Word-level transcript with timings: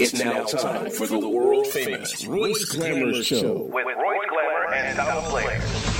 It's 0.00 0.14
now 0.14 0.44
time 0.44 0.90
for 0.90 1.06
the 1.06 1.28
world 1.28 1.66
famous 1.66 2.24
Royce 2.24 2.64
Glamour 2.64 3.22
Show. 3.22 3.68
with 3.70 3.84
Royce 3.84 4.26
Glamour 4.30 4.74
and 4.74 4.96
Donald 4.96 5.30
Blake. 5.30 5.91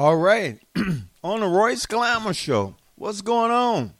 All 0.00 0.16
right. 0.16 0.58
on 1.22 1.40
the 1.40 1.46
Royce 1.46 1.84
Glamour 1.84 2.32
Show. 2.32 2.74
What's 2.94 3.20
going 3.20 3.50
on? 3.50 3.92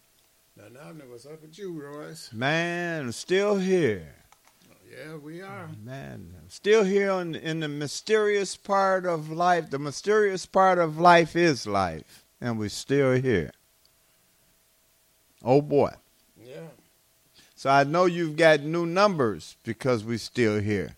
Nothing 0.57 0.75
happening. 0.77 1.11
What's 1.11 1.27
up 1.27 1.43
with 1.43 1.59
you, 1.59 1.79
Royce? 1.79 2.33
Man, 2.33 3.13
still 3.13 3.59
here. 3.59 4.15
Yeah, 4.91 5.17
we 5.17 5.43
are. 5.43 5.69
Man, 5.85 6.33
still 6.49 6.85
here 6.85 7.11
on, 7.11 7.35
in 7.35 7.61
the 7.61 7.69
mysterious 7.69 8.57
part 8.57 9.05
of 9.05 9.29
life. 9.29 9.69
The 9.69 9.79
mysterious 9.79 10.47
part 10.47 10.79
of 10.79 10.99
life 10.99 11.37
is 11.37 11.67
life. 11.67 12.25
And 12.41 12.59
we're 12.59 12.71
still 12.71 13.13
here. 13.21 13.51
Oh 15.45 15.61
boy. 15.61 15.93
Yeah. 16.43 16.69
So 17.57 17.69
I 17.69 17.85
know 17.85 18.07
you've 18.07 18.37
got 18.37 18.63
new 18.63 18.87
numbers 18.87 19.59
because 19.65 20.03
we're 20.03 20.17
still 20.17 20.61
here. 20.61 20.97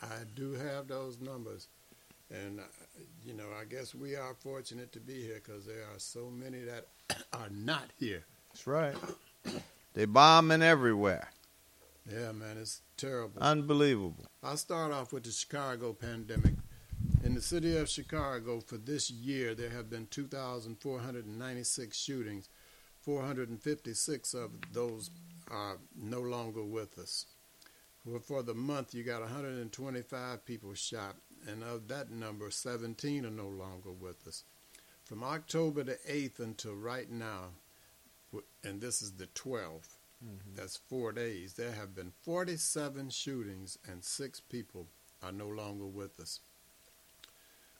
I 0.00 0.24
do 0.34 0.54
have 0.54 0.88
those 0.88 1.20
numbers. 1.20 1.68
And, 2.30 2.60
you 3.28 3.34
know, 3.34 3.48
I 3.60 3.64
guess 3.66 3.94
we 3.94 4.16
are 4.16 4.34
fortunate 4.40 4.90
to 4.92 5.00
be 5.00 5.22
here 5.22 5.42
because 5.44 5.66
there 5.66 5.82
are 5.94 5.98
so 5.98 6.30
many 6.30 6.60
that 6.60 6.86
are 7.34 7.50
not 7.50 7.84
here. 7.98 8.24
That's 8.48 8.66
right. 8.66 8.94
They 9.92 10.06
bombing 10.06 10.62
everywhere. 10.62 11.28
Yeah, 12.10 12.32
man, 12.32 12.56
it's 12.58 12.80
terrible. 12.96 13.42
Unbelievable. 13.42 14.24
I'll 14.42 14.56
start 14.56 14.92
off 14.92 15.12
with 15.12 15.24
the 15.24 15.30
Chicago 15.30 15.92
pandemic. 15.92 16.54
In 17.22 17.34
the 17.34 17.42
city 17.42 17.76
of 17.76 17.90
Chicago 17.90 18.60
for 18.60 18.78
this 18.78 19.10
year, 19.10 19.54
there 19.54 19.68
have 19.70 19.90
been 19.90 20.06
2,496 20.06 21.96
shootings. 21.98 22.48
456 23.02 24.32
of 24.32 24.52
those 24.72 25.10
are 25.50 25.76
no 25.94 26.20
longer 26.20 26.64
with 26.64 26.98
us. 26.98 27.26
For, 27.98 28.20
for 28.20 28.42
the 28.42 28.54
month, 28.54 28.94
you 28.94 29.02
got 29.02 29.20
125 29.20 30.46
people 30.46 30.72
shot, 30.72 31.16
and 31.46 31.62
of 31.62 31.88
that 31.88 32.10
number, 32.10 32.50
17 32.50 33.24
are 33.24 33.30
no 33.30 33.48
longer 33.48 33.90
with 33.90 34.26
us. 34.26 34.44
From 35.04 35.24
October 35.24 35.82
the 35.82 35.98
8th 36.08 36.40
until 36.40 36.74
right 36.74 37.10
now, 37.10 37.52
and 38.62 38.80
this 38.80 39.00
is 39.00 39.12
the 39.12 39.26
12th, 39.28 39.96
mm-hmm. 40.24 40.54
that's 40.54 40.76
four 40.76 41.12
days, 41.12 41.54
there 41.54 41.72
have 41.72 41.94
been 41.94 42.12
47 42.22 43.10
shootings, 43.10 43.78
and 43.90 44.04
six 44.04 44.40
people 44.40 44.86
are 45.22 45.32
no 45.32 45.48
longer 45.48 45.86
with 45.86 46.20
us. 46.20 46.40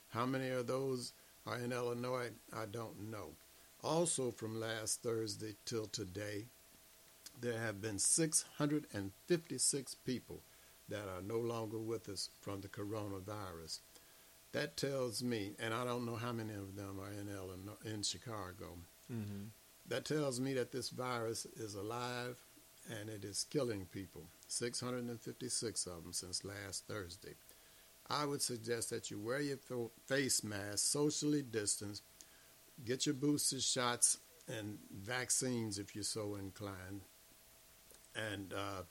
How 0.08 0.26
many 0.26 0.48
of 0.48 0.66
those 0.66 1.12
are 1.46 1.58
in 1.58 1.70
Illinois? 1.70 2.30
I 2.52 2.66
don't 2.66 3.08
know. 3.08 3.36
Also, 3.84 4.32
from 4.32 4.58
last 4.58 5.04
Thursday 5.04 5.54
till 5.64 5.86
today, 5.86 6.46
there 7.40 7.60
have 7.60 7.80
been 7.80 8.00
656 8.00 9.94
people 10.04 10.42
that 10.88 11.06
are 11.16 11.22
no 11.22 11.38
longer 11.38 11.78
with 11.78 12.08
us 12.08 12.30
from 12.40 12.62
the 12.62 12.68
coronavirus. 12.68 13.78
That 14.50 14.76
tells 14.76 15.22
me, 15.22 15.54
and 15.60 15.72
I 15.72 15.84
don't 15.84 16.04
know 16.04 16.16
how 16.16 16.32
many 16.32 16.52
of 16.52 16.74
them 16.74 16.98
are 17.00 17.12
in 17.12 17.28
Illinois, 17.28 17.78
in 17.84 18.02
Chicago. 18.02 18.76
Mm-hmm. 19.08 19.50
That 19.90 20.04
tells 20.04 20.40
me 20.40 20.54
that 20.54 20.70
this 20.70 20.88
virus 20.90 21.46
is 21.56 21.74
alive 21.74 22.36
and 22.88 23.10
it 23.10 23.24
is 23.24 23.46
killing 23.50 23.86
people. 23.92 24.22
656 24.46 25.86
of 25.86 26.04
them 26.04 26.12
since 26.12 26.44
last 26.44 26.86
Thursday. 26.86 27.34
I 28.08 28.24
would 28.24 28.40
suggest 28.40 28.90
that 28.90 29.10
you 29.10 29.18
wear 29.18 29.40
your 29.40 29.58
face 30.06 30.42
mask, 30.42 30.78
socially 30.78 31.42
distance, 31.42 32.02
get 32.84 33.04
your 33.04 33.16
booster 33.16 33.60
shots 33.60 34.18
and 34.48 34.78
vaccines 34.92 35.78
if 35.78 35.94
you're 35.94 36.04
so 36.04 36.36
inclined, 36.36 37.02
and 38.16 38.52
uh, 38.52 38.82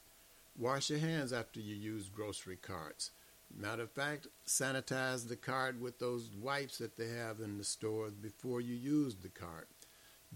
wash 0.58 0.90
your 0.90 1.00
hands 1.00 1.34
after 1.34 1.60
you 1.60 1.76
use 1.76 2.10
grocery 2.10 2.58
carts. 2.58 3.12
Matter 3.58 3.84
of 3.84 3.92
fact, 3.92 4.28
sanitize 4.46 5.28
the 5.28 5.36
cart 5.36 5.80
with 5.80 6.00
those 6.00 6.30
wipes 6.40 6.78
that 6.78 6.98
they 6.98 7.10
have 7.10 7.40
in 7.40 7.58
the 7.58 7.64
stores 7.64 8.14
before 8.14 8.62
you 8.62 8.76
use 8.76 9.16
the 9.16 9.30
cart. 9.30 9.68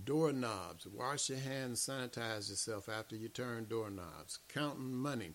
Doorknobs, 0.01 0.87
wash 0.87 1.29
your 1.29 1.39
hands, 1.39 1.85
sanitize 1.85 2.49
yourself 2.49 2.89
after 2.89 3.15
you 3.15 3.29
turn 3.29 3.65
doorknobs. 3.65 4.39
Counting 4.49 4.93
money, 4.93 5.33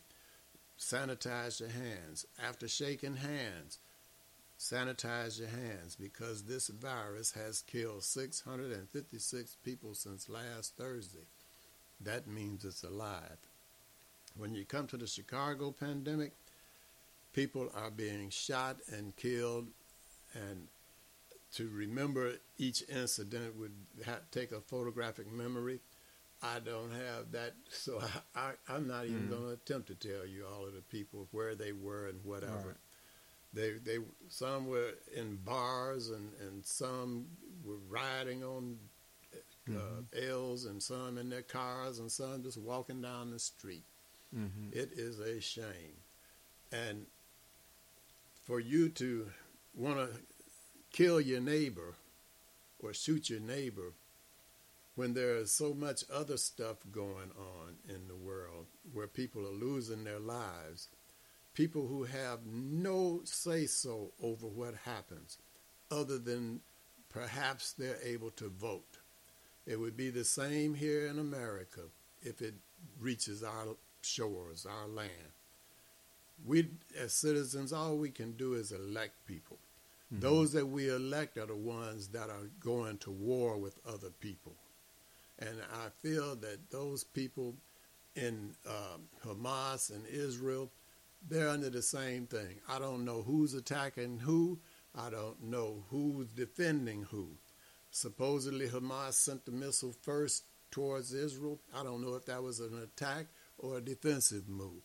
sanitize 0.79 1.61
your 1.61 1.71
hands. 1.71 2.27
After 2.43 2.67
shaking 2.67 3.17
hands, 3.17 3.79
sanitize 4.59 5.39
your 5.39 5.49
hands 5.49 5.97
because 5.99 6.45
this 6.45 6.69
virus 6.69 7.33
has 7.33 7.63
killed 7.63 8.03
656 8.03 9.57
people 9.65 9.95
since 9.95 10.29
last 10.29 10.77
Thursday. 10.77 11.27
That 12.01 12.27
means 12.27 12.65
it's 12.65 12.83
alive. 12.83 13.39
When 14.37 14.55
you 14.55 14.65
come 14.65 14.87
to 14.89 14.97
the 14.97 15.07
Chicago 15.07 15.73
pandemic, 15.73 16.33
People 17.39 17.69
are 17.75 17.91
being 17.91 18.31
shot 18.31 18.79
and 18.93 19.15
killed, 19.15 19.69
and 20.35 20.67
to 21.55 21.69
remember 21.69 22.33
each 22.59 22.83
incident 22.89 23.57
would 23.59 23.73
ha- 24.05 24.21
take 24.31 24.53
a 24.53 24.61
photographic 24.61 25.31
memory. 25.33 25.81
I 26.43 26.61
don't 26.61 26.93
have 26.93 27.33
that, 27.33 27.55
so 27.71 28.01
I, 28.35 28.53
am 28.69 28.87
not 28.87 29.07
even 29.07 29.23
Mm. 29.29 29.31
going 29.31 29.43
to 29.45 29.49
attempt 29.51 29.89
to 29.89 29.95
tell 29.95 30.27
you 30.27 30.45
all 30.47 30.67
of 30.67 30.75
the 30.75 30.83
people 30.83 31.27
where 31.33 31.55
they 31.55 31.73
were 31.73 32.07
and 32.09 32.25
whatever. 32.25 32.53
Right. 32.69 32.77
They 33.55 33.73
they 33.79 33.99
some 34.29 34.67
were 34.69 34.93
in 35.17 35.37
bars 35.37 36.11
and 36.11 36.31
and 36.47 36.65
some 36.67 37.27
were 37.65 37.79
riding 37.89 38.45
on 38.45 38.79
uh, 39.71 40.03
L's 40.31 40.67
and 40.67 40.83
some 40.83 41.17
in 41.19 41.31
their 41.31 41.43
cars 41.43 41.99
and 41.99 42.13
some 42.13 42.43
just 42.43 42.59
walking 42.59 43.01
down 43.01 43.31
the 43.31 43.39
street. 43.39 43.85
Mhm. 44.37 44.71
It 44.75 44.91
is 44.93 45.19
a 45.19 45.41
shame, 45.41 45.97
and 46.73 47.07
for 48.45 48.61
you 48.61 48.91
to 48.91 49.31
want 49.75 49.99
to 49.99 50.09
kill 50.93 51.21
your 51.21 51.41
neighbor 51.41 51.95
or 52.81 52.93
shoot 52.93 53.31
your 53.31 53.41
neighbor 53.41 53.93
when 54.95 55.15
there 55.15 55.37
is 55.37 55.53
so 55.53 55.73
much 55.75 56.03
other 56.13 56.37
stuff 56.37 56.79
going 56.91 57.31
on 57.39 57.77
in 57.89 58.09
the 58.09 58.17
world 58.17 58.67
where 58.93 59.07
people 59.07 59.47
are 59.47 59.51
losing 59.51 60.03
their 60.03 60.19
lives, 60.19 60.89
people 61.55 61.87
who 61.87 62.03
have 62.03 62.41
no 62.45 63.21
say 63.25 63.67
so 63.67 64.11
over 64.21 64.47
what 64.47 64.75
happens 64.85 65.39
other 65.91 66.19
than 66.19 66.61
perhaps 67.11 67.73
they're 67.73 67.99
able 68.03 68.31
to 68.31 68.49
vote. 68.49 68.99
It 69.67 69.79
would 69.79 69.97
be 69.97 70.11
the 70.11 70.25
same 70.25 70.75
here 70.75 71.07
in 71.07 71.19
America 71.19 71.83
if 72.23 72.43
it 72.43 72.55
reaches 73.01 73.43
our 73.43 73.77
shores, 74.03 74.67
our 74.69 74.89
land. 74.89 75.33
We, 76.47 76.69
as 76.99 77.13
citizens, 77.13 77.73
all 77.73 77.97
we 77.97 78.11
can 78.11 78.33
do 78.33 78.55
is 78.55 78.73
elect 78.73 79.15
people. 79.27 79.59
Those 80.11 80.53
that 80.53 80.67
we 80.67 80.89
elect 80.89 81.37
are 81.37 81.47
the 81.47 81.55
ones 81.55 82.09
that 82.09 82.31
are 82.31 82.49
going 82.61 82.97
to 82.99 83.11
war 83.11 83.59
with 83.59 83.79
other 83.87 84.11
people. 84.21 84.55
And 85.39 85.57
I 85.73 85.89
feel 86.03 86.35
that 86.37 86.71
those 86.71 87.05
people 87.05 87.55
in 88.17 88.55
um, 88.67 89.03
Hamas 89.25 89.91
and 89.95 90.07
Israel, 90.07 90.71
they're 91.29 91.51
under 91.51 91.69
the 91.69 91.83
same 91.83 92.27
thing. 92.27 92.57
I 92.69 92.79
don't 92.79 93.05
know 93.05 93.23
who's 93.23 93.53
attacking 93.53 94.21
who. 94.21 94.59
I 94.95 95.11
don't 95.11 95.45
know 95.45 95.85
who's 95.91 96.29
defending 96.29 97.03
who. 97.03 97.29
Supposedly 97.91 98.67
Hamas 98.67 99.15
sent 99.15 99.45
the 99.45 99.53
missile 99.53 99.95
first 100.03 100.45
towards 100.71 101.13
Israel. 101.13 101.61
I 101.75 101.83
don't 101.83 102.03
know 102.03 102.15
if 102.15 102.25
that 102.27 102.43
was 102.43 102.61
an 102.61 102.83
attack 102.83 103.27
or 103.59 103.77
a 103.77 103.83
defensive 103.83 104.49
move. 104.49 104.83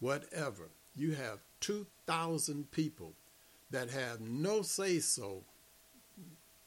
Whatever. 0.00 0.70
You 0.96 1.12
have 1.12 1.40
2,000 1.60 2.70
people 2.70 3.14
that 3.74 3.90
have 3.90 4.20
no 4.20 4.62
say 4.62 5.00
so, 5.00 5.42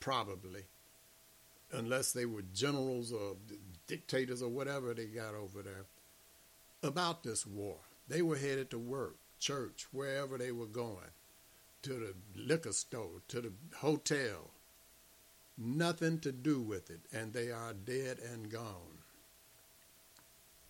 probably, 0.02 0.64
unless 1.72 2.12
they 2.12 2.26
were 2.26 2.44
generals 2.54 3.14
or 3.14 3.38
dictators 3.88 4.42
or 4.42 4.50
whatever 4.50 4.94
they 4.94 5.06
got 5.06 5.34
over 5.34 5.62
there, 5.62 5.86
about 6.84 7.24
this 7.24 7.48
war. 7.48 7.78
They 8.10 8.22
were 8.22 8.36
headed 8.36 8.70
to 8.72 8.78
work, 8.78 9.16
church, 9.40 9.88
wherever 9.92 10.38
they 10.38 10.52
were 10.52 10.66
going, 10.66 11.12
to 11.84 11.94
the 11.94 12.14
liquor 12.36 12.74
store, 12.74 13.22
to 13.30 13.42
the 13.42 13.54
hotel. 13.78 14.52
Nothing 15.58 16.20
to 16.20 16.34
do 16.34 16.62
with 16.62 16.90
it, 16.90 17.00
and 17.14 17.32
they 17.32 17.52
are 17.52 17.74
dead 17.74 18.20
and 18.20 18.52
gone. 18.52 19.00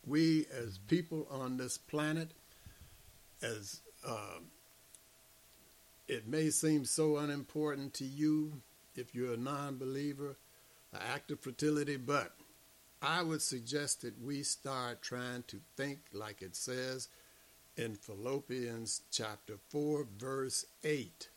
We, 0.06 0.46
as 0.54 0.78
people 0.88 1.28
on 1.32 1.58
this 1.58 1.80
planet, 1.80 2.30
as 3.42 3.82
uh, 4.08 4.40
it 6.08 6.28
may 6.28 6.50
seem 6.50 6.86
so 6.86 7.18
unimportant 7.18 7.94
to 7.96 8.06
you 8.06 8.62
if 8.96 9.14
you're 9.14 9.34
a 9.34 9.38
non 9.38 9.78
believer, 9.78 10.38
an 10.94 11.00
act 11.14 11.32
of 11.32 11.40
fertility, 11.40 11.98
but 11.98 12.34
I 13.02 13.22
would 13.22 13.42
suggest 13.42 14.02
that 14.02 14.22
we 14.22 14.44
start 14.44 15.02
trying 15.02 15.44
to 15.48 15.60
think 15.76 16.00
like 16.14 16.42
it 16.42 16.56
says 16.56 17.10
in 17.76 17.96
Philippians 17.96 19.02
chapter 19.12 19.56
4, 19.70 20.08
verse 20.18 20.66
8. 20.84 21.30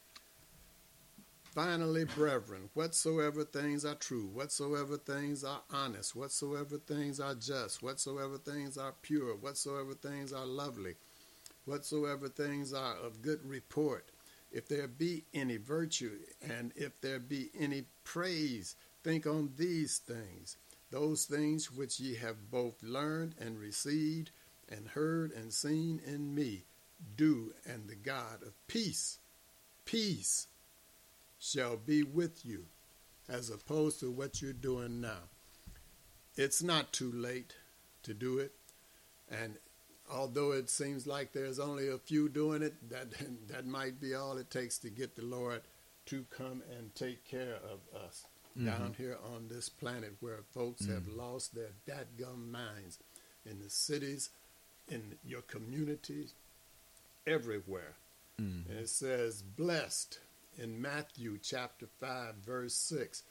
Finally, 1.44 2.04
brethren, 2.04 2.70
whatsoever 2.74 3.44
things 3.44 3.84
are 3.84 3.96
true, 3.96 4.30
whatsoever 4.32 4.96
things 4.96 5.42
are 5.42 5.62
honest, 5.72 6.14
whatsoever 6.14 6.78
things 6.78 7.18
are 7.18 7.34
just, 7.34 7.82
whatsoever 7.82 8.38
things 8.38 8.78
are 8.78 8.94
pure, 9.02 9.34
whatsoever 9.34 9.92
things 9.94 10.32
are 10.32 10.46
lovely, 10.46 10.94
whatsoever 11.64 12.28
things 12.28 12.72
are 12.72 12.94
of 13.04 13.20
good 13.20 13.44
report, 13.44 14.12
if 14.50 14.68
there 14.68 14.88
be 14.88 15.24
any 15.32 15.56
virtue 15.56 16.18
and 16.42 16.72
if 16.74 17.00
there 17.00 17.18
be 17.18 17.50
any 17.58 17.84
praise, 18.04 18.76
think 19.02 19.26
on 19.26 19.52
these 19.56 19.98
things, 19.98 20.56
those 20.90 21.24
things 21.24 21.70
which 21.70 22.00
ye 22.00 22.16
have 22.16 22.50
both 22.50 22.82
learned 22.82 23.34
and 23.38 23.58
received 23.58 24.30
and 24.68 24.88
heard 24.88 25.32
and 25.32 25.52
seen 25.52 26.00
in 26.04 26.34
me, 26.34 26.64
do, 27.16 27.52
and 27.64 27.88
the 27.88 27.94
God 27.94 28.42
of 28.42 28.54
peace, 28.66 29.18
peace 29.84 30.48
shall 31.38 31.76
be 31.76 32.02
with 32.02 32.44
you, 32.44 32.66
as 33.28 33.50
opposed 33.50 34.00
to 34.00 34.10
what 34.10 34.42
you're 34.42 34.52
doing 34.52 35.00
now. 35.00 35.28
It's 36.36 36.62
not 36.62 36.92
too 36.92 37.10
late 37.12 37.54
to 38.02 38.14
do 38.14 38.38
it, 38.38 38.52
and 39.30 39.56
although 40.12 40.52
it 40.52 40.70
seems 40.70 41.06
like 41.06 41.32
there's 41.32 41.58
only 41.58 41.88
a 41.88 41.98
few 41.98 42.28
doing 42.28 42.62
it, 42.62 42.74
that 42.90 43.12
that 43.48 43.66
might 43.66 44.00
be 44.00 44.14
all 44.14 44.36
it 44.38 44.50
takes 44.50 44.78
to 44.78 44.90
get 44.90 45.16
the 45.16 45.24
Lord 45.24 45.62
to 46.06 46.24
come 46.30 46.62
and 46.76 46.94
take 46.94 47.24
care 47.24 47.56
of 47.56 48.00
us 48.04 48.24
mm-hmm. 48.56 48.66
down 48.66 48.94
here 48.96 49.18
on 49.34 49.48
this 49.48 49.68
planet 49.68 50.14
where 50.20 50.40
folks 50.52 50.86
have 50.86 51.04
mm-hmm. 51.04 51.18
lost 51.18 51.54
their 51.54 51.70
dadgum 51.88 52.50
minds 52.50 52.98
in 53.46 53.60
the 53.60 53.70
cities, 53.70 54.30
in 54.88 55.14
your 55.24 55.42
communities, 55.42 56.34
everywhere. 57.26 57.94
Mm-hmm. 58.40 58.70
And 58.70 58.80
it 58.80 58.88
says, 58.88 59.42
blessed 59.42 60.18
in 60.58 60.80
Matthew 60.80 61.38
chapter 61.42 61.86
5, 62.00 62.34
verse 62.44 62.74
6. 62.74 63.22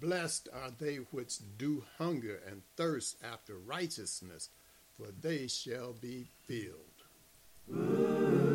Blessed 0.00 0.48
are 0.52 0.70
they 0.76 0.96
which 0.96 1.38
do 1.56 1.84
hunger 1.98 2.40
and 2.46 2.62
thirst 2.76 3.16
after 3.22 3.54
righteousness, 3.54 4.50
for 4.96 5.12
they 5.20 5.46
shall 5.46 5.92
be 5.92 6.26
filled. 6.46 6.96
Good 7.68 8.45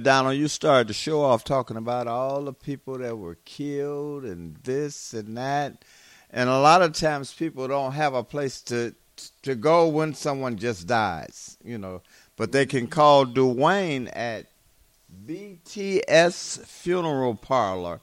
Yeah, 0.00 0.04
Donald, 0.04 0.36
you 0.36 0.48
started 0.48 0.88
the 0.88 0.94
show 0.94 1.20
off 1.20 1.44
talking 1.44 1.76
about 1.76 2.06
all 2.06 2.42
the 2.44 2.54
people 2.54 2.96
that 2.96 3.18
were 3.18 3.36
killed 3.44 4.24
and 4.24 4.56
this 4.62 5.12
and 5.12 5.36
that. 5.36 5.84
And 6.30 6.48
a 6.48 6.58
lot 6.58 6.80
of 6.80 6.94
times 6.94 7.34
people 7.34 7.68
don't 7.68 7.92
have 7.92 8.14
a 8.14 8.24
place 8.24 8.62
to 8.62 8.94
to 9.42 9.54
go 9.54 9.88
when 9.88 10.14
someone 10.14 10.56
just 10.56 10.86
dies, 10.86 11.58
you 11.62 11.76
know. 11.76 12.00
But 12.36 12.52
they 12.52 12.64
can 12.64 12.86
call 12.86 13.26
Dwayne 13.26 14.10
at 14.14 14.46
BTS 15.26 16.64
Funeral 16.64 17.34
Parlor. 17.34 18.00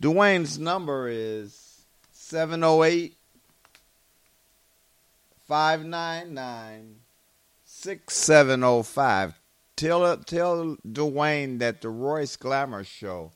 Dwayne's 0.00 0.56
number 0.56 1.08
is 1.08 1.82
708 2.12 3.16
599 5.48 7.00
6705. 7.64 9.39
Tell 9.80 10.14
tell 10.18 10.76
Dwayne 10.86 11.58
that 11.60 11.80
the 11.80 11.88
Royce 11.88 12.36
Glamour 12.36 12.84
Show 12.84 13.32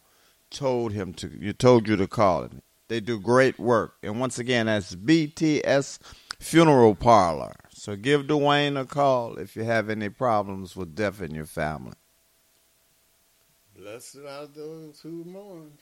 told 0.50 0.92
him 0.92 1.14
to 1.14 1.30
you 1.40 1.54
told 1.54 1.88
you 1.88 1.96
to 1.96 2.06
call 2.06 2.42
him. 2.42 2.60
They 2.88 3.00
do 3.00 3.18
great 3.18 3.58
work, 3.58 3.94
and 4.02 4.20
once 4.20 4.38
again, 4.38 4.66
that's 4.66 4.94
BTS 4.94 6.00
Funeral 6.38 6.96
Parlor. 6.96 7.54
So 7.70 7.96
give 7.96 8.24
Dwayne 8.24 8.78
a 8.78 8.84
call 8.84 9.36
if 9.36 9.56
you 9.56 9.64
have 9.64 9.88
any 9.88 10.10
problems 10.10 10.76
with 10.76 10.94
death 10.94 11.22
in 11.22 11.34
your 11.34 11.46
family. 11.46 11.94
Blessed 13.74 14.18
are 14.28 14.46
those 14.46 15.00
who 15.00 15.24
mourn; 15.24 15.72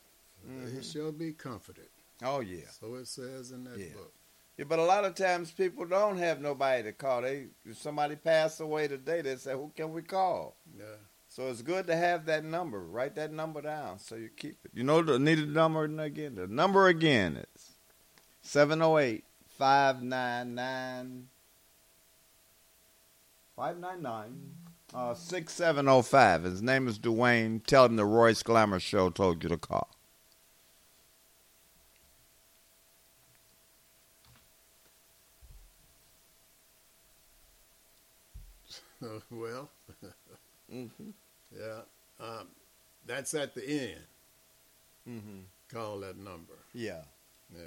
mm-hmm. 0.48 0.76
they 0.76 0.82
shall 0.84 1.10
be 1.10 1.32
comforted. 1.32 1.88
Oh 2.22 2.38
yeah. 2.38 2.70
So 2.80 2.94
it 2.94 3.08
says 3.08 3.50
in 3.50 3.64
that 3.64 3.80
yeah. 3.80 3.94
book. 3.94 4.14
Yeah, 4.62 4.66
but 4.68 4.78
a 4.78 4.84
lot 4.84 5.04
of 5.04 5.16
times 5.16 5.50
people 5.50 5.84
don't 5.86 6.18
have 6.18 6.40
nobody 6.40 6.84
to 6.84 6.92
call. 6.92 7.22
They 7.22 7.46
if 7.64 7.78
somebody 7.78 8.14
passed 8.14 8.60
away 8.60 8.86
today, 8.86 9.20
they 9.20 9.34
say, 9.34 9.54
"Who 9.54 9.72
can 9.74 9.92
we 9.92 10.02
call?" 10.02 10.54
Yeah. 10.78 10.84
So 11.26 11.48
it's 11.48 11.62
good 11.62 11.88
to 11.88 11.96
have 11.96 12.26
that 12.26 12.44
number. 12.44 12.80
Write 12.80 13.16
that 13.16 13.32
number 13.32 13.60
down 13.60 13.98
so 13.98 14.14
you 14.14 14.28
keep 14.28 14.58
it. 14.64 14.70
You 14.72 14.84
know 14.84 15.02
the 15.02 15.18
needed 15.18 15.52
number 15.52 15.82
again. 15.82 16.36
The 16.36 16.46
number 16.46 16.86
again 16.86 17.44
is 17.56 17.72
708 18.42 19.24
599 19.58 21.26
599 23.56 24.50
uh, 24.94 25.14
6705. 25.14 26.44
His 26.44 26.62
name 26.62 26.86
is 26.86 27.00
Dwayne. 27.00 27.66
Tell 27.66 27.86
him 27.86 27.96
the 27.96 28.04
Royce 28.04 28.44
Glamour 28.44 28.78
Show 28.78 29.10
told 29.10 29.42
you 29.42 29.48
to 29.48 29.56
call. 29.56 29.88
well, 39.30 39.70
Mm-hmm. 40.72 41.10
yeah. 41.54 41.80
Um, 42.20 42.46
that's 43.06 43.34
at 43.34 43.54
the 43.54 43.68
end. 43.68 44.00
Mm-hmm. 45.08 45.38
Call 45.72 46.00
that 46.00 46.16
number. 46.16 46.54
Yeah. 46.72 47.02
Yeah. 47.54 47.64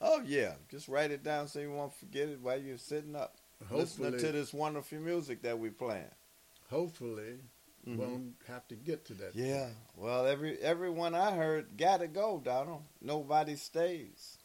Oh, 0.00 0.22
yeah. 0.24 0.52
Just 0.70 0.86
write 0.88 1.10
it 1.10 1.24
down 1.24 1.48
so 1.48 1.58
you 1.60 1.72
won't 1.72 1.94
forget 1.94 2.28
it 2.28 2.40
while 2.40 2.60
you're 2.60 2.78
sitting 2.78 3.16
up 3.16 3.36
listening 3.70 4.18
to 4.18 4.32
this 4.32 4.52
wonderful 4.52 4.98
music 4.98 5.42
that 5.42 5.58
we're 5.58 5.70
playing. 5.70 6.04
hopefully, 6.70 7.38
Mhm. 7.86 7.96
won't 7.96 8.34
have 8.48 8.66
to 8.68 8.74
get 8.74 9.04
to 9.06 9.14
that. 9.14 9.34
Yeah. 9.34 9.70
Well, 9.96 10.26
every 10.26 10.58
everyone 10.58 11.14
I 11.14 11.32
heard 11.36 11.76
got 11.76 11.98
to 11.98 12.08
go, 12.08 12.40
Donald. 12.42 12.82
Nobody 13.00 13.56
stays. 13.56 14.38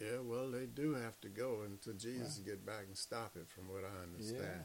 Yeah, 0.00 0.18
well, 0.22 0.50
they 0.50 0.66
do 0.66 0.94
have 0.94 1.20
to 1.22 1.28
go 1.28 1.62
until 1.62 1.92
Jesus 1.94 2.38
get 2.38 2.64
back 2.64 2.84
and 2.86 2.96
stop 2.96 3.36
it, 3.36 3.48
from 3.48 3.68
what 3.68 3.84
I 3.84 4.02
understand. 4.04 4.42
Yeah. 4.42 4.62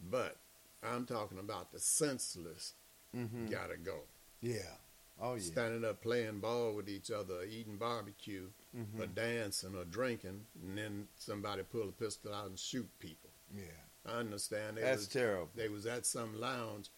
But 0.00 0.36
I'm 0.82 1.06
talking 1.06 1.38
about 1.38 1.72
the 1.72 1.78
senseless 1.80 2.74
Mm-hmm. 3.16 3.46
gotta 3.46 3.76
go. 3.78 4.00
Yeah. 4.42 4.74
Oh, 5.18 5.34
yeah. 5.34 5.40
Standing 5.40 5.84
up 5.86 6.02
playing 6.02 6.40
ball 6.40 6.74
with 6.74 6.88
each 6.88 7.10
other, 7.10 7.44
eating 7.44 7.76
barbecue, 7.78 8.48
Mhm. 8.76 9.00
or 9.00 9.06
dancing 9.06 9.74
or 9.74 9.84
drinking, 9.86 10.44
and 10.62 10.76
then 10.76 11.08
somebody 11.16 11.62
pull 11.62 11.88
a 11.88 11.92
pistol 11.92 12.34
out 12.34 12.48
and 12.48 12.58
shoot 12.58 12.86
people. 12.98 13.30
Yeah. 13.54 13.62
I 14.04 14.18
understand 14.18 14.76
they 14.76 14.82
That's 14.82 14.98
was, 14.98 15.08
terrible. 15.08 15.48
they 15.54 15.68
was 15.70 15.86
at 15.86 16.04
some 16.04 16.38
lounge, 16.38 16.90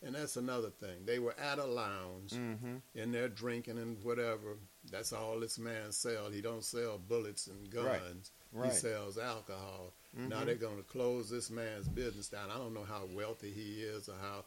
and 0.00 0.14
that's 0.14 0.36
another 0.36 0.70
thing. 0.70 1.04
They 1.06 1.18
were 1.18 1.34
at 1.40 1.58
a 1.58 1.64
lounge 1.66 2.32
Mm-hmm. 2.34 2.76
in 2.94 3.10
there 3.10 3.28
drinking 3.28 3.78
and 3.78 4.00
whatever. 4.04 4.56
That's 4.92 5.12
all 5.12 5.40
this 5.40 5.58
man 5.58 5.90
sells. 5.90 6.32
He 6.34 6.40
don't 6.40 6.62
sell 6.64 6.98
bullets 6.98 7.48
and 7.48 7.68
guns. 7.68 8.30
Right. 8.52 8.62
Right. 8.66 8.72
He 8.72 8.78
sells 8.78 9.18
alcohol. 9.18 9.92
Now 10.16 10.40
Mhm. 10.42 10.46
they're 10.46 10.54
going 10.54 10.76
to 10.76 10.82
close 10.84 11.28
this 11.28 11.50
man's 11.50 11.88
business 11.88 12.28
down. 12.28 12.50
I 12.50 12.56
don't 12.56 12.72
know 12.74 12.84
how 12.84 13.06
wealthy 13.12 13.50
he 13.50 13.82
is 13.82 14.08
or 14.08 14.16
how 14.20 14.44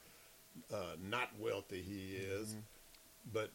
uh, 0.75 0.95
not 0.99 1.30
wealthy 1.39 1.82
he 1.84 2.15
is, 2.15 2.49
Mm-hmm. 2.49 2.60
but 3.34 3.51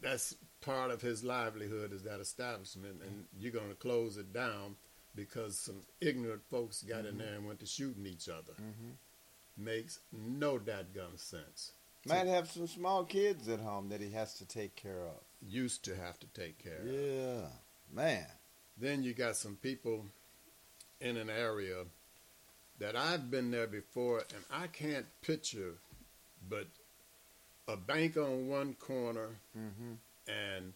that's 0.00 0.34
part 0.62 0.90
of 0.90 1.02
his 1.02 1.22
livelihood 1.24 1.92
is 1.92 2.02
that 2.04 2.18
establishment, 2.20 3.02
and 3.02 3.26
you're 3.38 3.52
going 3.52 3.68
to 3.68 3.74
close 3.74 4.16
it 4.16 4.32
down 4.32 4.76
because 5.14 5.58
some 5.58 5.82
ignorant 6.00 6.42
folks 6.50 6.82
got 6.82 6.98
Mm-hmm. 7.00 7.08
in 7.08 7.18
there 7.18 7.34
and 7.34 7.46
went 7.46 7.60
to 7.60 7.66
shooting 7.66 8.06
each 8.06 8.28
other. 8.28 8.54
Makes 9.58 10.00
no 10.12 10.58
dadgum 10.58 11.18
sense. 11.18 11.72
Might 12.06 12.26
have 12.26 12.48
some 12.50 12.66
small 12.68 13.04
kids 13.04 13.48
at 13.48 13.58
home 13.60 13.88
that 13.88 14.00
he 14.00 14.10
has 14.12 14.34
to 14.34 14.44
take 14.46 14.76
care 14.76 15.06
of. 15.06 15.20
Used 15.42 15.82
to 15.84 15.96
have 15.96 16.18
to 16.20 16.26
take 16.28 16.58
care 16.62 16.78
of. 16.80 16.86
Yeah. 16.86 17.48
Man. 17.92 18.26
Then 18.78 19.02
you 19.02 19.12
got 19.14 19.36
some 19.36 19.56
people 19.56 20.04
in 21.00 21.16
an 21.16 21.30
area 21.30 21.84
that 22.78 22.96
I've 22.96 23.30
been 23.30 23.50
there 23.50 23.66
before, 23.66 24.18
and 24.34 24.44
I 24.50 24.66
can't 24.66 25.06
picture, 25.22 25.74
but 26.48 26.66
a 27.68 27.76
bank 27.76 28.16
on 28.16 28.48
one 28.48 28.74
corner 28.74 29.30
Mm-hmm. 29.56 29.94
and 30.28 30.72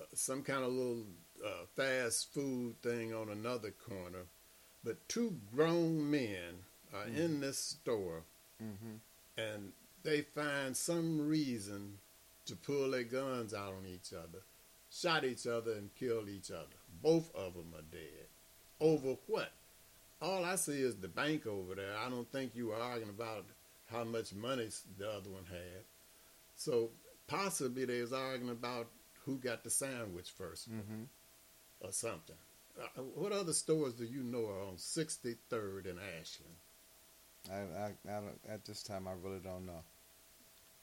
uh, 0.00 0.04
some 0.14 0.42
kind 0.42 0.64
of 0.64 0.72
little 0.72 1.04
uh, 1.44 1.64
fast 1.76 2.32
food 2.34 2.74
thing 2.82 3.14
on 3.14 3.28
another 3.30 3.70
corner. 3.88 4.24
But 4.84 5.08
two 5.08 5.36
grown 5.54 6.10
men 6.10 6.58
are 6.94 7.06
in 7.06 7.40
this 7.40 7.58
store, 7.58 8.22
Mm-hmm. 8.62 8.96
and 9.40 9.72
they 10.02 10.20
find 10.22 10.76
some 10.76 11.26
reason 11.26 11.98
to 12.46 12.54
pull 12.56 12.90
their 12.90 13.02
guns 13.04 13.54
out 13.54 13.72
on 13.72 13.86
each 13.86 14.12
other, 14.12 14.42
shot 14.92 15.24
each 15.24 15.46
other, 15.46 15.72
and 15.72 15.94
killed 15.94 16.28
each 16.28 16.50
other. 16.50 16.76
Both 17.02 17.34
of 17.34 17.54
them 17.54 17.72
are 17.74 17.82
dead. 17.90 18.23
Over 18.84 19.16
what? 19.26 19.50
All 20.20 20.44
I 20.44 20.56
see 20.56 20.80
is 20.82 20.96
the 20.96 21.08
bank 21.08 21.46
over 21.46 21.74
there. 21.74 21.96
I 21.96 22.08
don't 22.10 22.30
think 22.30 22.52
you 22.54 22.66
were 22.68 22.76
arguing 22.76 23.08
about 23.10 23.44
how 23.90 24.04
much 24.04 24.34
money 24.34 24.68
the 24.98 25.08
other 25.10 25.30
one 25.30 25.44
had. 25.48 25.82
So 26.56 26.90
possibly 27.26 27.84
they 27.86 28.00
was 28.00 28.12
arguing 28.12 28.50
about 28.52 28.88
who 29.24 29.36
got 29.38 29.64
the 29.64 29.70
sandwich 29.70 30.30
1st 30.38 30.68
Mm-hmm. 30.68 31.02
or 31.80 31.92
something. 31.92 32.36
Uh, 32.78 33.02
what 33.14 33.32
other 33.32 33.52
stores 33.52 33.94
do 33.94 34.04
you 34.04 34.22
know 34.22 34.46
are 34.46 34.66
on 34.68 34.76
63rd 34.76 35.88
and 35.90 35.98
Ashland? 36.20 36.56
I, 37.50 37.54
I, 37.54 37.86
I 38.16 38.20
don't, 38.20 38.40
at 38.48 38.64
this 38.64 38.82
time, 38.82 39.06
I 39.08 39.12
really 39.22 39.38
don't 39.40 39.64
know. 39.66 39.82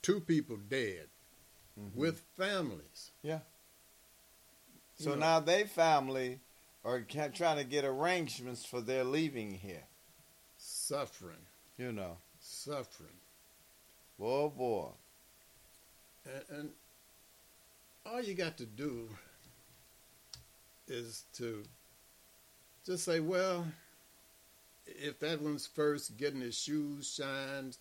Two 0.01 0.19
people 0.21 0.57
dead 0.57 1.07
Mhm. 1.79 1.95
with 1.95 2.19
families. 2.37 3.11
Yeah. 3.23 3.39
So 4.97 5.11
You 5.11 5.15
know, 5.17 5.21
now 5.21 5.39
they 5.39 5.63
family 5.65 6.39
ca- 6.83 7.29
trying 7.33 7.57
to 7.57 7.63
get 7.63 7.85
arrangements 7.85 8.65
for 8.65 8.81
their 8.81 9.03
leaving 9.03 9.53
here. 9.53 9.83
suffering, 10.57 11.45
You 11.77 11.91
know. 11.91 12.17
suffering. 12.39 13.09
Oh, 14.19 14.49
boy, 14.49 14.55
boy. 14.57 14.89
And, 16.49 16.59
and 16.59 16.69
all 18.05 18.21
you 18.21 18.33
got 18.35 18.57
to 18.57 18.65
do 18.65 19.09
is 20.87 21.23
to 21.33 21.63
just 22.85 23.03
say, 23.05 23.19
well, 23.19 23.65
if 24.85 25.19
that 25.19 25.41
one's 25.41 25.65
first 25.67 26.17
getting 26.17 26.41
his 26.41 26.57
shoes 26.57 27.13
shined, 27.15 27.77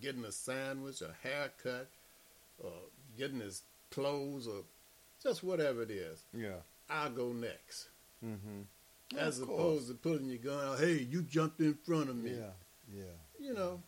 getting 0.00 0.24
a 0.24 0.32
sandwich, 0.32 1.02
a 1.02 1.10
haircut, 1.26 1.88
or 2.58 2.72
getting 3.18 3.40
his 3.40 3.62
clothes, 3.90 4.46
or 4.46 4.62
just 5.22 5.42
whatever 5.42 5.82
it 5.82 5.90
is, 5.90 6.22
Yeah. 6.32 6.56
I'll 6.88 7.10
go 7.10 7.32
next. 7.32 7.88
Mm-hmm. 8.24 9.18
As 9.18 9.40
opposed 9.40 9.88
to 9.88 9.94
pulling 9.94 10.26
your 10.26 10.38
gun 10.38 10.64
out, 10.64 10.78
hey, 10.80 11.06
you 11.10 11.22
jumped 11.22 11.60
in 11.60 11.74
front 11.74 12.08
of 12.10 12.16
me. 12.16 12.30
Yeah. 12.32 12.50
Yeah. 12.92 13.04
You 13.38 13.54
know, 13.54 13.82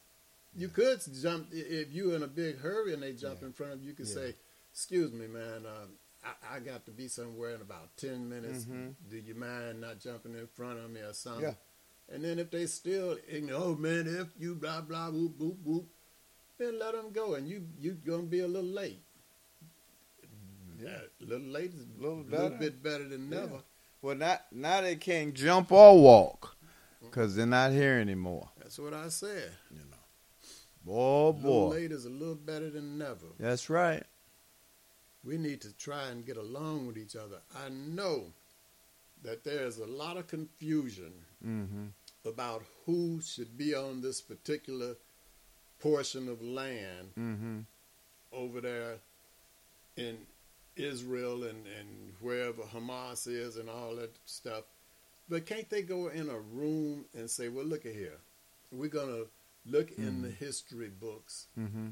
you 0.57 0.69
could 0.69 1.01
jump 1.23 1.49
if 1.53 1.91
you're 1.93 2.15
in 2.15 2.23
a 2.23 2.27
big 2.29 2.59
hurry 2.61 2.93
and 2.95 3.03
they 3.03 3.13
jump 3.13 3.39
Yeah. 3.41 3.47
in 3.49 3.53
front 3.53 3.73
of 3.73 3.81
you. 3.83 3.89
You 3.89 3.95
could 3.95 4.07
Yeah. 4.09 4.15
say, 4.15 4.35
"Excuse 4.73 5.13
me, 5.13 5.27
man, 5.27 5.65
uh, 5.67 5.87
I, 6.25 6.57
I 6.57 6.61
got 6.61 6.85
to 6.87 6.91
be 6.93 7.09
somewhere 7.09 7.55
in 7.55 7.61
about 7.61 7.97
ten 7.97 8.29
minutes. 8.29 8.65
Mhm. 8.65 8.95
Do 9.09 9.17
you 9.17 9.35
mind 9.35 9.81
not 9.81 10.01
jumping 10.01 10.35
in 10.35 10.47
front 10.49 10.79
of 10.81 10.91
me 10.91 11.01
or 11.01 11.13
something?" 11.15 11.45
Yeah. 11.45 11.55
And 12.09 12.23
then 12.23 12.39
if 12.39 12.51
they 12.51 12.67
still, 12.67 13.19
ignorant, 13.29 13.63
oh 13.65 13.75
man, 13.75 14.07
if 14.07 14.29
you 14.39 14.55
blah 14.55 14.81
blah 14.81 15.11
whoop 15.11 15.37
whoop 15.39 15.59
whoop, 15.65 15.89
then 16.59 16.79
let 16.79 16.93
them 16.95 17.11
go, 17.13 17.35
and 17.35 17.49
you 17.49 17.67
you 17.81 17.93
gonna 17.95 18.23
be 18.25 18.41
a 18.41 18.49
little 18.49 18.71
late. 18.71 19.03
Yeah. 20.79 21.01
a 21.21 21.25
little 21.25 21.47
late 21.49 21.73
is 21.73 21.83
a 21.87 22.01
Little 22.03 22.23
little, 22.23 22.51
bit 22.51 22.83
better 22.83 23.09
than 23.09 23.31
Yeah. 23.33 23.41
never. 23.41 23.63
Well, 24.03 24.15
not, 24.17 24.43
now 24.53 24.81
they 24.83 24.97
can't 24.97 25.35
jump 25.35 25.73
or 25.73 26.01
walk 26.01 26.57
because 27.03 27.35
they're 27.35 27.47
not 27.47 27.73
here 27.73 27.95
anymore. 27.99 28.49
That's 28.59 28.79
what 28.79 28.95
I 28.95 29.09
said. 29.09 29.51
You 29.71 29.79
know. 29.91 29.97
Boy, 30.85 31.33
boy. 31.33 31.67
late 31.69 31.93
is 31.93 32.05
a 32.05 32.11
little 32.11 32.35
better 32.37 32.71
than 32.71 32.99
never. 32.99 33.27
That's 33.41 33.69
right. 33.69 34.05
we 35.25 35.37
need 35.37 35.61
to 35.63 35.73
try 35.77 36.09
and 36.11 36.25
get 36.25 36.37
along 36.37 36.87
with 36.87 36.97
each 36.99 37.17
other. 37.17 37.39
I 37.57 37.69
know 37.71 38.27
that 39.25 39.43
there's 39.43 39.79
a 39.79 39.87
lot 39.87 40.17
of 40.17 40.27
confusion 40.29 41.13
Mm-hmm. 41.47 41.87
about 42.25 42.63
who 42.87 43.21
should 43.21 43.57
be 43.59 43.75
on 43.75 44.01
this 44.01 44.21
particular 44.21 44.95
portion 45.81 46.29
of 46.29 46.41
land 46.43 47.11
Mm-hmm. 47.19 47.59
over 48.33 48.61
there 48.61 48.97
in 49.97 50.17
Israel 50.77 51.45
and, 51.45 51.65
and 51.79 52.13
wherever 52.21 52.63
Hamas 52.63 53.27
is 53.27 53.57
and 53.57 53.69
all 53.69 53.97
that 53.97 54.15
stuff. 54.27 54.65
But 55.29 55.47
can't 55.47 55.69
they 55.69 55.83
go 55.83 56.09
in 56.09 56.29
a 56.29 56.39
room 56.39 57.05
and 57.15 57.29
say, 57.29 57.49
well, 57.49 57.65
look 57.65 57.85
at 57.87 57.93
here. 57.95 58.19
We're 58.71 58.89
going 58.91 59.09
to 59.09 59.27
look 59.67 59.91
in 59.99 60.23
the 60.23 60.31
history 60.31 60.89
books 61.01 61.47
Mm-hmm. 61.59 61.89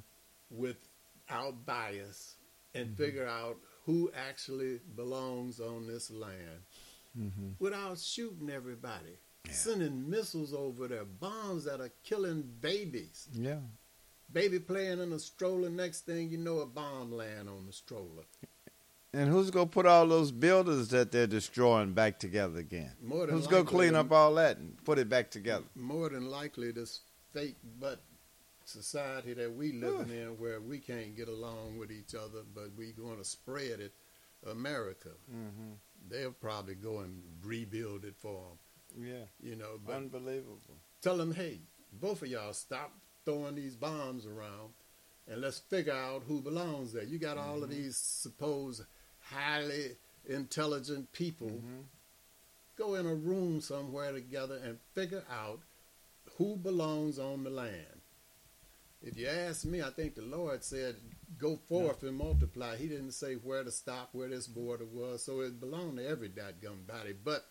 without 0.50 1.64
bias 1.66 2.34
and 2.74 2.96
figure 2.96 3.26
out 3.26 3.56
who 3.86 4.10
actually 4.28 4.80
belongs 4.96 5.60
on 5.60 5.86
this 5.86 6.10
land 6.10 6.62
Mm-hmm. 7.18 7.50
without 7.60 7.98
shooting 7.98 8.50
everybody. 8.50 9.16
Sending 9.50 10.08
missiles 10.10 10.52
over 10.52 10.88
there, 10.88 11.04
bombs 11.04 11.64
that 11.64 11.80
are 11.80 11.92
killing 12.02 12.42
babies. 12.60 13.28
Yeah. 13.32 13.58
Baby 14.32 14.58
playing 14.58 15.00
in 15.00 15.12
a 15.12 15.18
stroller, 15.20 15.68
next 15.70 16.06
thing 16.06 16.30
you 16.30 16.38
know, 16.38 16.58
a 16.60 16.66
bomb 16.66 17.12
land 17.12 17.48
on 17.48 17.66
the 17.66 17.72
stroller. 17.72 18.24
And 19.14 19.28
who's 19.28 19.50
gonna 19.50 19.66
put 19.66 19.86
all 19.86 20.06
those 20.08 20.32
buildings 20.32 20.88
that 20.88 21.12
they're 21.12 21.26
destroying 21.28 21.92
back 21.92 22.18
together 22.18 22.58
again? 22.58 22.92
More 23.00 23.26
than 23.26 23.36
Who's 23.36 23.46
gonna 23.46 23.64
clean 23.64 23.94
up 23.94 24.10
all 24.10 24.34
that 24.34 24.56
and 24.58 24.76
put 24.84 24.98
it 24.98 25.08
back 25.08 25.30
together? 25.30 25.64
More 25.76 26.08
than 26.08 26.28
likely, 26.30 26.72
this 26.72 27.00
fake 27.32 27.56
but 27.80 28.00
society 28.64 29.34
that 29.34 29.54
we 29.54 29.72
living 29.72 30.10
in 30.10 30.28
where 30.38 30.60
we 30.60 30.78
can't 30.78 31.16
get 31.16 31.28
along 31.28 31.78
with 31.78 31.92
each 31.92 32.14
other, 32.14 32.40
but 32.54 32.70
we 32.76 32.92
going 32.92 33.18
to 33.18 33.24
spread 33.24 33.78
it, 33.80 33.92
America, 34.50 35.10
Mm-hmm. 35.32 35.72
they'll 36.10 36.32
probably 36.32 36.74
go 36.74 37.00
and 37.00 37.22
rebuild 37.42 38.04
it 38.04 38.14
for 38.18 38.42
them. 38.96 39.04
Yeah. 39.06 39.24
You 39.50 39.56
know, 39.56 39.78
but 39.86 39.96
Unbelievable. 39.96 40.58
tell 41.02 41.16
them, 41.18 41.32
hey, 41.34 41.60
both 41.92 42.22
of 42.22 42.28
y'all 42.28 42.52
stop 42.52 42.92
throwing 43.24 43.54
these 43.54 43.76
bombs 43.76 44.26
around 44.26 44.72
and 45.28 45.40
let's 45.40 45.58
figure 45.58 45.92
out 45.92 46.22
who 46.26 46.40
belongs 46.40 46.92
there. 46.92 47.04
You 47.04 47.18
got 47.18 47.36
all 47.38 47.62
of 47.62 47.70
these 47.70 47.96
supposed 47.96 48.82
highly 49.32 49.96
intelligent 50.28 51.12
people. 51.12 51.50
Go 52.76 52.94
in 52.94 53.06
a 53.06 53.14
room 53.14 53.60
somewhere 53.60 54.12
together 54.12 54.58
and 54.64 54.78
figure 54.94 55.24
out 55.30 55.60
who 56.38 56.56
belongs 56.56 57.18
on 57.18 57.44
the 57.44 57.50
land. 57.50 58.00
If 59.02 59.18
you 59.18 59.28
ask 59.28 59.64
me, 59.64 59.82
I 59.82 59.90
think 59.90 60.14
the 60.14 60.22
Lord 60.22 60.64
said, 60.64 60.96
go 61.38 61.58
forth 61.68 62.02
and 62.02 62.16
multiply. 62.16 62.76
He 62.76 62.88
didn't 62.88 63.12
say 63.12 63.34
where 63.34 63.62
to 63.62 63.70
stop, 63.70 64.08
where 64.12 64.28
this 64.28 64.46
border 64.46 64.86
was. 64.86 65.22
So 65.22 65.40
it 65.40 65.60
belonged 65.60 65.98
to 65.98 66.08
every 66.08 66.30
dadgum 66.30 66.86
body. 66.86 67.12
But 67.22 67.44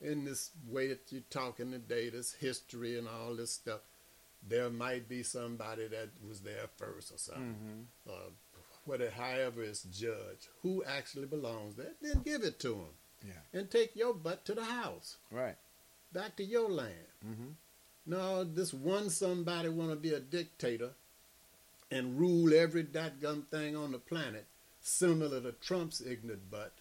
in 0.00 0.24
this 0.24 0.50
way 0.68 0.88
that 0.88 1.00
you're 1.10 1.22
talking 1.30 1.70
today, 1.70 2.10
this 2.10 2.32
history 2.34 2.98
and 2.98 3.06
all 3.08 3.34
this 3.34 3.52
stuff, 3.52 3.80
there 4.46 4.68
might 4.68 5.08
be 5.08 5.22
somebody 5.22 5.86
that 5.88 6.08
was 6.26 6.40
there 6.40 6.66
first 6.76 7.12
or 7.12 7.18
something. 7.18 7.86
Uh, 8.08 8.30
whether, 8.86 9.10
however 9.10 9.62
it's 9.62 9.82
judged, 9.82 10.48
who 10.62 10.82
actually 10.84 11.26
belongs 11.26 11.74
there, 11.76 11.92
then 12.00 12.22
give 12.24 12.42
it 12.42 12.58
to 12.60 12.68
them. 12.68 12.94
Yeah. 13.26 13.58
And 13.60 13.70
take 13.70 13.96
your 13.96 14.14
butt 14.14 14.44
to 14.46 14.54
the 14.54 14.64
house, 14.64 15.16
Right. 15.30 15.56
back 16.12 16.36
to 16.36 16.44
your 16.44 16.68
land. 16.70 16.94
Mm-hmm. 17.26 17.48
No, 18.06 18.44
this 18.44 18.72
one 18.72 19.10
somebody 19.10 19.68
want 19.68 19.90
to 19.90 19.96
be 19.96 20.12
a 20.14 20.20
dictator 20.20 20.90
and 21.90 22.18
rule 22.18 22.54
every 22.54 22.84
dadgum 22.84 23.46
thing 23.48 23.74
on 23.76 23.92
the 23.92 23.98
planet, 23.98 24.46
similar 24.80 25.40
to 25.40 25.52
Trump's 25.52 26.00
ignorant 26.00 26.50
butt. 26.50 26.72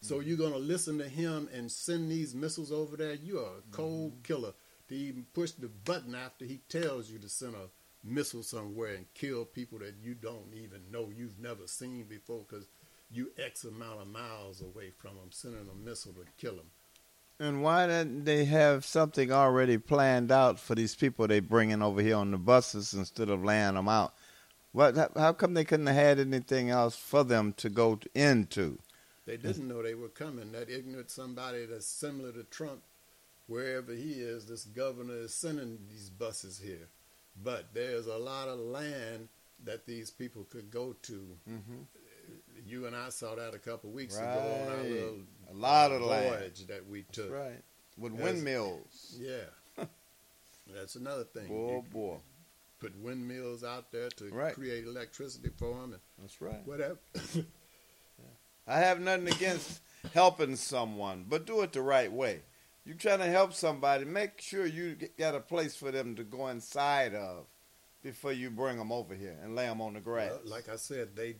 So 0.00 0.20
you're 0.20 0.36
gonna 0.38 0.56
listen 0.58 0.98
to 0.98 1.08
him 1.08 1.48
and 1.52 1.70
send 1.70 2.10
these 2.10 2.34
missiles 2.34 2.70
over 2.70 2.96
there? 2.96 3.14
You 3.14 3.40
are 3.40 3.58
a 3.58 3.62
cold 3.72 4.22
killer 4.22 4.52
to 4.88 4.94
even 4.94 5.26
push 5.34 5.50
the 5.52 5.68
button 5.68 6.14
after 6.14 6.44
he 6.44 6.60
tells 6.68 7.10
you 7.10 7.18
to 7.18 7.28
send 7.28 7.54
a 7.54 7.68
missile 8.06 8.42
somewhere 8.42 8.94
and 8.94 9.12
kill 9.14 9.44
people 9.44 9.78
that 9.80 9.94
you 10.02 10.14
don't 10.14 10.54
even 10.54 10.80
know 10.90 11.10
you've 11.14 11.38
never 11.38 11.66
seen 11.66 12.04
before 12.04 12.44
because 12.48 12.66
you 13.10 13.30
X 13.38 13.64
amount 13.64 14.00
of 14.00 14.08
miles 14.08 14.60
away 14.60 14.90
from 14.96 15.16
them, 15.16 15.30
sending 15.30 15.68
a 15.68 15.74
missile 15.74 16.12
to 16.12 16.24
kill 16.38 16.56
them. 16.56 16.70
And 17.38 17.62
why 17.62 17.86
didn't 17.86 18.24
they 18.24 18.46
have 18.46 18.84
something 18.84 19.30
already 19.30 19.76
planned 19.76 20.32
out 20.32 20.58
for 20.58 20.74
these 20.74 20.94
people 20.94 21.26
they 21.26 21.40
bringing 21.40 21.82
over 21.82 22.00
here 22.00 22.16
on 22.16 22.30
the 22.30 22.38
buses 22.38 22.94
instead 22.94 23.28
of 23.28 23.44
laying 23.44 23.74
them 23.74 23.88
out? 23.88 24.14
What? 24.72 24.96
How, 24.96 25.10
how 25.16 25.32
come 25.32 25.54
they 25.54 25.64
couldn't 25.64 25.86
have 25.86 25.96
had 25.96 26.18
anything 26.18 26.70
else 26.70 26.96
for 26.96 27.24
them 27.24 27.52
to 27.58 27.68
go 27.68 27.98
into? 28.14 28.78
They 29.26 29.36
didn't 29.36 29.68
know 29.68 29.82
they 29.82 29.94
were 29.94 30.08
coming. 30.08 30.52
That 30.52 30.70
ignorant 30.70 31.10
somebody 31.10 31.66
that's 31.66 31.86
similar 31.86 32.32
to 32.32 32.44
Trump, 32.44 32.82
wherever 33.48 33.92
he 33.92 34.12
is, 34.12 34.46
this 34.46 34.64
governor 34.64 35.18
is 35.18 35.34
sending 35.34 35.78
these 35.90 36.08
buses 36.08 36.58
here. 36.58 36.88
But 37.44 37.66
there's 37.74 38.06
a 38.06 38.16
lot 38.16 38.48
of 38.48 38.58
land 38.58 39.28
that 39.64 39.86
these 39.86 40.10
people 40.10 40.44
could 40.50 40.70
go 40.70 40.94
to. 41.02 41.26
Mm-hmm. 41.48 41.82
You 42.66 42.86
and 42.86 42.96
I 42.96 43.10
saw 43.10 43.34
that 43.36 43.54
a 43.54 43.58
couple 43.58 43.90
weeks 43.90 44.16
ago 44.16 44.26
on 44.66 44.72
our 44.72 44.82
little 44.82 45.18
A 45.50 45.54
lot 45.54 45.92
of 45.92 46.00
voyage 46.02 46.10
land. 46.10 46.52
that 46.68 46.88
we 46.88 47.04
took. 47.12 47.30
Right. 47.32 47.62
With 47.98 48.12
windmills. 48.12 49.16
Yeah. 49.20 49.44
That's 50.74 50.96
another 50.96 51.24
thing. 51.24 51.46
Boy, 51.48 51.72
You 51.76 51.84
boy. 51.92 52.16
put 52.80 52.98
windmills 53.00 53.62
out 53.64 53.92
there 53.92 54.08
to 54.08 54.30
Right. 54.30 54.54
create 54.54 54.84
electricity 54.84 55.50
for 55.56 55.70
them 55.80 55.92
and 55.92 56.00
That's 56.20 56.40
right. 56.40 56.66
whatever. 56.66 56.98
I 58.66 58.78
have 58.80 59.00
nothing 59.00 59.28
against 59.28 59.80
helping 60.12 60.56
someone, 60.56 61.24
but 61.28 61.46
do 61.46 61.60
it 61.62 61.72
the 61.72 61.82
right 61.82 62.10
way. 62.12 62.40
You 62.86 62.94
trying 62.94 63.18
to 63.18 63.26
help 63.26 63.52
somebody, 63.52 64.04
make 64.04 64.40
sure 64.40 64.64
you 64.64 64.96
got 65.18 65.34
a 65.34 65.40
place 65.40 65.74
for 65.74 65.90
them 65.90 66.14
to 66.14 66.22
go 66.22 66.46
inside 66.46 67.14
of 67.14 67.46
before 68.02 68.32
you 68.32 68.48
bring 68.48 68.78
them 68.78 68.92
over 68.92 69.12
here 69.12 69.36
and 69.42 69.56
lay 69.56 69.66
them 69.66 69.80
on 69.80 69.94
the 69.94 70.00
grass. 70.00 70.30
Well, 70.30 70.40
like 70.44 70.68
I 70.68 70.76
said, 70.76 71.16
they 71.16 71.36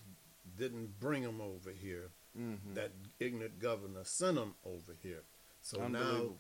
didn't 0.59 0.99
bring 0.99 1.23
them 1.23 1.41
over 1.41 1.71
here. 1.71 2.11
Mhm. 2.37 2.75
That 2.75 2.91
ignorant 3.21 3.61
governor 3.61 4.03
sent 4.03 4.35
them 4.35 4.57
over 4.65 4.93
here. 5.03 5.23
So 5.63 5.87
now 5.87 6.35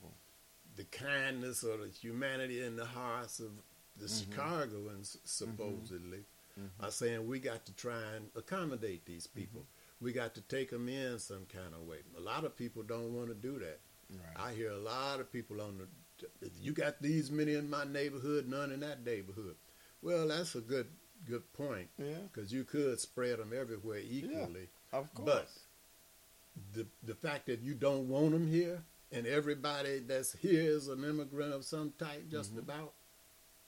the 0.74 0.84
kindness 0.84 1.62
or 1.62 1.76
the 1.78 1.88
humanity 1.88 2.62
in 2.62 2.76
the 2.76 2.84
hearts 2.84 3.38
of 3.38 3.52
the 3.96 4.06
Mm-hmm. 4.06 4.32
Chicagoans 4.32 5.16
supposedly 5.24 6.24
are 6.80 6.90
saying 6.90 7.26
we 7.26 7.38
got 7.38 7.64
to 7.66 7.72
try 7.74 8.02
and 8.14 8.30
accommodate 8.34 9.04
these 9.06 9.26
people. 9.26 9.60
Mm-hmm. 9.60 10.04
We 10.04 10.12
got 10.12 10.34
to 10.34 10.40
take 10.42 10.70
them 10.70 10.88
in 10.88 11.18
some 11.18 11.46
kind 11.46 11.74
of 11.74 11.82
way. 11.86 11.98
A 12.16 12.20
lot 12.20 12.44
of 12.44 12.56
people 12.56 12.82
don't 12.82 13.14
want 13.14 13.28
to 13.28 13.34
do 13.34 13.58
that. 13.60 13.80
Right. 14.10 14.46
I 14.50 14.52
hear 14.54 14.70
a 14.70 14.78
lot 14.78 15.20
of 15.20 15.32
people 15.32 15.60
on 15.60 15.78
the. 15.78 15.86
You 16.60 16.72
got 16.72 17.02
these 17.02 17.30
many 17.30 17.54
in 17.54 17.68
my 17.68 17.84
neighborhood, 17.84 18.48
none 18.48 18.72
in 18.72 18.80
that 18.80 19.04
neighborhood. 19.04 19.56
Well, 20.02 20.28
that's 20.28 20.54
a 20.54 20.60
good 20.60 20.86
good 21.28 21.50
point 21.54 21.88
Yeah, 21.98 22.18
because 22.32 22.52
you 22.52 22.62
could 22.64 23.00
spread 23.00 23.38
them 23.38 23.52
everywhere 23.58 23.98
equally. 24.08 24.68
Yeah, 24.92 24.98
of 24.98 25.12
course. 25.14 25.26
But 25.26 25.48
the 26.74 26.86
the 27.02 27.14
fact 27.14 27.46
that 27.46 27.60
you 27.60 27.74
don't 27.74 28.08
want 28.08 28.30
them 28.32 28.46
here, 28.50 28.82
and 29.12 29.26
everybody 29.26 29.98
that's 30.00 30.32
here 30.38 30.62
is 30.62 30.88
an 30.88 31.04
immigrant 31.04 31.52
of 31.52 31.64
some 31.64 31.92
type, 31.98 32.28
just 32.30 32.56
about, 32.56 32.92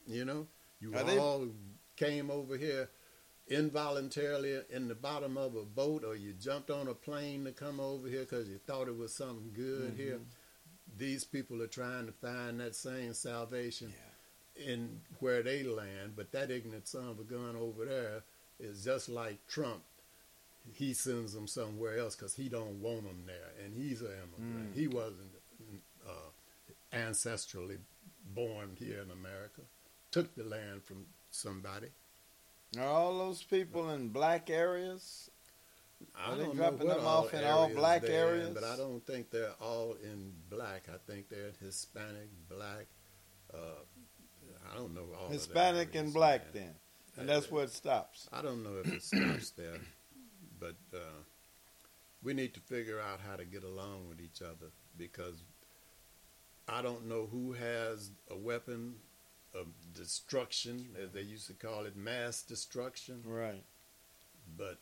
you 0.07 0.25
know, 0.25 0.47
you 0.81 0.91
Mm-hmm. 0.91 0.99
Are 0.99 1.05
they- 1.05 1.19
all 1.19 1.49
came 1.97 2.31
over 2.31 2.57
here 2.57 2.89
involuntarily 3.51 4.61
in 4.71 4.89
the 4.89 4.95
bottom 4.95 5.37
of 5.37 5.55
a 5.57 5.63
boat, 5.65 6.05
or 6.05 6.15
you 6.17 6.33
jumped 6.41 6.71
on 6.71 6.89
a 6.89 6.95
plane 6.95 7.45
to 7.45 7.53
come 7.53 7.81
over 7.81 8.09
here 8.09 8.21
because 8.21 8.49
you 8.49 8.59
thought 8.67 8.89
it 8.89 8.97
was 8.97 9.13
something 9.13 9.53
good 9.55 9.93
Mm-hmm. 9.93 10.03
here. 10.03 10.19
These 10.97 11.25
people 11.25 11.63
are 11.63 11.67
trying 11.69 12.07
to 12.07 12.13
find 12.13 12.61
that 12.61 12.75
same 12.75 13.13
salvation 13.15 13.93
in 14.57 15.01
where 15.21 15.43
they 15.43 15.63
land, 15.63 16.15
but 16.17 16.33
that 16.33 16.51
ignorant 16.51 16.89
son 16.89 17.09
of 17.09 17.21
a 17.21 17.25
gun 17.25 17.55
over 17.57 17.85
there 17.85 18.23
is 18.59 18.85
just 18.85 19.09
like 19.09 19.39
Trump. 19.47 19.83
He 20.75 20.93
sends 20.95 21.33
them 21.35 21.47
somewhere 21.47 21.99
else 21.99 22.17
because 22.17 22.35
he 22.35 22.49
don't 22.49 22.83
want 22.83 23.05
them 23.05 23.23
there, 23.27 23.53
and 23.65 23.73
he's 23.75 24.01
an 24.01 24.09
immigrant. 24.09 24.75
He 24.75 24.89
wasn't 24.89 25.31
uh, 26.07 26.31
ancestrally 26.97 27.79
born 28.35 28.77
here 28.79 29.01
in 29.03 29.11
America. 29.11 29.63
Took 30.11 30.35
the 30.35 30.45
land 30.45 30.83
from 30.85 31.05
somebody. 31.31 31.89
Are 32.77 32.85
all 32.85 33.19
those 33.19 33.43
people 33.43 33.91
in 33.91 34.09
black 34.09 34.51
areas? 34.51 35.31
I 36.15 36.33
Are 36.33 36.37
they 36.37 36.45
don't 36.45 36.57
dropping 36.57 36.87
know 36.89 36.97
them 36.99 37.07
off 37.07 37.35
in 37.35 37.45
all 37.45 37.69
black 37.71 38.03
they're 38.03 38.35
in, 38.35 38.41
areas? 38.41 38.55
but 38.55 38.65
I 38.65 38.77
don't 38.77 39.05
think 39.07 39.31
they're 39.31 39.55
all 39.61 39.97
in 40.03 40.33
black. 40.51 40.89
I 40.93 40.99
think 41.11 41.29
they're 41.29 41.53
Hispanic, 41.61 42.29
black. 42.49 42.87
Uh, 43.53 43.59
I 44.73 44.77
don't 44.77 44.95
know 44.95 45.07
all 45.19 45.29
Hispanic 45.31 45.95
and 45.95 46.13
black, 46.13 46.55
man. 46.55 46.65
then, 46.65 46.75
and 47.17 47.29
that's 47.29 47.51
where 47.51 47.65
it 47.65 47.71
stops. 47.71 48.29
I 48.33 48.43
don't 48.43 48.63
know 48.63 48.77
if 48.85 48.93
it 48.93 49.03
stops 49.03 49.51
there, 49.51 49.81
but 50.61 50.77
uh, 50.95 51.23
we 52.23 52.35
need 52.35 52.55
to 52.55 52.61
figure 52.61 53.01
out 53.01 53.21
how 53.27 53.37
to 53.37 53.45
get 53.45 53.65
along 53.65 54.09
with 54.09 54.21
each 54.21 54.43
other 54.43 54.71
because 54.97 55.43
I 56.69 56.83
don't 56.83 57.07
know 57.09 57.27
who 57.31 57.55
has 57.55 58.11
a 58.31 58.37
weapon 58.37 58.97
of 59.55 59.67
destruction, 59.95 60.95
as 61.03 61.11
they 61.13 61.23
used 61.23 61.47
to 61.49 61.55
call 61.55 61.85
it, 61.85 61.97
mass 61.97 62.43
destruction, 62.43 63.23
Right. 63.25 63.65
but 64.57 64.79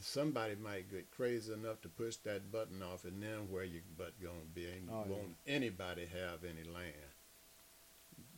somebody 0.00 0.54
might 0.56 0.90
get 0.90 1.10
crazy 1.10 1.52
enough 1.52 1.80
to 1.82 1.88
push 1.88 2.16
that 2.16 2.50
button 2.52 2.82
off, 2.82 3.04
and 3.04 3.22
then 3.22 3.50
where 3.50 3.64
your 3.64 3.82
butt 3.96 4.20
gonna 4.20 4.44
be? 4.54 4.66
Ain't 4.66 4.90
Oh, 4.90 5.04
won't 5.08 5.36
anybody 5.46 6.06
have 6.06 6.44
any 6.44 6.64
land? 6.64 6.94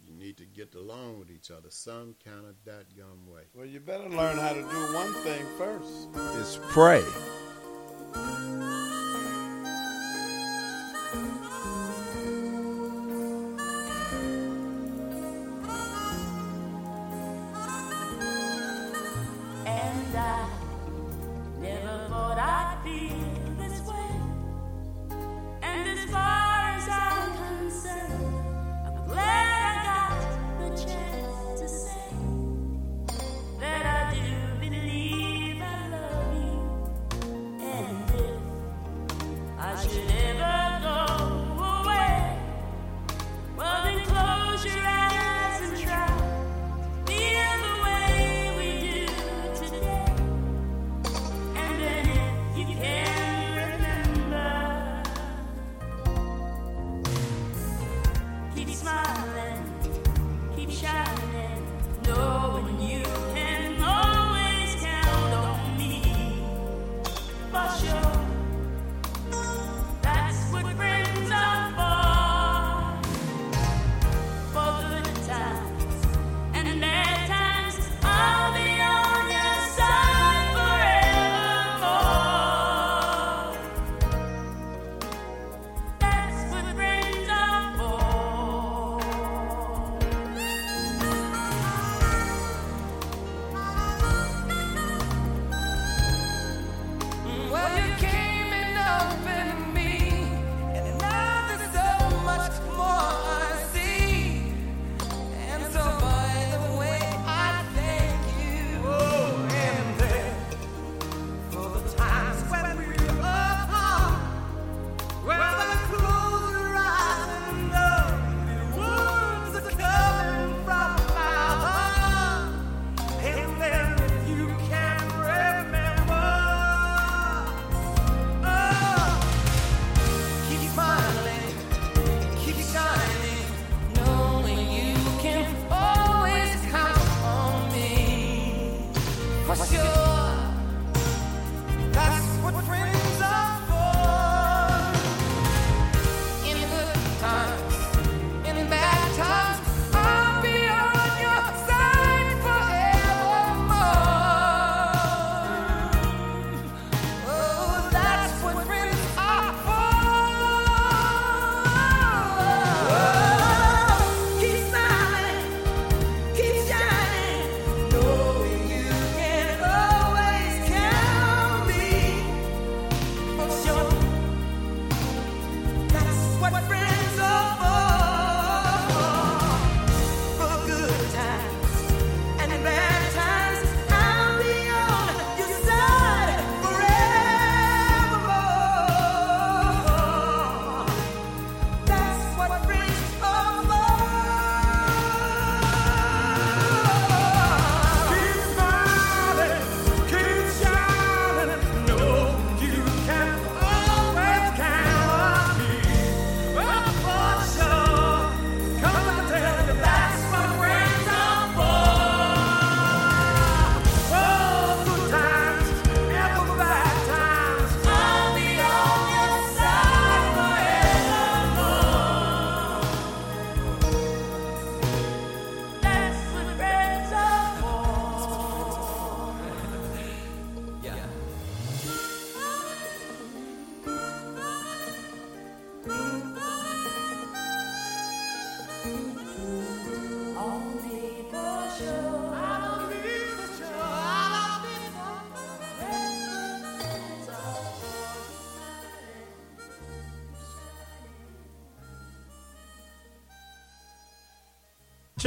You 0.04 0.14
need 0.14 0.38
to 0.38 0.46
get 0.46 0.74
along 0.74 1.18
with 1.18 1.30
each 1.30 1.50
other 1.50 1.70
some 1.70 2.14
kind 2.24 2.46
of 2.46 2.54
that 2.64 2.96
gum 2.96 3.26
way. 3.28 3.42
Well, 3.54 3.66
you 3.66 3.80
better 3.80 4.08
learn 4.08 4.38
how 4.38 4.54
to 4.54 4.62
do 4.62 4.94
one 4.94 5.12
thing 5.24 5.44
first. 5.58 6.08
Is 6.36 6.58
pray. 6.70 7.04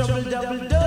Trouble 0.02 0.24
double 0.32 0.68
double, 0.68 0.81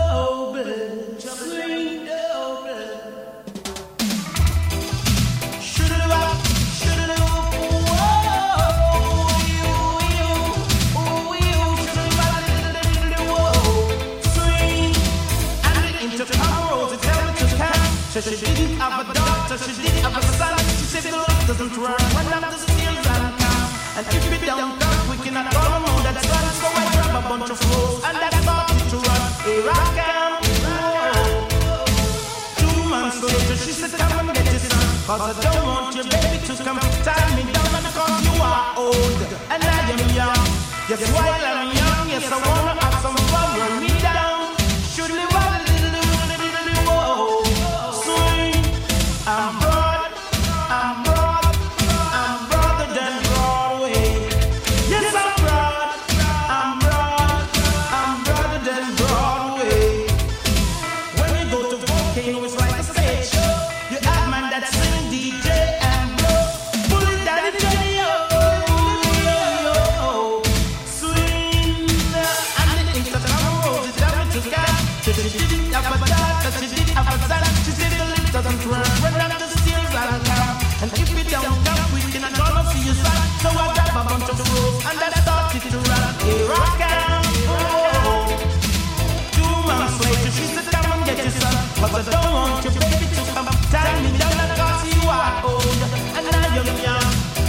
Cause 35.06 35.20
I 35.20 35.52
don't 35.52 35.66
want 35.66 35.94
your 35.94 36.04
baby 36.04 36.40
to 36.46 36.64
come 36.64 36.78
tie 37.04 37.36
me 37.36 37.44
down 37.52 37.82
because 37.84 38.24
you 38.24 38.40
are 38.40 38.72
old 38.78 39.20
and 39.52 39.62
I 39.62 39.92
am 39.92 40.00
young. 40.16 40.46
Yes, 40.88 41.04
while 41.12 41.28
I'm 41.28 41.76
young, 41.76 42.08
yes, 42.08 42.32
I 42.32 42.40
wanna 42.40 42.80
have 42.80 43.02
some 43.02 43.16
fun. 43.28 43.60
Run 43.60 43.82
me 43.84 44.03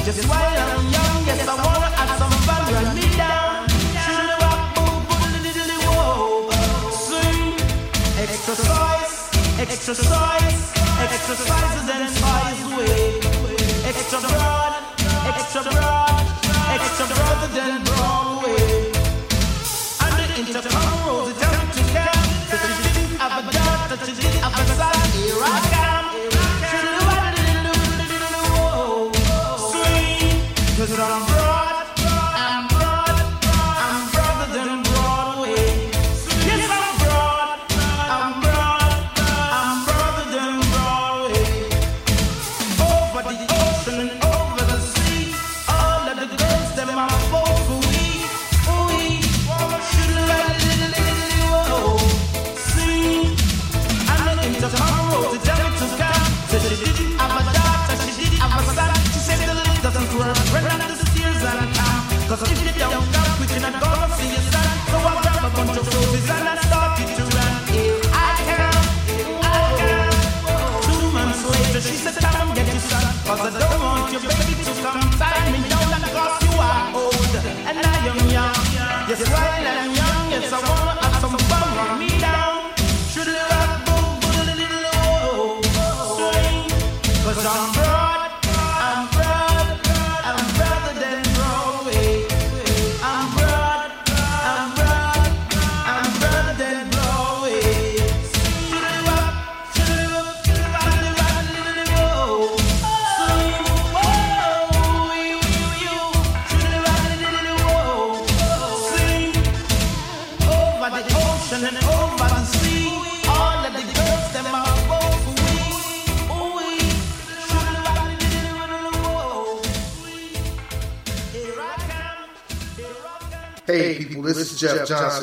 Just 0.05 0.29
while 0.29 0.37
I'm 0.37 0.85
young, 0.93 1.25
yes, 1.25 1.47
I 1.47 1.55
wanna 1.65 1.89
have 1.97 2.19
some 2.19 2.29
fun. 2.45 2.61
Run 2.73 2.93
me 2.93 3.07
down. 3.17 3.65
Swing, 6.93 7.57
exercise, 8.21 9.31
exercise, 9.57 10.61
and 11.89 12.09
spies 12.15 12.61
away. 12.69 13.17
Extra 13.89 14.19
broad, 14.21 14.73
extra 15.25 15.61
broad, 15.63 16.21
extra 16.75 17.05
broader 17.07 17.49
than 17.55 17.84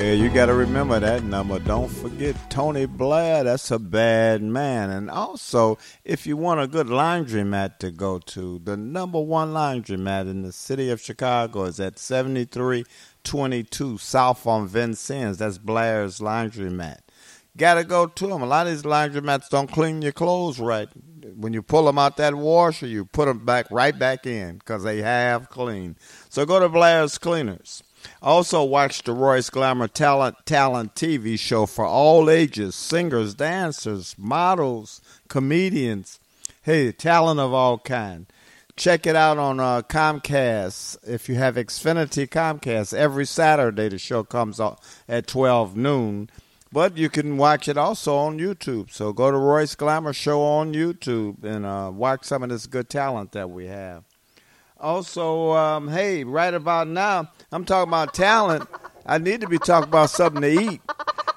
Yeah, 0.00 0.12
you 0.12 0.30
got 0.30 0.46
to 0.46 0.54
remember 0.54 0.98
that 0.98 1.24
number. 1.24 1.58
Don't 1.58 1.90
forget 1.90 2.34
Tony 2.48 2.86
Blair. 2.86 3.44
That's 3.44 3.70
a 3.70 3.78
bad 3.78 4.40
man. 4.40 4.88
And 4.88 5.10
also, 5.10 5.76
if 6.06 6.26
you 6.26 6.38
want 6.38 6.58
a 6.58 6.66
good 6.66 6.86
laundromat 6.86 7.76
to 7.80 7.90
go 7.90 8.18
to, 8.18 8.60
the 8.60 8.78
number 8.78 9.20
one 9.20 9.52
laundromat 9.52 10.22
in 10.22 10.40
the 10.40 10.52
city 10.52 10.88
of 10.88 11.02
Chicago 11.02 11.64
is 11.64 11.78
at 11.78 11.98
7322 11.98 13.98
South 13.98 14.46
on 14.46 14.68
Vincennes. 14.68 15.36
That's 15.36 15.58
Blair's 15.58 16.18
Laundromat. 16.18 17.00
Got 17.58 17.74
to 17.74 17.84
go 17.84 18.06
to 18.06 18.26
them. 18.26 18.40
A 18.40 18.46
lot 18.46 18.66
of 18.66 18.72
these 18.72 18.84
laundromats 18.84 19.50
don't 19.50 19.70
clean 19.70 20.00
your 20.00 20.12
clothes 20.12 20.58
right. 20.58 20.88
when 21.36 21.52
you 21.52 21.60
pull 21.60 21.84
them 21.84 21.98
out 21.98 22.16
that 22.16 22.34
washer, 22.34 22.86
you 22.86 23.04
put 23.04 23.26
them 23.26 23.44
back 23.44 23.66
right 23.70 23.98
back 23.98 24.24
in 24.24 24.56
because 24.56 24.82
they 24.82 25.02
have 25.02 25.50
clean. 25.50 25.98
So 26.30 26.46
go 26.46 26.58
to 26.58 26.70
Blair's 26.70 27.18
Cleaners. 27.18 27.82
Also, 28.22 28.62
watch 28.62 29.02
the 29.02 29.12
Royce 29.12 29.48
Glamour 29.48 29.88
Talent 29.88 30.36
Talent 30.44 30.94
TV 30.94 31.38
show 31.38 31.64
for 31.64 31.86
all 31.86 32.28
ages 32.28 32.74
singers, 32.74 33.34
dancers, 33.34 34.14
models, 34.18 35.00
comedians. 35.28 36.20
Hey, 36.62 36.92
talent 36.92 37.40
of 37.40 37.54
all 37.54 37.78
kind. 37.78 38.26
Check 38.76 39.06
it 39.06 39.16
out 39.16 39.38
on 39.38 39.58
uh, 39.58 39.82
Comcast. 39.82 40.98
If 41.06 41.30
you 41.30 41.36
have 41.36 41.56
Xfinity 41.56 42.28
Comcast, 42.28 42.92
every 42.92 43.24
Saturday 43.24 43.88
the 43.88 43.98
show 43.98 44.22
comes 44.22 44.60
out 44.60 44.80
at 45.08 45.26
12 45.26 45.76
noon. 45.76 46.28
But 46.72 46.98
you 46.98 47.08
can 47.08 47.36
watch 47.36 47.68
it 47.68 47.76
also 47.76 48.16
on 48.16 48.38
YouTube. 48.38 48.90
So 48.90 49.12
go 49.12 49.30
to 49.30 49.36
Royce 49.36 49.74
Glamour 49.74 50.12
Show 50.12 50.42
on 50.42 50.72
YouTube 50.72 51.42
and 51.42 51.66
uh, 51.66 51.90
watch 51.92 52.24
some 52.24 52.42
of 52.42 52.50
this 52.50 52.66
good 52.66 52.88
talent 52.88 53.32
that 53.32 53.50
we 53.50 53.66
have. 53.66 54.04
Also, 54.80 55.52
um, 55.52 55.88
hey, 55.88 56.24
right 56.24 56.54
about 56.54 56.88
now, 56.88 57.30
I'm 57.52 57.66
talking 57.66 57.90
about 57.90 58.14
talent. 58.14 58.66
I 59.04 59.18
need 59.18 59.42
to 59.42 59.46
be 59.46 59.58
talking 59.58 59.88
about 59.88 60.08
something 60.08 60.40
to 60.40 60.48
eat. 60.48 60.80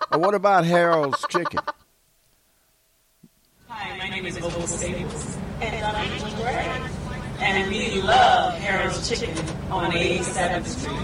But 0.09 0.21
what 0.21 0.33
about 0.33 0.63
Harold's 0.63 1.25
Chicken? 1.29 1.59
Hi, 3.67 3.97
my 3.97 4.07
name 4.07 4.25
is 4.25 4.37
Opal 4.37 4.65
Staples, 4.65 5.37
and 5.59 5.85
I'm 5.85 6.09
Angel 6.09 6.29
Gray. 6.37 6.89
And 7.39 7.69
we 7.69 8.01
love 8.01 8.53
Harold's 8.59 9.09
Chicken 9.09 9.37
on 9.69 9.91
87th 9.91 10.65
Street. 10.65 10.97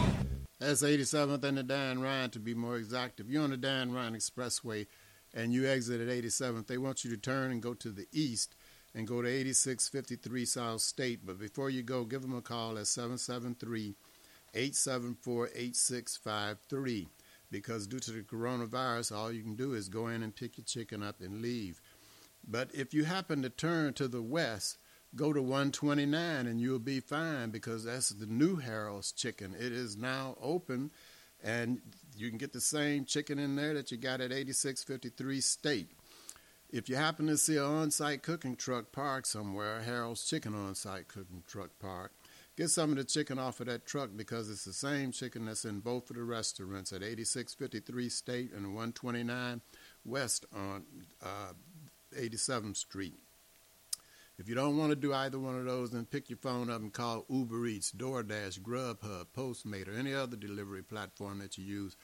That's 0.59 0.81
87th 0.81 1.43
and 1.43 1.57
the 1.57 1.63
Dan 1.63 2.01
Ryan 2.01 2.29
to 2.29 2.39
be 2.39 2.53
more 2.53 2.77
exact. 2.77 3.19
If 3.19 3.27
you're 3.27 3.43
on 3.43 3.49
the 3.49 3.57
Dan 3.57 3.91
Ryan 3.91 4.13
Expressway 4.13 4.87
and 5.33 5.51
you 5.51 5.67
exit 5.67 5.99
at 5.99 6.07
87th, 6.07 6.67
they 6.67 6.77
want 6.77 7.03
you 7.03 7.11
to 7.11 7.17
turn 7.17 7.51
and 7.51 7.61
go 7.61 7.73
to 7.73 7.89
the 7.89 8.07
east 8.13 8.55
and 8.95 9.07
go 9.07 9.21
to 9.21 9.27
8653 9.27 10.45
South 10.45 10.81
State. 10.81 11.25
But 11.25 11.39
before 11.39 11.69
you 11.69 11.83
go, 11.83 12.03
give 12.03 12.21
them 12.21 12.35
a 12.35 12.41
call 12.41 12.77
at 12.77 12.87
773 12.87 13.95
874 14.53 15.49
8653 15.55 17.07
because 17.51 17.87
due 17.87 17.99
to 17.99 18.11
the 18.11 18.21
coronavirus, 18.21 19.15
all 19.15 19.31
you 19.31 19.41
can 19.41 19.55
do 19.55 19.73
is 19.73 19.89
go 19.89 20.07
in 20.07 20.23
and 20.23 20.35
pick 20.35 20.57
your 20.57 20.65
chicken 20.65 21.03
up 21.03 21.21
and 21.21 21.41
leave. 21.41 21.81
But 22.47 22.69
if 22.73 22.93
you 22.93 23.03
happen 23.03 23.41
to 23.41 23.49
turn 23.49 23.93
to 23.93 24.07
the 24.07 24.21
west, 24.21 24.77
go 25.15 25.33
to 25.33 25.41
129 25.41 26.47
and 26.47 26.61
you'll 26.61 26.79
be 26.79 26.99
fine 26.99 27.49
because 27.49 27.83
that's 27.83 28.09
the 28.09 28.25
new 28.25 28.57
Harold's 28.57 29.11
chicken. 29.11 29.55
It 29.55 29.71
is 29.71 29.97
now 29.97 30.37
open 30.41 30.91
and 31.43 31.81
you 32.15 32.29
can 32.29 32.37
get 32.37 32.53
the 32.53 32.61
same 32.61 33.05
chicken 33.05 33.39
in 33.39 33.55
there 33.55 33.73
that 33.73 33.91
you 33.91 33.97
got 33.97 34.21
at 34.21 34.31
8653 34.31 35.41
State. 35.41 35.91
If 36.71 36.87
you 36.87 36.97
happen 36.97 37.25
to 37.27 37.37
see 37.37 37.57
an 37.57 37.63
on 37.63 37.89
site 37.89 38.21
cooking 38.21 38.55
truck 38.55 38.91
parked 38.91 39.25
somewhere, 39.25 39.81
Harold's 39.81 40.23
Chicken 40.23 40.53
on 40.53 40.75
site 40.75 41.07
cooking 41.07 41.41
truck 41.47 41.71
park, 41.79 42.11
get 42.55 42.69
some 42.69 42.91
of 42.91 42.97
the 42.97 43.03
chicken 43.03 43.39
off 43.39 43.59
of 43.59 43.65
that 43.65 43.87
truck 43.87 44.11
because 44.15 44.51
it's 44.51 44.65
the 44.65 44.73
same 44.73 45.11
chicken 45.11 45.45
that's 45.45 45.65
in 45.65 45.79
both 45.79 46.11
of 46.11 46.15
the 46.15 46.23
restaurants 46.23 46.93
at 46.93 47.01
8653 47.01 48.09
State 48.09 48.51
and 48.53 48.67
129 48.75 49.61
West 50.05 50.45
on 50.55 50.83
uh, 51.23 51.53
87th 52.15 52.77
Street. 52.77 53.15
If 54.37 54.47
you 54.47 54.53
don't 54.53 54.77
want 54.77 54.91
to 54.91 54.95
do 54.95 55.11
either 55.11 55.39
one 55.39 55.57
of 55.57 55.65
those, 55.65 55.89
then 55.89 56.05
pick 56.05 56.29
your 56.29 56.37
phone 56.37 56.69
up 56.69 56.81
and 56.81 56.93
call 56.93 57.25
Uber 57.29 57.65
Eats, 57.65 57.91
DoorDash, 57.91 58.61
Grubhub, 58.61 59.25
Postmate, 59.35 59.87
or 59.87 59.97
any 59.97 60.13
other 60.13 60.37
delivery 60.37 60.83
platform 60.83 61.39
that 61.39 61.57
you 61.57 61.65
use 61.65 61.97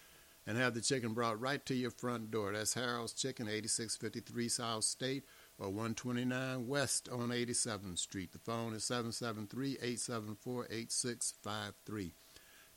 and 0.47 0.57
have 0.57 0.73
the 0.73 0.81
chicken 0.81 1.13
brought 1.13 1.39
right 1.39 1.65
to 1.65 1.73
your 1.73 1.91
front 1.91 2.31
door. 2.31 2.53
That's 2.53 2.73
Harold's 2.73 3.13
Chicken, 3.13 3.47
8653 3.47 4.49
South 4.49 4.83
State 4.83 5.23
or 5.57 5.67
129 5.67 6.67
West 6.67 7.09
on 7.09 7.29
87th 7.29 7.97
Street. 7.97 8.31
The 8.31 8.39
phone 8.39 8.73
is 8.73 8.83
773 8.83 9.77
874 9.81 10.67
8653. 10.69 12.13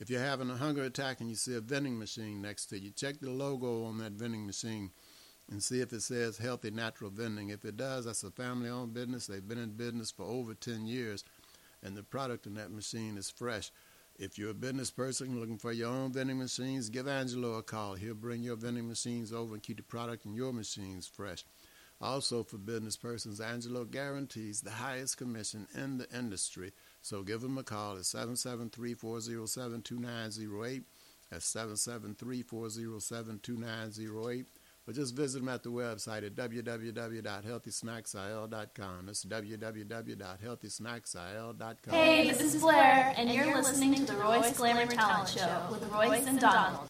If 0.00 0.08
you're 0.08 0.20
having 0.20 0.48
a 0.48 0.56
hunger 0.56 0.84
attack 0.84 1.20
and 1.20 1.28
you 1.28 1.34
see 1.34 1.56
a 1.56 1.60
vending 1.60 1.98
machine 1.98 2.40
next 2.40 2.66
to 2.66 2.78
you, 2.78 2.90
check 2.90 3.20
the 3.20 3.30
logo 3.30 3.84
on 3.84 3.98
that 3.98 4.12
vending 4.12 4.46
machine 4.46 4.92
and 5.50 5.62
see 5.62 5.80
if 5.80 5.92
it 5.92 6.02
says 6.02 6.38
healthy 6.38 6.70
natural 6.70 7.10
vending. 7.10 7.48
If 7.48 7.64
it 7.64 7.76
does, 7.76 8.04
that's 8.04 8.22
a 8.22 8.30
family 8.30 8.70
owned 8.70 8.94
business. 8.94 9.26
They've 9.26 9.46
been 9.46 9.58
in 9.58 9.70
business 9.70 10.10
for 10.10 10.24
over 10.24 10.54
10 10.54 10.86
years 10.86 11.24
and 11.82 11.96
the 11.96 12.02
product 12.02 12.46
in 12.46 12.54
that 12.54 12.70
machine 12.70 13.16
is 13.16 13.30
fresh. 13.30 13.70
If 14.18 14.36
you're 14.36 14.50
a 14.50 14.54
business 14.54 14.90
person 14.90 15.38
looking 15.38 15.58
for 15.58 15.70
your 15.70 15.90
own 15.90 16.12
vending 16.12 16.38
machines, 16.38 16.90
give 16.90 17.06
Angelo 17.06 17.54
a 17.54 17.62
call. 17.62 17.94
He'll 17.94 18.14
bring 18.14 18.42
your 18.42 18.56
vending 18.56 18.88
machines 18.88 19.32
over 19.32 19.54
and 19.54 19.62
keep 19.62 19.76
the 19.76 19.84
product 19.84 20.26
in 20.26 20.34
your 20.34 20.52
machines 20.52 21.06
fresh. 21.06 21.44
Also, 22.00 22.42
for 22.42 22.58
business 22.58 22.96
persons, 22.96 23.40
Angelo 23.40 23.84
guarantees 23.84 24.60
the 24.60 24.72
highest 24.72 25.18
commission 25.18 25.68
in 25.72 25.98
the 25.98 26.08
industry. 26.12 26.72
So 27.00 27.22
give 27.22 27.44
him 27.44 27.58
a 27.58 27.62
call 27.62 27.96
at 27.96 28.06
773 28.06 28.94
407 28.94 29.82
2908. 29.82 30.82
That's 31.30 31.46
773 31.46 32.42
407 32.42 33.38
2908 33.40 34.46
or 34.88 34.92
just 34.92 35.14
visit 35.14 35.38
them 35.40 35.50
at 35.50 35.62
the 35.62 35.70
website 35.70 36.24
at 36.24 36.34
www.healthysnacksil.com. 36.34 39.06
That's 39.06 39.26
www.healthysnacksil.com. 39.26 41.94
Hey, 41.94 42.30
this 42.30 42.40
is 42.40 42.56
Blair, 42.62 43.12
and 43.16 43.30
you're 43.30 43.54
listening 43.54 43.94
to 43.96 44.06
the 44.06 44.14
Royce 44.14 44.56
Glamour 44.56 44.86
Talent 44.86 45.28
Show 45.28 45.66
with 45.70 45.86
Royce 45.92 46.26
and 46.26 46.40
Donald. 46.40 46.88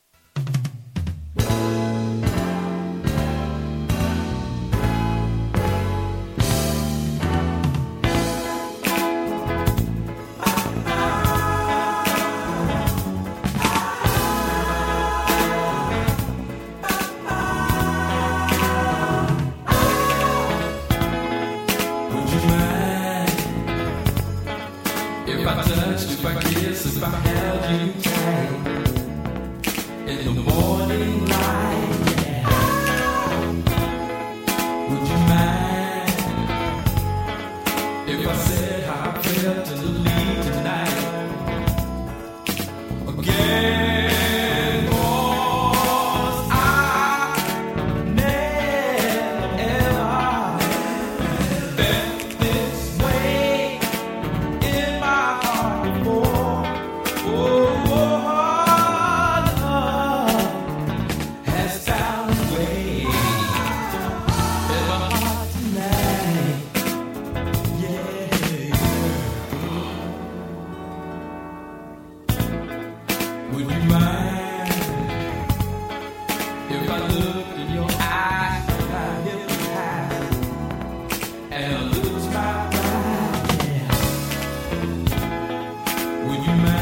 you 86.46 86.77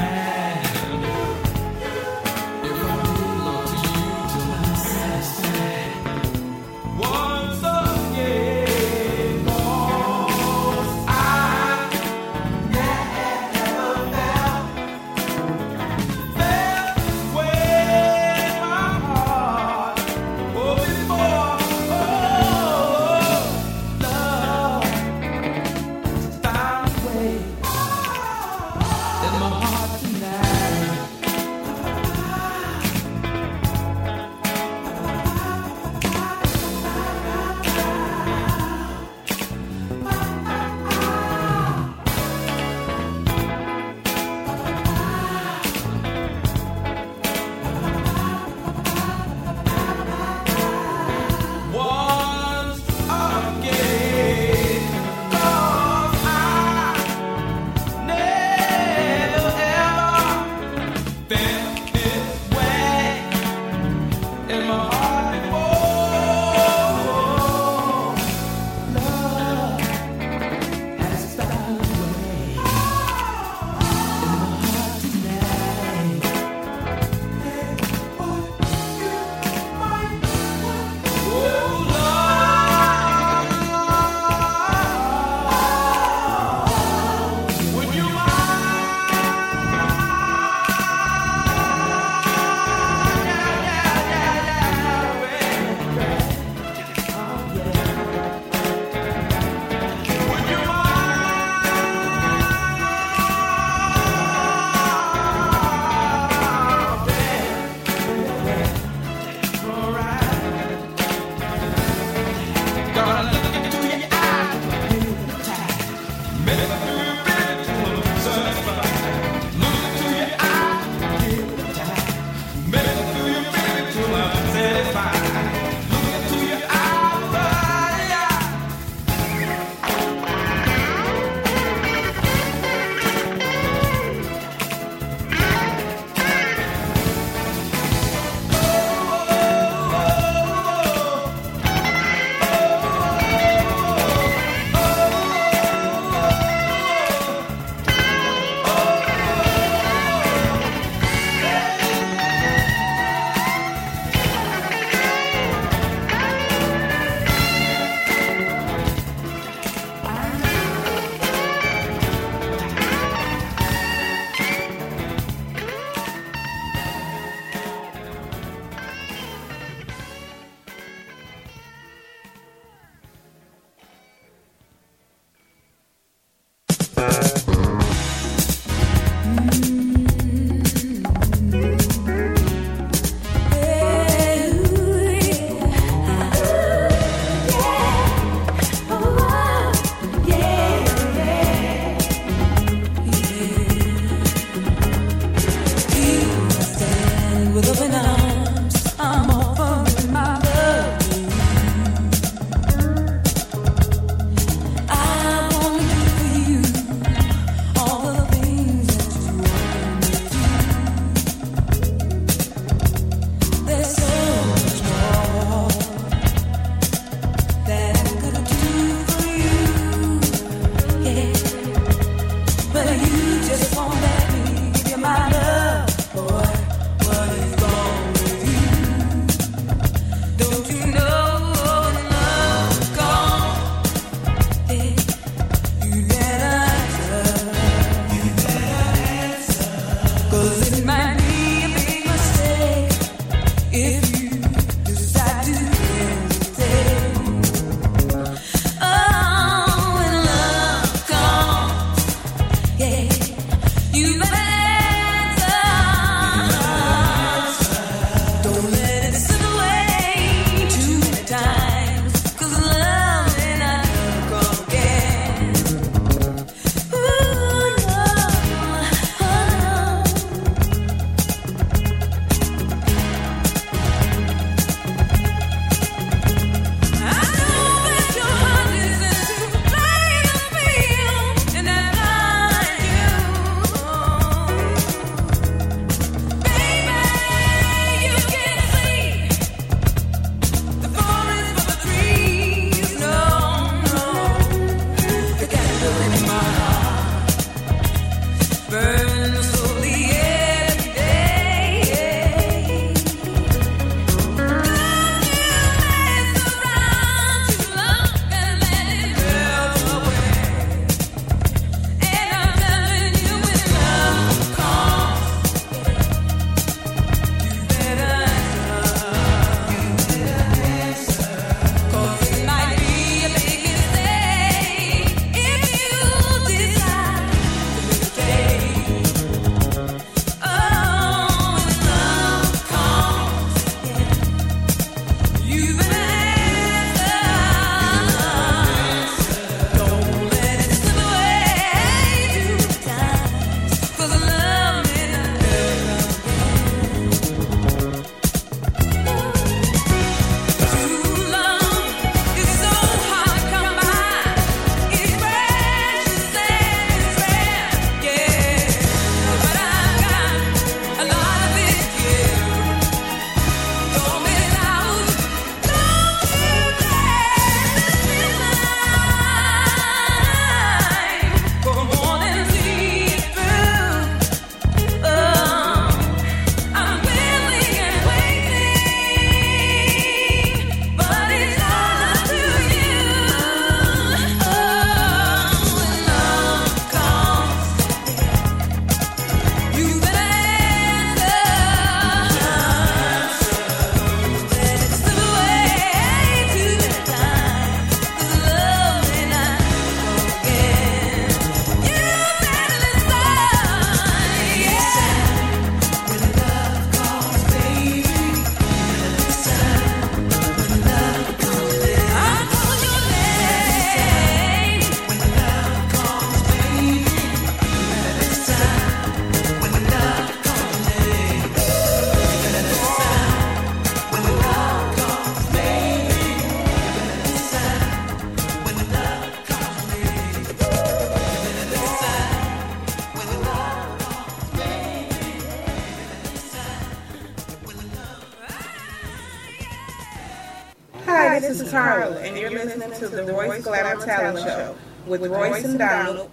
Talent 444.07 444.39
Show 444.47 444.77
with 445.07 445.27
Royce 445.27 445.65
and 445.65 445.79
Donald. 445.79 446.31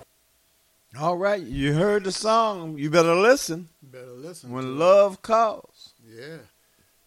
All 0.99 1.17
right, 1.17 1.41
you 1.41 1.73
heard 1.73 2.03
the 2.03 2.11
song. 2.11 2.77
You 2.77 2.89
better 2.91 3.15
listen. 3.15 3.69
Better 3.81 4.11
listen. 4.13 4.51
When 4.51 4.63
to 4.63 4.69
it. 4.69 4.73
love 4.75 5.21
calls. 5.23 5.93
Yeah. 6.05 6.37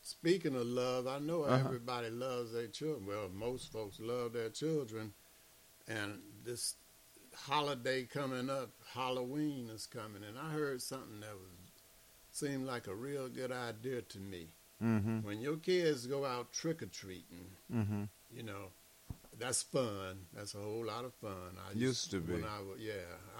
Speaking 0.02 0.56
of 0.56 0.66
love, 0.66 1.06
I 1.06 1.18
know 1.20 1.42
Uh-huh. 1.44 1.64
everybody 1.66 2.10
loves 2.10 2.52
their 2.52 2.66
children. 2.66 3.06
Well, 3.06 3.28
most 3.32 3.70
folks 3.72 4.00
love 4.00 4.32
their 4.32 4.48
children. 4.50 5.12
And 5.86 6.20
this 6.44 6.74
holiday 7.34 8.02
coming 8.04 8.50
up, 8.50 8.70
Halloween 8.92 9.70
is 9.70 9.86
coming, 9.86 10.24
and 10.24 10.36
I 10.38 10.50
heard 10.50 10.82
something 10.82 11.20
that 11.20 11.34
was 11.34 11.50
seemed 12.32 12.66
like 12.66 12.86
a 12.86 12.94
real 12.94 13.28
good 13.28 13.50
idea 13.52 14.02
to 14.02 14.18
me. 14.18 14.48
Mm-hmm. 14.82 15.20
When 15.22 15.40
your 15.40 15.56
kids 15.56 16.06
go 16.06 16.24
out 16.26 16.52
trick 16.52 16.82
or 16.82 16.86
treating, 16.86 17.46
Mm-hmm. 17.72 18.02
you 18.30 18.42
know, 18.42 18.72
that's 19.38 19.62
fun. 19.62 20.26
That's 20.34 20.54
a 20.54 20.58
whole 20.58 20.84
lot 20.86 21.04
of 21.04 21.14
fun. 21.14 21.56
I 21.68 21.72
Used 21.76 22.10
to 22.12 22.20
be. 22.20 22.32
When 22.34 22.44
I, 22.44 22.58
yeah, 22.78 22.92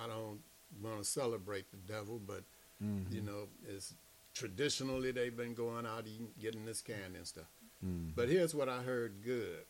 I 0.03 0.07
don't 0.07 0.41
want 0.83 0.99
to 0.99 1.05
celebrate 1.05 1.71
the 1.71 1.79
devil, 1.93 2.21
but 2.25 2.43
Mm-hmm. 2.85 3.15
you 3.15 3.23
know, 3.23 3.49
it's 3.67 3.95
traditionally 4.35 5.11
they've 5.11 5.35
been 5.35 5.55
going 5.55 5.87
out 5.87 6.07
eating, 6.07 6.29
getting 6.39 6.67
this 6.67 6.83
candy 6.83 7.17
and 7.17 7.27
stuff. 7.27 7.47
Mhm. 7.83 8.15
But 8.15 8.29
here's 8.29 8.55
what 8.55 8.69
I 8.69 8.83
heard 8.83 9.23
good. 9.25 9.65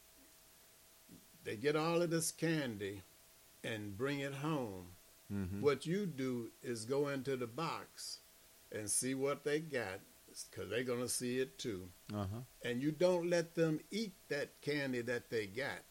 They 1.45 1.55
get 1.57 1.77
all 1.77 2.03
of 2.03 2.11
this 2.11 2.33
candy 2.33 3.03
and 3.63 3.97
bring 3.97 4.19
it 4.21 4.35
home. 4.35 4.89
Mhm. 5.33 5.61
What 5.61 5.87
you 5.87 6.05
do 6.07 6.51
is 6.65 6.85
go 6.85 7.09
into 7.09 7.37
the 7.37 7.47
box 7.47 8.19
and 8.73 8.91
see 8.91 9.15
what 9.15 9.45
they 9.45 9.61
got 9.61 10.01
because 10.51 10.69
they're 10.69 10.83
going 10.83 11.01
to 11.01 11.09
see 11.09 11.39
it 11.39 11.59
too. 11.59 11.89
Uh-huh. 12.13 12.41
And 12.63 12.83
you 12.83 12.91
don't 12.91 13.31
let 13.31 13.55
them 13.55 13.79
eat 13.93 14.15
that 14.29 14.61
candy 14.61 15.01
that 15.03 15.31
they 15.31 15.47
got. 15.47 15.85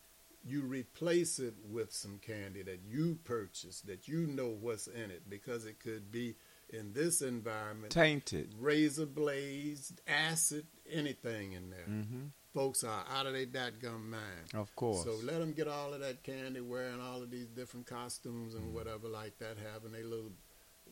You 0.48 0.62
replace 0.62 1.40
it 1.40 1.56
with 1.72 1.92
some 1.92 2.20
candy 2.20 2.62
that 2.64 2.80
you 2.88 3.18
purchased, 3.24 3.88
that 3.88 4.08
you 4.08 4.28
know 4.28 4.50
what's 4.62 4.88
in 4.88 5.10
it, 5.12 5.24
because 5.30 5.66
it 5.66 5.80
could 5.80 6.12
be 6.12 6.36
in 6.70 6.94
this 6.94 7.22
environment 7.22 7.92
Tainted. 7.92 8.54
razor 8.60 9.06
blades, 9.08 9.92
acid, 10.08 10.66
anything 10.92 11.54
in 11.54 11.70
there. 11.72 11.88
Mhm. 11.88 12.30
Folks 12.54 12.84
are 12.84 13.04
out 13.10 13.26
of 13.26 13.34
their 13.34 13.46
dadgum 13.48 14.10
mind. 14.10 14.54
Of 14.54 14.74
course. 14.76 15.04
So 15.04 15.16
let 15.24 15.40
them 15.40 15.52
get 15.54 15.68
all 15.68 15.94
of 15.94 16.00
that 16.02 16.24
candy, 16.24 16.62
wearing 16.62 17.02
all 17.02 17.22
of 17.22 17.30
these 17.32 17.48
different 17.48 17.86
costumes 17.88 18.54
and 18.56 18.74
whatever 18.74 19.08
like 19.10 19.38
that, 19.40 19.58
having 19.58 19.94
a 19.96 20.04
little 20.04 20.32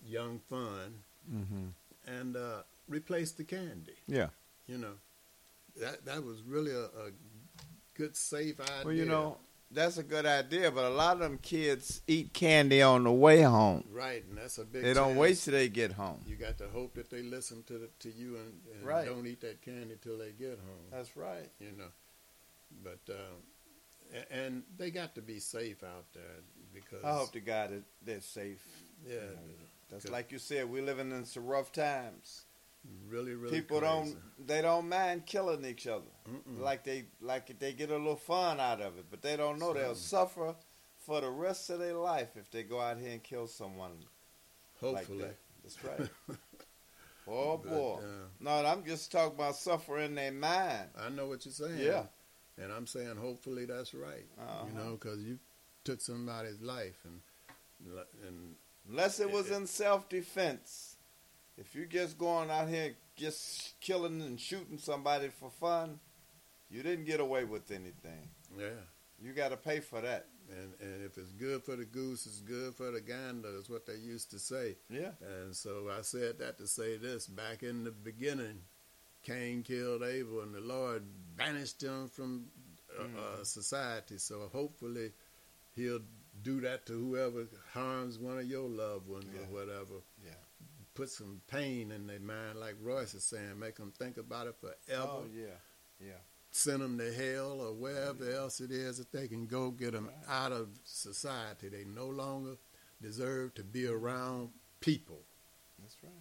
young 0.05 0.39
fun, 0.39 1.03
Mm-hmm. 1.31 1.67
and 2.05 2.35
uh, 2.35 2.63
replace 2.89 3.31
the 3.31 3.45
candy. 3.45 3.95
Yeah. 4.07 4.29
You 4.67 4.77
know, 4.77 4.95
that 5.79 6.03
that 6.05 6.23
was 6.23 6.41
really 6.43 6.71
a, 6.71 6.83
a 6.85 7.11
good, 7.95 8.15
safe 8.15 8.59
idea. 8.59 8.81
Well, 8.85 8.93
you 8.93 9.05
know, 9.05 9.37
that's 9.71 9.97
a 9.97 10.03
good 10.03 10.25
idea, 10.25 10.69
but 10.71 10.83
a 10.85 10.89
lot 10.89 11.13
of 11.13 11.19
them 11.19 11.39
kids 11.39 12.01
eat 12.07 12.33
candy 12.33 12.81
on 12.81 13.03
the 13.05 13.11
way 13.11 13.41
home. 13.41 13.83
right, 13.91 14.23
and 14.29 14.37
that's 14.37 14.57
a 14.59 14.65
big. 14.65 14.83
They 14.83 14.93
don't 14.93 15.09
chance. 15.09 15.19
wait 15.19 15.37
till 15.37 15.53
they 15.53 15.69
get 15.69 15.91
home. 15.93 16.19
You 16.27 16.35
got 16.35 16.57
to 16.59 16.67
hope 16.67 16.93
that 16.95 17.09
they 17.09 17.21
listen 17.23 17.63
to 17.63 17.73
the, 17.79 17.89
to 17.99 18.11
you 18.11 18.35
and, 18.37 18.53
and 18.75 18.85
Right. 18.85 19.05
don't 19.05 19.25
eat 19.25 19.41
that 19.41 19.61
candy 19.61 19.95
till 20.01 20.17
they 20.17 20.31
get 20.31 20.59
home. 20.59 20.85
That's 20.91 21.15
right. 21.17 21.49
you 21.59 21.71
know. 21.77 21.91
But 22.83 22.99
um, 23.13 23.37
a- 24.13 24.31
and 24.33 24.63
they 24.77 24.91
got 24.91 25.15
to 25.15 25.21
be 25.21 25.39
safe 25.39 25.83
out 25.83 26.05
there 26.13 26.23
because 26.73 27.03
I 27.03 27.11
hope 27.13 27.31
to 27.33 27.39
God 27.39 27.71
that 27.71 27.83
they're 28.05 28.21
safe. 28.21 28.63
yeah, 29.07 29.17
That's 29.89 30.07
like 30.09 30.31
you 30.31 30.39
said, 30.39 30.69
we're 30.69 30.83
living 30.83 31.11
in 31.11 31.25
some 31.25 31.45
rough 31.45 31.71
times. 31.71 32.43
Really 33.07 33.33
really 33.35 33.59
People 33.59 33.79
crazy. 33.79 33.93
don't 33.93 34.47
they 34.47 34.61
don't 34.61 34.89
mind 34.89 35.25
killing 35.25 35.63
each 35.65 35.87
other. 35.87 36.11
Mm-mm. 36.29 36.59
Like 36.59 36.83
they 36.83 37.05
like 37.21 37.57
they 37.59 37.73
get 37.73 37.89
a 37.89 37.97
little 37.97 38.15
fun 38.15 38.59
out 38.59 38.81
of 38.81 38.97
it, 38.97 39.05
but 39.09 39.21
they 39.21 39.35
don't 39.37 39.59
know 39.59 39.73
they'll 39.73 39.95
suffer 39.95 40.55
for 41.05 41.21
the 41.21 41.29
rest 41.29 41.69
of 41.69 41.79
their 41.79 41.93
life 41.95 42.29
if 42.35 42.49
they 42.51 42.63
go 42.63 42.79
out 42.79 42.97
here 42.97 43.11
and 43.11 43.23
kill 43.23 43.47
someone. 43.47 43.91
like 44.81 44.95
hopefully. 44.95 45.19
that. 45.19 45.35
That's 45.63 45.83
right. 45.83 46.09
oh 47.27 47.57
But, 47.57 47.69
boy. 47.69 47.99
uh, 48.01 48.27
no, 48.39 48.65
I'm 48.65 48.83
just 48.83 49.11
talking 49.11 49.35
about 49.35 49.55
suffering 49.55 50.15
their 50.15 50.31
mind. 50.31 50.89
I 50.99 51.09
know 51.09 51.27
what 51.27 51.45
you're 51.45 51.53
saying. 51.53 51.79
Yeah. 51.79 52.03
and 52.61 52.71
I'm 52.71 52.85
saying 52.87 53.15
hopefully 53.17 53.65
that's 53.65 53.93
right. 53.93 54.25
Uh-huh. 54.39 54.65
You 54.67 54.77
know, 54.77 54.91
because 54.93 55.23
you 55.23 55.39
took 55.83 56.01
somebody's 56.01 56.61
life 56.61 56.99
and 57.05 57.19
and 58.27 58.55
Unless 58.89 59.19
it 59.21 59.31
was 59.31 59.49
in 59.51 59.65
self 59.67 60.09
defense. 60.09 60.92
If 61.57 61.75
you're 61.75 61.85
just 61.85 62.17
going 62.17 62.49
out 62.49 62.67
here 62.69 62.93
just 63.15 63.79
killing 63.79 64.21
and 64.21 64.39
shooting 64.39 64.77
somebody 64.77 65.29
for 65.29 65.49
fun, 65.49 65.99
you 66.69 66.81
didn't 66.83 67.05
get 67.05 67.19
away 67.19 67.43
with 67.43 67.69
anything. 67.71 68.29
yeah. 68.57 68.69
You 69.21 69.31
got 69.33 69.49
to 69.49 69.57
pay 69.57 69.79
for 69.79 70.01
that. 70.01 70.25
And, 70.49 70.73
and 70.81 71.05
if 71.05 71.17
it's 71.17 71.31
good 71.31 71.63
for 71.63 71.75
the 71.77 71.85
goose, 71.85 72.25
it's 72.25 72.41
good 72.41 72.75
for 72.75 72.91
the 72.91 72.99
gander, 72.99 73.49
is 73.57 73.69
what 73.69 73.85
they 73.85 73.95
used 73.95 74.31
to 74.31 74.39
say. 74.39 74.75
Yeah. 74.89 75.11
And 75.21 75.55
so 75.55 75.89
I 75.97 76.01
said 76.01 76.39
that 76.39 76.57
to 76.57 76.67
say 76.67 76.97
this. 76.97 77.27
Back 77.27 77.63
in 77.63 77.83
the 77.85 77.91
beginning, 77.91 78.59
Cain 79.23 79.63
killed 79.63 80.03
Abel, 80.03 80.41
and 80.41 80.53
the 80.53 80.59
Lord 80.59 81.03
banished 81.37 81.81
him 81.83 82.09
from 82.09 82.47
uh, 82.99 83.03
uh, 83.03 83.43
society. 83.43 84.17
So 84.17 84.49
hopefully, 84.51 85.11
He'll 85.75 86.01
do 86.43 86.59
that 86.61 86.85
to 86.87 86.93
whoever 86.93 87.45
harms 87.73 88.19
one 88.19 88.37
of 88.39 88.45
your 88.45 88.67
loved 88.67 89.07
ones 89.07 89.25
Yeah. 89.33 89.41
or 89.43 89.45
whatever. 89.61 90.01
Yeah. 90.93 90.99
Put 91.01 91.09
some 91.09 91.41
pain 91.47 91.91
in 91.91 92.07
their 92.07 92.19
mind, 92.19 92.59
like 92.59 92.75
Royce 92.81 93.13
is 93.13 93.23
saying. 93.23 93.59
Make 93.59 93.75
them 93.75 93.91
think 93.97 94.17
about 94.17 94.47
it 94.47 94.55
forever. 94.59 95.09
Oh 95.09 95.25
yeah. 95.35 95.57
Yeah. 95.99 96.21
Send 96.51 96.81
them 96.81 96.97
to 96.99 97.11
hell 97.11 97.61
or 97.61 97.67
oh, 97.67 97.73
wherever 97.73 98.29
else 98.29 98.61
it 98.61 98.71
is 98.71 98.97
that 98.97 99.11
they 99.11 99.27
can 99.27 99.47
go. 99.47 99.71
Get 99.71 99.93
them 99.93 100.09
out 100.29 100.51
of 100.51 100.69
society. 100.83 101.69
They 101.69 101.83
no 101.83 102.07
longer 102.07 102.57
deserve 103.01 103.55
to 103.55 103.63
be 103.63 103.87
around 103.87 104.49
people. 104.79 105.21
That's 105.81 105.97
right. 106.03 106.11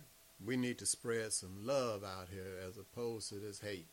We 0.45 0.57
need 0.57 0.79
to 0.79 0.87
spread 0.87 1.33
some 1.33 1.67
love 1.67 2.03
out 2.03 2.29
here 2.31 2.57
as 2.67 2.79
opposed 2.79 3.29
to 3.29 3.37
this 3.37 3.61
hate. 3.61 3.87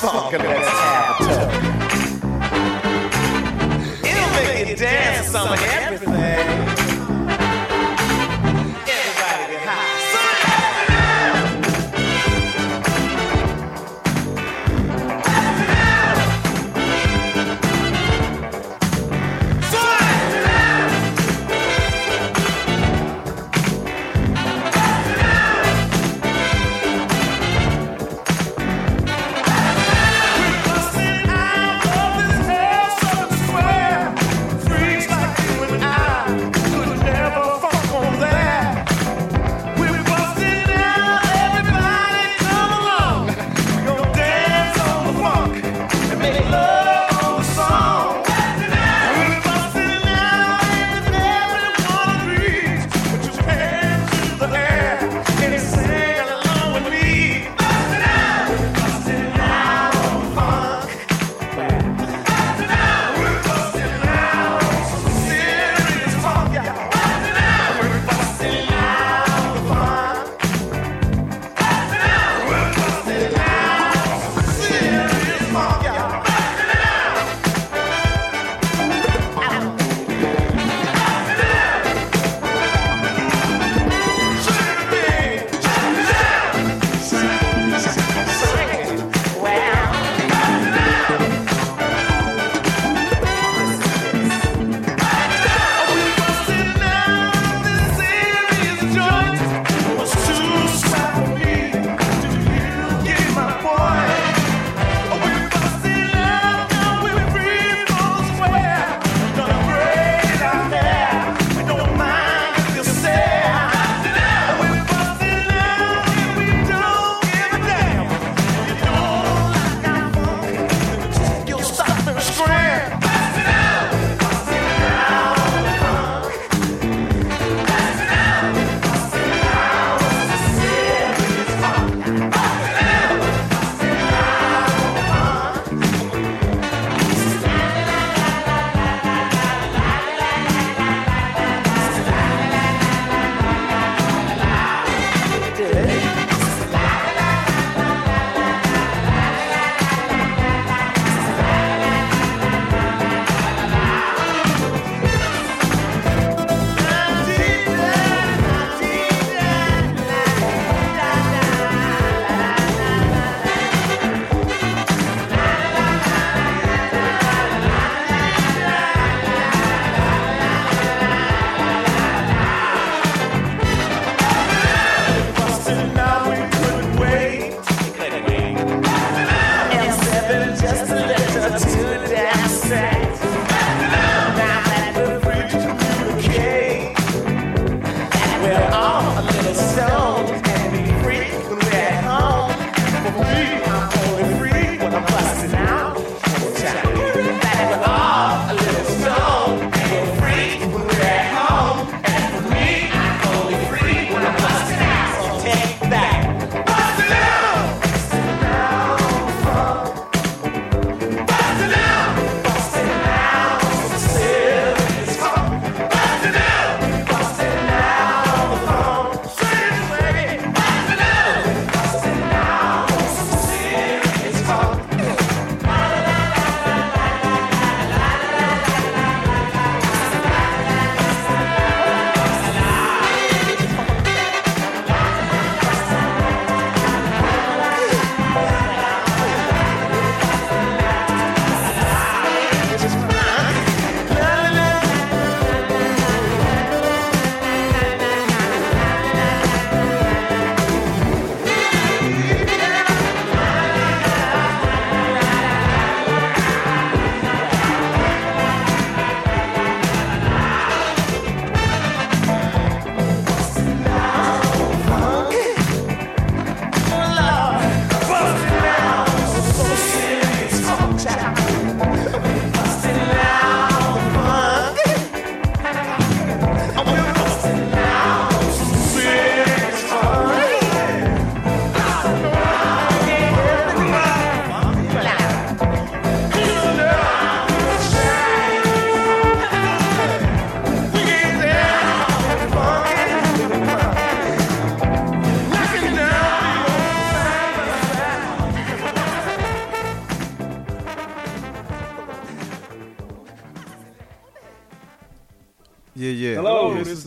Funk 0.00 0.32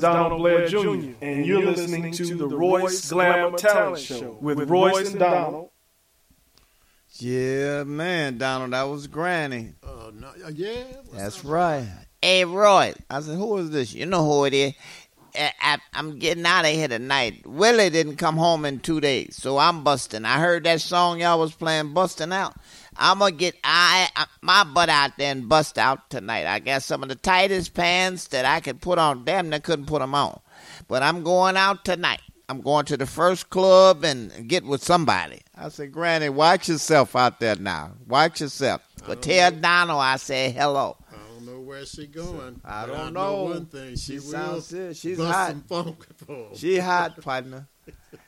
Donald 0.04 0.39
Blair 0.39 0.68
Jr., 0.68 1.14
and 1.22 1.45
you're 1.45 1.66
listening 1.66 2.12
to 2.14 2.36
the 2.36 2.47
Royce 2.47 3.10
Glamour 3.10 3.58
Talent 3.58 3.99
Show 3.99 4.38
with 4.41 4.70
Royce 4.70 5.10
and 5.12 5.20
Donald. 5.20 5.70
Yeah, 7.20 7.84
man, 7.84 8.38
Donald, 8.38 8.74
that 8.74 8.84
was 8.84 9.08
Granny. 9.08 9.74
Oh, 9.84 10.12
no, 10.14 10.30
uh, 10.45 10.49
yeah. 10.54 10.84
That's 11.14 11.45
right. 11.45 11.88
Hey, 12.22 12.43
Roy. 12.43 12.93
I 13.10 13.22
said, 13.22 13.38
who 13.38 13.58
is 13.58 13.70
this? 13.70 13.93
You 13.93 14.08
know 14.08 14.26
who 14.26 14.45
it 14.45 14.54
is. 14.54 14.74
I, 15.36 15.51
I, 15.62 15.78
I'm 15.93 16.18
getting 16.18 16.45
out 16.45 16.66
of 16.66 16.72
here 16.72 16.88
tonight. 16.88 17.45
Willie 17.45 17.89
didn't 17.91 18.18
come 18.18 18.38
home 18.38 18.66
in 18.66 18.80
two 18.80 18.99
days, 18.99 19.36
so 19.36 19.58
I'm 19.58 19.84
busting. 19.84 20.26
I 20.26 20.39
heard 20.39 20.64
that 20.64 20.82
song 20.82 21.20
y'all 21.20 21.39
was 21.39 21.54
playing, 21.54 21.93
busting 21.93 22.32
out. 22.32 22.56
I'm 22.98 23.20
gonna 23.20 23.32
get 23.32 23.56
I, 23.64 24.08
I 24.16 24.26
my 24.41 24.64
butt 24.64 24.89
out 24.89 25.18
there 25.18 25.32
and 25.32 25.48
bust 25.50 25.78
out 25.78 26.10
tonight. 26.10 26.46
I 26.46 26.60
got 26.60 26.84
some 26.84 27.04
of 27.04 27.10
the 27.10 27.16
tightest 27.16 27.74
pants 27.74 28.28
that 28.30 28.46
I 28.46 28.60
could 28.60 28.82
put 28.82 28.98
on. 29.00 29.24
Damn, 29.26 29.50
they 29.50 29.60
couldn't 29.60 29.86
put 29.86 30.00
them 30.00 30.16
on. 30.16 30.39
But 30.88 31.04
I'm 31.04 31.24
going 31.24 31.58
out 31.58 31.86
tonight. 31.86 32.22
I'm 32.50 32.62
going 32.62 32.86
to 32.86 32.98
the 32.98 33.06
first 33.06 33.50
club 33.50 34.04
and 34.04 34.48
get 34.50 34.66
with 34.66 34.84
somebody. 34.84 35.41
I 35.56 35.70
said, 35.70 35.91
Granny, 35.94 36.30
watch 36.30 36.68
yourself 36.68 37.16
out 37.16 37.39
there 37.39 37.56
now. 37.56 37.94
Watch 38.08 38.41
yourself. 38.41 38.82
But 39.08 39.22
tell 39.22 39.50
Donald 39.52 40.02
I 40.02 40.18
say 40.18 40.52
hello. 40.52 40.98
I 41.10 41.16
don't 41.34 41.46
know 41.46 41.60
where 41.62 41.86
she 41.86 42.06
going. 42.06 42.60
I 42.66 42.86
don't 42.86 43.14
know. 43.14 43.36
know. 43.36 43.44
one 43.46 43.66
thing. 43.68 43.96
She, 43.96 44.20
She 44.20 44.20
will 44.20 44.62
serious. 44.62 45.00
She's 45.00 45.18
hot. 45.18 45.52
some 45.52 45.62
funk. 45.64 46.06
She 46.56 46.78
hot, 46.80 47.20
partner. 47.22 47.68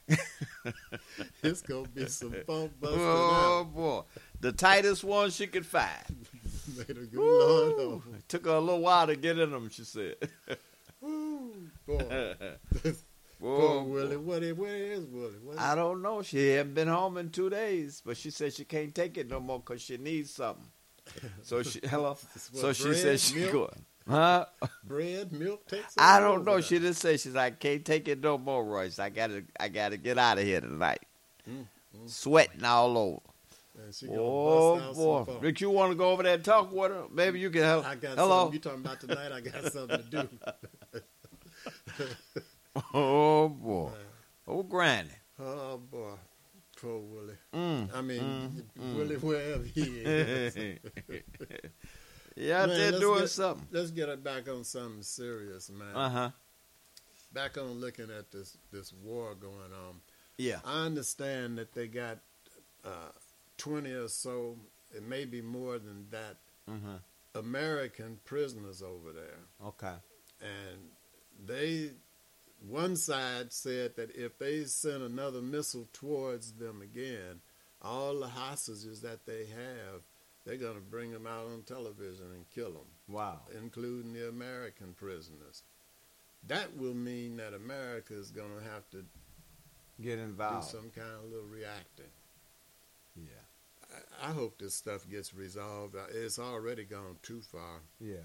it's 1.43 1.61
gonna 1.61 1.87
be 1.89 2.05
some 2.07 2.33
funk 2.45 2.71
busting 2.79 2.99
Oh 3.01 3.59
out. 3.61 3.73
boy, 3.73 4.01
the 4.45 4.51
tightest 4.51 5.03
one 5.03 5.31
she 5.31 5.47
could 5.47 5.65
find. 5.65 5.89
Good 6.87 7.09
Lord 7.13 7.79
help. 7.79 8.03
Took 8.27 8.45
her 8.45 8.51
a 8.51 8.59
little 8.59 8.81
while 8.81 9.07
to 9.07 9.15
get 9.15 9.39
in 9.39 9.49
them. 9.49 9.69
She 9.71 9.83
said. 9.83 10.15
Woo, 11.01 11.51
boy. 11.87 11.99
Whoa, 13.39 13.57
Poor 13.59 13.83
Willie. 13.83 14.17
What, 14.17 14.43
is- 14.43 14.53
where 14.55 14.75
is 14.75 15.05
Willie? 15.07 15.33
What 15.43 15.59
I 15.59 15.73
don't 15.75 16.01
know. 16.01 16.21
She 16.21 16.49
hadn't 16.51 16.73
been 16.75 16.87
home 16.87 17.17
in 17.17 17.31
two 17.31 17.49
days, 17.49 18.01
but 18.05 18.17
she 18.17 18.29
said 18.29 18.53
she 18.53 18.65
can't 18.65 18.93
take 18.93 19.17
it 19.17 19.29
no 19.29 19.39
more 19.39 19.59
because 19.59 19.81
she 19.81 19.97
needs 19.97 20.31
something. 20.31 20.65
So 21.41 21.61
she 21.63 21.79
hello. 21.83 22.17
So 22.53 22.71
she 22.73 22.83
bread, 22.83 22.95
said 22.97 23.19
she 23.19 23.35
milk? 23.39 23.51
going. 23.51 23.85
Huh? 24.07 24.45
bread, 24.83 25.31
milk, 25.31 25.67
takes 25.67 25.95
I 25.97 26.19
don't 26.19 26.45
know. 26.45 26.61
She 26.61 26.77
didn't 26.79 26.95
say. 26.95 27.17
She's 27.17 27.33
like, 27.33 27.59
can't 27.59 27.83
take 27.83 28.07
it 28.07 28.21
no 28.21 28.37
more, 28.37 28.63
Royce. 28.63 28.99
I 28.99 29.09
gotta, 29.09 29.43
I 29.59 29.67
gotta 29.69 29.97
get 29.97 30.17
out 30.19 30.37
of 30.37 30.43
here 30.45 30.61
tonight. 30.61 31.01
Mm, 31.49 31.65
Sweating 32.05 32.63
all 32.63 32.97
over. 32.97 33.19
And 33.83 33.93
she 33.93 34.07
Oh 34.09 34.75
bust 34.75 34.85
out 34.87 34.95
some 34.95 35.03
boy. 35.35 35.39
Rick, 35.41 35.61
you 35.61 35.69
want 35.69 35.91
to 35.91 35.95
go 35.95 36.11
over 36.11 36.23
there 36.23 36.35
and 36.35 36.43
talk 36.45 36.71
with 36.71 36.91
her? 36.91 37.03
Maybe 37.11 37.39
you 37.39 37.49
can 37.49 37.61
help. 37.63 37.85
I 37.85 37.95
got 37.95 38.17
Hello. 38.17 38.43
something. 38.43 38.53
You 38.53 38.59
talking 38.59 38.79
about 38.85 38.99
tonight? 39.01 39.31
I 39.31 39.41
got 39.41 39.71
something 39.73 39.97
to 40.01 40.03
do. 40.03 40.29
Oh 42.93 43.47
boy. 43.49 43.91
Oh 44.47 44.63
granny. 44.63 45.09
oh 45.39 45.77
boy, 45.77 46.11
poor 46.79 46.99
Willie. 46.99 47.35
Mm, 47.53 47.89
I 47.95 48.01
mean, 48.01 48.21
mm, 48.21 48.83
mm. 48.83 48.95
Willie, 48.97 49.15
wherever 49.15 49.63
he 49.63 49.81
is. 50.03 50.55
Yeah, 52.37 52.65
Man, 52.65 52.77
let's 52.77 52.99
doing 52.99 53.19
get- 53.21 53.29
something. 53.29 53.65
Let's 53.71 53.91
get 53.91 54.09
it 54.09 54.21
back 54.21 54.49
on 54.49 54.65
something 54.65 55.01
serious, 55.03 55.69
man. 55.69 55.95
Uh 55.95 56.09
huh. 56.09 56.29
Back 57.31 57.57
on 57.57 57.79
looking 57.79 58.09
at 58.11 58.29
this 58.29 58.57
this 58.73 58.91
war 58.91 59.35
going 59.35 59.71
on. 59.87 60.01
Yeah. 60.37 60.59
I 60.65 60.85
understand 60.85 61.57
that 61.59 61.71
they 61.73 61.87
got 61.87 62.17
uh, 62.83 62.89
twenty 63.57 63.91
or 63.91 64.07
so, 64.07 64.57
it 64.95 65.03
may 65.03 65.25
be 65.25 65.41
more 65.41 65.77
than 65.79 66.07
that, 66.11 66.37
Mm-hmm. 66.69 66.95
American 67.35 68.19
prisoners 68.25 68.81
over 68.81 69.11
there. 69.11 69.39
Okay. 69.67 69.93
and 70.41 70.79
they 71.45 71.91
one 72.67 72.95
side 72.95 73.51
said 73.53 73.95
that 73.97 74.09
if 74.15 74.37
they 74.39 74.63
send 74.63 75.03
another 75.03 75.41
missile 75.41 75.87
towards 75.93 76.53
them 76.53 76.81
again 76.81 77.39
all 77.81 78.19
the 78.19 78.27
hostages 78.27 79.01
that 79.01 79.25
they 79.25 79.45
have 79.45 80.01
they're 80.45 80.55
going 80.57 80.75
to 80.75 80.81
bring 80.81 81.11
them 81.11 81.27
out 81.27 81.45
on 81.45 81.61
television 81.63 82.25
and 82.33 82.49
kill 82.49 82.71
them 82.71 82.87
Wow. 83.09 83.41
including 83.61 84.13
the 84.13 84.27
american 84.29 84.93
prisoners 84.93 85.61
that 86.47 86.75
will 86.77 86.93
mean 86.95 87.37
that 87.37 87.53
america 87.53 88.13
is 88.17 88.31
going 88.31 88.57
to 88.57 88.63
have 88.71 88.89
to 88.91 89.05
Get 90.01 90.19
involved. 90.19 90.71
do 90.71 90.77
some 90.77 90.89
kind 90.89 91.07
of 91.23 91.29
little 91.31 91.47
reacting. 91.49 92.05
I, 94.21 94.31
hope 94.31 94.57
this 94.59 94.73
stuff 94.75 95.07
gets 95.09 95.33
resolved 95.33 95.95
it's 96.11 96.39
already 96.39 96.83
gone 96.85 97.17
too 97.21 97.41
far 97.41 97.81
Yeah. 97.99 98.17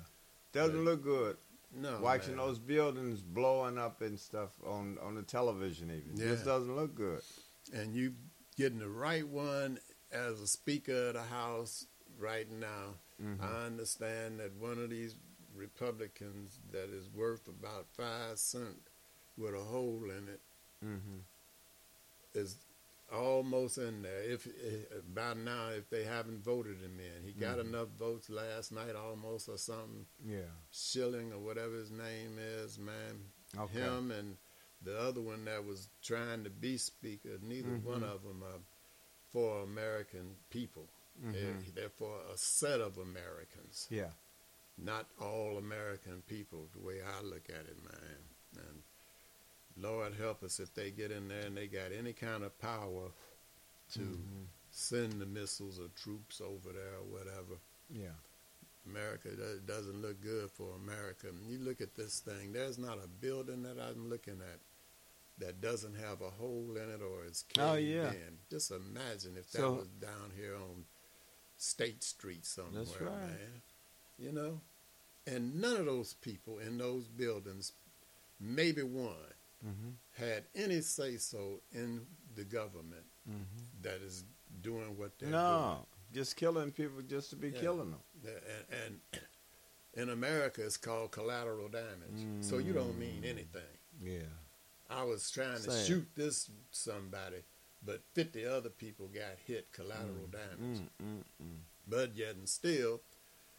Doesn't 0.52 0.84
But- 0.84 0.90
look 0.90 1.02
good. 1.02 1.36
no 1.72 2.00
Watching 2.00 2.36
man. 2.36 2.46
those 2.46 2.58
buildings 2.58 3.20
blowing 3.22 3.78
up 3.78 4.00
and 4.00 4.18
stuff 4.18 4.50
on 4.64 4.98
on 4.98 5.14
the 5.14 5.22
television 5.22 5.90
even. 5.90 6.16
Just 6.16 6.40
Yeah. 6.44 6.52
doesn't 6.52 6.74
look 6.76 6.94
good. 6.94 7.22
and 7.72 7.94
you 7.94 8.14
getting 8.56 8.78
the 8.80 8.88
right 8.88 9.26
one 9.28 9.78
as 10.10 10.40
a 10.40 10.46
speaker 10.48 11.08
of 11.08 11.14
the 11.14 11.22
house 11.22 11.86
right 12.18 12.50
now. 12.50 12.98
Mhm. 13.22 13.40
I 13.40 13.66
understand 13.66 14.40
that 14.40 14.52
one 14.54 14.78
of 14.78 14.90
these 14.90 15.14
Republicans 15.54 16.58
that 16.72 16.88
is 16.90 17.08
worth 17.10 17.46
about 17.46 17.86
five 17.96 18.38
cent 18.38 18.88
with 19.36 19.54
a 19.54 19.62
hole 19.62 20.10
in 20.10 20.26
it 20.28 20.40
Mm-hmm. 20.84 21.18
is 22.34 22.56
almost 23.12 23.78
in 23.78 24.02
there. 24.02 24.22
If, 24.22 24.46
if 24.46 25.02
by 25.14 25.34
now, 25.34 25.68
if 25.70 25.88
they 25.90 26.04
haven't 26.04 26.42
voted 26.44 26.80
him 26.80 26.98
in, 27.00 27.24
he 27.24 27.32
got 27.32 27.58
Mhm. 27.58 27.68
enough 27.68 27.88
votes 27.98 28.30
last 28.30 28.72
night, 28.72 28.94
almost 28.94 29.48
or 29.48 29.58
something. 29.58 30.06
Yeah. 30.24 30.50
Schilling 30.70 31.32
or 31.32 31.38
whatever 31.38 31.74
his 31.76 31.90
name 31.90 32.38
is, 32.38 32.78
man. 32.78 33.30
Okay. 33.56 33.80
Him 33.80 34.10
and 34.10 34.36
the 34.82 34.98
other 34.98 35.20
one 35.20 35.44
that 35.44 35.64
was 35.64 35.88
trying 36.02 36.44
to 36.44 36.50
be 36.50 36.78
speaker. 36.78 37.38
Neither 37.42 37.68
Mhm. 37.70 37.82
one 37.82 38.04
of 38.04 38.22
them 38.22 38.42
are 38.42 38.60
for 39.32 39.62
American 39.62 40.36
people. 40.50 40.88
They're, 41.16 41.52
Mhm. 41.54 41.74
they're 41.74 41.90
for 41.90 42.18
a 42.32 42.36
set 42.38 42.80
of 42.80 42.96
Americans, 42.96 43.86
Yeah. 43.90 44.12
not 44.78 45.06
all 45.20 45.58
American 45.58 46.22
people. 46.22 46.68
The 46.72 46.78
way 46.80 47.02
I 47.02 47.20
look 47.20 47.50
at 47.50 47.66
it, 47.66 47.76
man. 47.82 48.29
Lord 49.82 50.14
help 50.14 50.42
us 50.42 50.60
if 50.60 50.74
they 50.74 50.90
get 50.90 51.10
in 51.10 51.28
there 51.28 51.46
and 51.46 51.56
they 51.56 51.66
got 51.66 51.92
any 51.92 52.12
kind 52.12 52.42
of 52.42 52.58
power 52.58 53.10
to 53.92 54.00
Mhm. 54.00 54.46
send 54.70 55.20
the 55.20 55.26
missiles 55.26 55.78
or 55.80 55.88
troops 55.88 56.40
over 56.40 56.72
there 56.72 56.94
or 56.96 57.04
whatever. 57.04 57.58
Yeah. 57.88 58.14
America 58.86 59.34
do- 59.36 59.60
doesn't 59.66 60.00
look 60.00 60.20
good 60.20 60.50
for 60.50 60.74
America. 60.76 61.28
And 61.28 61.46
you 61.50 61.58
look 61.58 61.80
at 61.80 61.94
this 61.94 62.20
thing, 62.20 62.52
there's 62.52 62.78
not 62.78 63.02
a 63.02 63.06
building 63.08 63.62
that 63.64 63.78
I'm 63.78 64.08
looking 64.08 64.40
at 64.40 64.60
that 65.38 65.60
doesn't 65.60 65.94
have 65.94 66.20
a 66.20 66.30
hole 66.30 66.76
in 66.76 66.90
it 66.90 67.00
or 67.02 67.24
is 67.24 67.42
caved 67.48 67.58
Oh, 67.66 67.74
yeah. 67.74 68.12
in. 68.12 68.38
Just 68.50 68.70
imagine 68.70 69.36
if 69.36 69.50
that 69.52 69.58
So- 69.58 69.74
was 69.74 69.88
down 69.88 70.30
here 70.36 70.54
on 70.54 70.86
State 71.56 72.02
Street 72.04 72.44
somewhere, 72.46 72.84
That's 72.84 73.00
right. 73.00 73.26
man. 73.28 73.62
You 74.18 74.32
know? 74.32 74.60
And 75.26 75.60
none 75.60 75.76
of 75.76 75.86
those 75.86 76.14
people 76.14 76.58
in 76.58 76.78
those 76.78 77.06
buildings, 77.06 77.72
maybe 78.38 78.82
one, 78.82 79.34
Mm-hmm. 79.66 79.90
had 80.24 80.44
any 80.54 80.80
say 80.80 81.16
so 81.18 81.60
in 81.72 82.06
the 82.34 82.44
government 82.44 83.04
Mm-hmm. 83.28 83.82
that 83.82 84.00
is 84.02 84.24
doing 84.62 84.96
what 84.96 85.18
they're 85.18 85.28
No, 85.28 85.84
just 86.12 86.34
killing 86.36 86.72
people 86.72 87.02
just 87.02 87.30
to 87.30 87.36
be 87.36 87.48
Yeah. 87.50 87.60
killing 87.60 87.90
them. 87.90 88.00
doing. 88.24 88.42
And, 88.72 89.00
and 89.12 89.22
in 90.02 90.08
America, 90.08 90.64
it's 90.64 90.76
called 90.78 91.10
collateral 91.10 91.68
damage. 91.68 92.24
So 92.40 92.58
you 92.58 92.72
don't 92.72 92.98
mean 92.98 93.22
anything. 93.24 93.60
Yeah. 94.02 94.22
I 94.88 95.04
was 95.04 95.30
trying 95.30 95.60
to 95.62 95.84
shoot 95.84 96.08
this 96.16 96.50
somebody, 96.70 97.42
but 97.84 98.00
50 98.14 98.46
other 98.46 98.70
people 98.70 99.06
got 99.08 99.36
hit 99.46 99.70
collateral 99.72 100.26
damage. 100.32 100.80
Mm, 100.80 101.04
mm, 101.04 101.22
mm. 101.44 101.56
But 101.86 102.16
yet 102.16 102.34
and 102.36 102.48
still, 102.48 103.02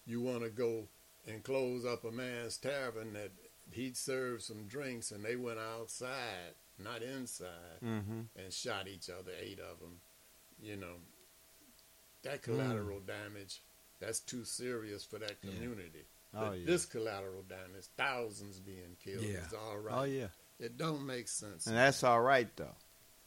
you 0.05 0.19
want 0.21 0.41
to 0.43 0.49
go 0.49 0.87
and 1.27 1.43
close 1.43 1.85
up 1.85 2.03
a 2.03 2.11
man's 2.11 2.57
tavern 2.57 3.13
that 3.13 3.31
he'd 3.73 3.95
served 3.97 4.43
some 4.43 4.67
drinks 4.67 5.11
and 5.11 5.23
they 5.23 5.35
went 5.35 5.59
outside, 5.59 6.55
not 6.77 7.01
inside, 7.01 7.79
Mhm. 7.81 8.27
and 8.35 8.53
shot 8.53 8.87
each 8.87 9.09
other, 9.09 9.31
eight 9.39 9.59
of 9.59 9.79
them. 9.79 9.99
You 10.59 10.75
know, 10.77 11.01
that 12.23 12.41
collateral 12.43 12.99
damage, 12.99 13.61
that's 13.99 14.19
too 14.19 14.45
serious 14.45 15.03
for 15.03 15.19
that 15.19 15.37
Yeah. 15.41 15.51
community. 15.51 16.05
Oh, 16.33 16.53
yeah. 16.53 16.65
this 16.65 16.85
collateral 16.85 17.43
damage, 17.43 17.85
thousands 17.97 18.59
being 18.61 18.95
killed, 19.03 19.23
Yeah. 19.25 19.45
is 19.45 19.53
all 19.53 19.77
right. 19.79 19.97
Oh 19.99 20.03
yeah. 20.03 20.29
It 20.59 20.77
don't 20.77 21.05
make 21.05 21.27
sense. 21.27 21.67
And 21.67 21.75
that's 21.75 22.03
all 22.05 22.21
right 22.21 22.55
though. 22.55 22.75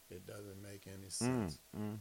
It 0.08 0.24
doesn't 0.26 0.62
make 0.62 0.86
any 0.86 1.08
Mm, 1.08 1.12
sense. 1.12 1.58
mm. 1.76 2.00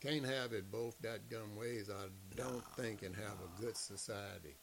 Can't 0.00 0.24
have 0.24 0.52
it 0.54 0.70
both 0.70 0.98
that 1.00 1.28
gun 1.28 1.54
ways. 1.54 1.90
I 1.90 2.08
don't 2.34 2.64
think 2.76 3.02
and 3.02 3.14
have 3.14 3.38
a 3.42 3.60
good 3.60 3.76
society. 3.76 4.56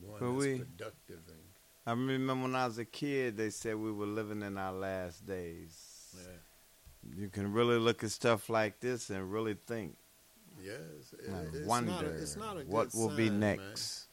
One 0.00 0.20
But 0.20 0.32
that's 0.32 0.38
we- 0.46 0.58
productive 0.58 1.28
and 1.28 1.49
I 1.86 1.90
remember 1.92 2.34
when 2.42 2.54
I 2.54 2.66
was 2.66 2.78
a 2.78 2.84
kid, 2.84 3.36
they 3.36 3.50
said 3.50 3.76
we 3.76 3.90
were 3.92 4.06
living 4.06 4.42
in 4.42 4.58
our 4.58 4.72
last 4.72 5.26
days. 5.26 6.14
yeah. 6.16 7.18
You 7.18 7.28
can 7.28 7.52
really 7.52 7.78
look 7.78 8.04
at 8.04 8.10
stuff 8.10 8.48
like 8.50 8.80
this 8.80 9.08
and 9.10 9.32
really 9.32 9.54
think. 9.66 9.96
Yes, 10.62 11.14
it, 11.14 11.32
it's 11.54 11.66
wonder 11.66 11.90
not 11.92 12.04
a, 12.04 12.10
it's 12.10 12.36
not 12.36 12.56
a 12.58 12.60
what 12.64 12.94
will 12.94 13.08
be 13.08 13.28
sign, 13.28 13.40
man. 13.40 13.56
next. 13.56 14.06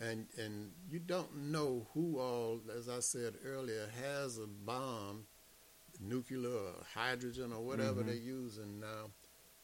and 0.00 0.26
and 0.38 0.70
you 0.90 0.98
don't 0.98 1.36
know 1.36 1.86
who 1.92 2.18
all, 2.18 2.60
as 2.76 2.88
I 2.88 3.00
said 3.00 3.34
earlier, 3.44 3.90
has 4.02 4.38
a 4.38 4.46
bomb, 4.46 5.26
nuclear 6.00 6.48
or 6.48 6.72
hydrogen 6.94 7.52
or 7.52 7.60
whatever 7.62 8.02
Mhm. 8.02 8.06
they're 8.06 8.14
using 8.14 8.80
now, 8.80 9.10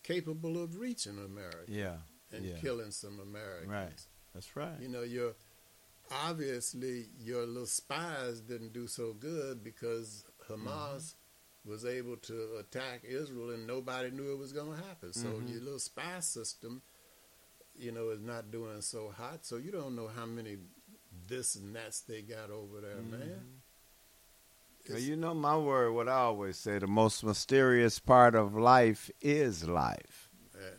capable 0.03 0.63
of 0.63 0.77
reaching 0.79 1.19
America 1.19 1.65
Yeah. 1.69 1.97
and 2.33 2.45
yeah. 2.45 2.59
killing 2.59 2.91
some 2.91 3.19
Americans. 3.21 3.69
Right. 3.71 4.07
That's 4.35 4.55
right. 4.57 4.79
You 4.81 4.89
know, 4.89 5.03
your 5.03 5.35
obviously 6.11 7.07
your 7.19 7.47
little 7.47 7.67
spies 7.67 8.41
didn't 8.41 8.73
do 8.73 8.87
so 8.87 9.13
good 9.13 9.63
because 9.63 10.25
Hamas 10.49 11.15
was 11.65 11.85
able 11.85 12.17
to 12.17 12.57
attack 12.59 13.03
Israel 13.05 13.51
and 13.51 13.67
nobody 13.67 14.11
knew 14.11 14.33
it 14.33 14.39
was 14.39 14.53
going 14.53 14.77
to 14.77 14.83
happen. 14.87 15.13
So 15.13 15.29
Mhm. 15.29 15.49
your 15.51 15.61
little 15.61 15.79
spy 15.79 16.21
system, 16.21 16.83
you 17.75 17.93
know, 17.93 18.11
is 18.11 18.21
not 18.21 18.51
doing 18.51 18.81
so 18.83 19.11
hot. 19.11 19.45
So 19.45 19.57
you 19.57 19.71
don't 19.71 19.95
know 19.97 20.09
how 20.09 20.27
many 20.27 20.59
this 21.29 21.55
and 21.57 21.75
that's 21.75 22.01
they 22.01 22.23
got 22.23 22.51
over 22.51 22.81
there, 22.81 23.03
man. 23.03 23.61
Well, 24.89 24.99
you 24.99 25.17
know 25.17 25.35
my 25.35 25.57
word, 25.57 25.93
what 25.93 26.09
I 26.09 26.13
always 26.15 26.57
say, 26.57 26.79
the 26.79 26.87
most 26.87 27.23
mysterious 27.23 27.99
part 28.01 28.35
of 28.35 28.55
life 28.57 29.11
is 29.21 29.69
life. 29.69 30.29
Yeah. 30.55 30.71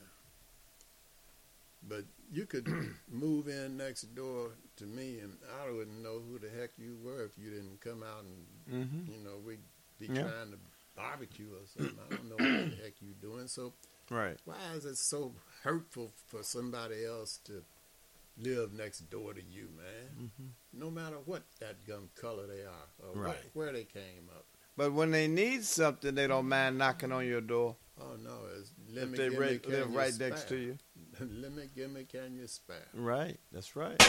But 1.87 2.05
you 2.31 2.45
could 2.45 2.67
move 3.09 3.47
in 3.47 3.77
next 3.77 4.03
door 4.15 4.51
to 4.81 4.87
me, 4.87 5.19
and 5.19 5.37
I 5.63 5.69
wouldn't 5.71 6.01
know 6.01 6.19
who 6.19 6.39
the 6.39 6.49
heck 6.49 6.71
you 6.77 6.97
were 7.03 7.23
if 7.23 7.37
you 7.37 7.49
didn't 7.51 7.79
come 7.81 8.03
out 8.03 8.23
and, 8.23 8.47
Mhm. 8.89 9.07
you 9.13 9.23
know, 9.23 9.37
we'd 9.37 9.59
be 9.99 10.07
Yeah. 10.07 10.23
trying 10.23 10.51
to 10.51 10.57
barbecue 10.95 11.53
or 11.53 11.65
something. 11.67 11.97
I 11.99 12.09
don't 12.15 12.25
know 12.29 12.35
what 12.35 12.71
the 12.71 12.83
heck 12.83 13.01
you 13.01 13.13
doing. 13.13 13.47
So 13.47 13.73
Right. 14.09 14.37
why 14.45 14.73
is 14.73 14.85
it 14.85 14.95
so 14.97 15.35
hurtful 15.61 16.11
for 16.27 16.43
somebody 16.43 17.05
else 17.05 17.37
to 17.45 17.63
live 18.37 18.73
next 18.73 19.09
door 19.09 19.33
to 19.35 19.41
you, 19.41 19.69
man? 19.69 20.31
No 20.73 20.89
matter 20.89 21.17
what 21.19 21.43
that 21.59 21.85
gum 21.85 22.09
color 22.15 22.47
they 22.47 22.65
are 22.65 22.89
or 22.99 23.09
what- 23.13 23.15
Right. 23.17 23.49
where 23.55 23.71
they 23.71 23.85
came 23.85 24.29
up. 24.29 24.45
But 24.75 24.93
when 24.93 25.11
they 25.11 25.27
need 25.27 25.63
something, 25.63 26.15
they 26.15 26.27
don't 26.27 26.47
mind 26.47 26.77
knocking 26.77 27.11
on 27.11 27.25
your 27.27 27.41
door. 27.41 27.77
Oh 27.99 28.15
no, 28.15 28.45
it's 28.57 28.71
If 28.89 28.95
lemon 28.95 29.11
they 29.11 29.29
gimme, 29.29 29.37
right, 29.37 29.61
can 29.61 29.71
live 29.73 29.93
right 29.93 30.17
next 30.17 30.47
to 30.47 30.57
you. 30.57 30.77
lemon 31.41 31.69
gimme, 31.75 32.05
can 32.05 32.35
you 32.35 32.47
spare? 32.47 32.87
Right. 32.93 33.37
That's 33.51 33.75
right. 33.75 34.01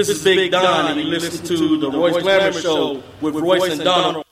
This 0.00 0.08
is 0.08 0.24
Big 0.24 0.50
Don, 0.50 0.92
and 0.92 0.98
you 0.98 1.08
listen 1.08 1.44
to 1.44 1.76
the 1.78 1.90
Royce 1.90 2.22
Glamour 2.22 2.52
Show 2.52 3.02
with 3.20 3.34
Royce 3.34 3.70
and 3.70 3.84
Donald. 3.84 4.24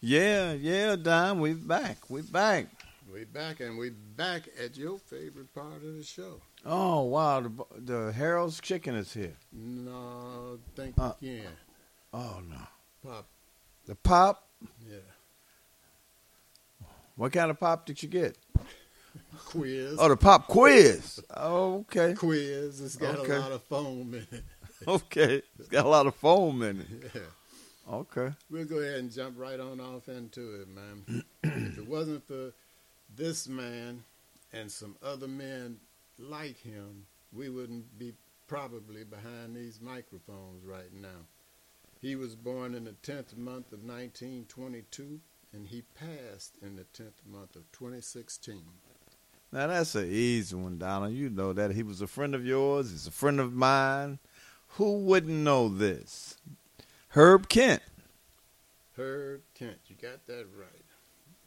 Yeah, 0.00 0.54
yeah, 0.54 0.96
Don, 0.96 1.38
we 1.38 1.52
back. 1.52 1.98
We 2.10 2.22
back. 2.22 2.66
We 3.08 3.22
back 3.26 3.60
and 3.60 3.78
we 3.78 3.90
back 3.90 4.48
at 4.60 4.76
your 4.76 4.98
favorite 4.98 5.54
part 5.54 5.76
of 5.84 5.94
the 5.96 6.02
show. 6.02 6.40
Oh 6.64 7.02
wow, 7.02 7.42
the, 7.42 7.50
the 7.78 8.12
Harold's 8.12 8.58
Chicken 8.60 8.96
is 8.96 9.14
here. 9.14 9.36
No, 9.52 10.58
think 10.74 10.96
Uh, 10.98 11.12
again. 11.22 11.46
Oh 12.12 12.42
no, 12.50 12.56
Pop. 13.08 13.26
the 13.86 13.94
pop. 13.94 14.48
Yeah. 14.84 14.96
What 17.14 17.32
kind 17.32 17.52
of 17.52 17.60
pop 17.60 17.86
did 17.86 18.02
you 18.02 18.08
get? 18.08 18.36
Quiz. 19.46 19.96
Oh, 19.98 20.08
the 20.08 20.16
pop 20.16 20.46
quiz. 20.48 21.20
Oh, 21.36 21.78
okay. 21.90 22.14
Quiz. 22.14 22.80
It's 22.80 22.96
got 22.96 23.16
Okay. 23.16 23.36
a 23.36 23.40
lot 23.40 23.52
of 23.52 23.62
foam 23.64 24.12
in 24.14 24.26
it. 24.36 24.44
Okay, 24.88 25.42
it's 25.58 25.68
got 25.68 25.86
a 25.86 25.88
lot 25.88 26.06
of 26.06 26.14
foam 26.14 26.62
in 26.62 26.80
it. 26.80 27.10
Yeah. 27.14 27.20
Okay. 27.92 28.32
We'll 28.50 28.64
go 28.64 28.78
ahead 28.78 28.98
and 28.98 29.12
jump 29.12 29.38
right 29.38 29.58
on 29.58 29.80
off 29.80 30.08
into 30.08 30.60
it, 30.60 30.68
man. 30.68 31.24
if 31.42 31.78
it 31.78 31.88
wasn't 31.88 32.26
for 32.26 32.52
this 33.14 33.48
man 33.48 34.04
and 34.52 34.70
some 34.70 34.96
other 35.02 35.28
men 35.28 35.78
like 36.18 36.58
him, 36.58 37.06
we 37.32 37.48
wouldn't 37.48 37.98
be 37.98 38.12
probably 38.48 39.04
behind 39.04 39.56
these 39.56 39.80
microphones 39.80 40.64
right 40.64 40.92
now. 40.92 41.26
He 42.00 42.16
was 42.16 42.34
born 42.36 42.74
in 42.74 42.84
the 42.84 42.92
10th 43.02 43.36
month 43.36 43.72
of 43.72 43.80
1922 43.82 45.20
and 45.52 45.66
he 45.66 45.82
passed 45.82 46.58
in 46.62 46.76
the 46.76 46.84
10th 46.92 47.24
month 47.26 47.56
of 47.56 47.70
2016. 47.72 48.62
Now 49.52 49.68
that's 49.68 49.94
an 49.94 50.08
easy 50.10 50.56
one, 50.56 50.78
Donald. 50.78 51.12
You 51.12 51.30
know 51.30 51.52
that 51.52 51.70
he 51.70 51.82
was 51.82 52.02
a 52.02 52.06
friend 52.06 52.34
of 52.34 52.44
yours. 52.44 52.90
He's 52.90 53.06
a 53.06 53.12
friend 53.12 53.40
of 53.40 53.52
mine. 53.54 54.18
Who 54.76 54.98
wouldn't 54.98 55.32
know 55.32 55.68
this? 55.68 56.36
Herb 57.08 57.48
Kent. 57.48 57.82
Herb 58.96 59.42
Kent, 59.54 59.78
you 59.86 59.96
got 60.00 60.26
that 60.26 60.46
right. 60.58 60.84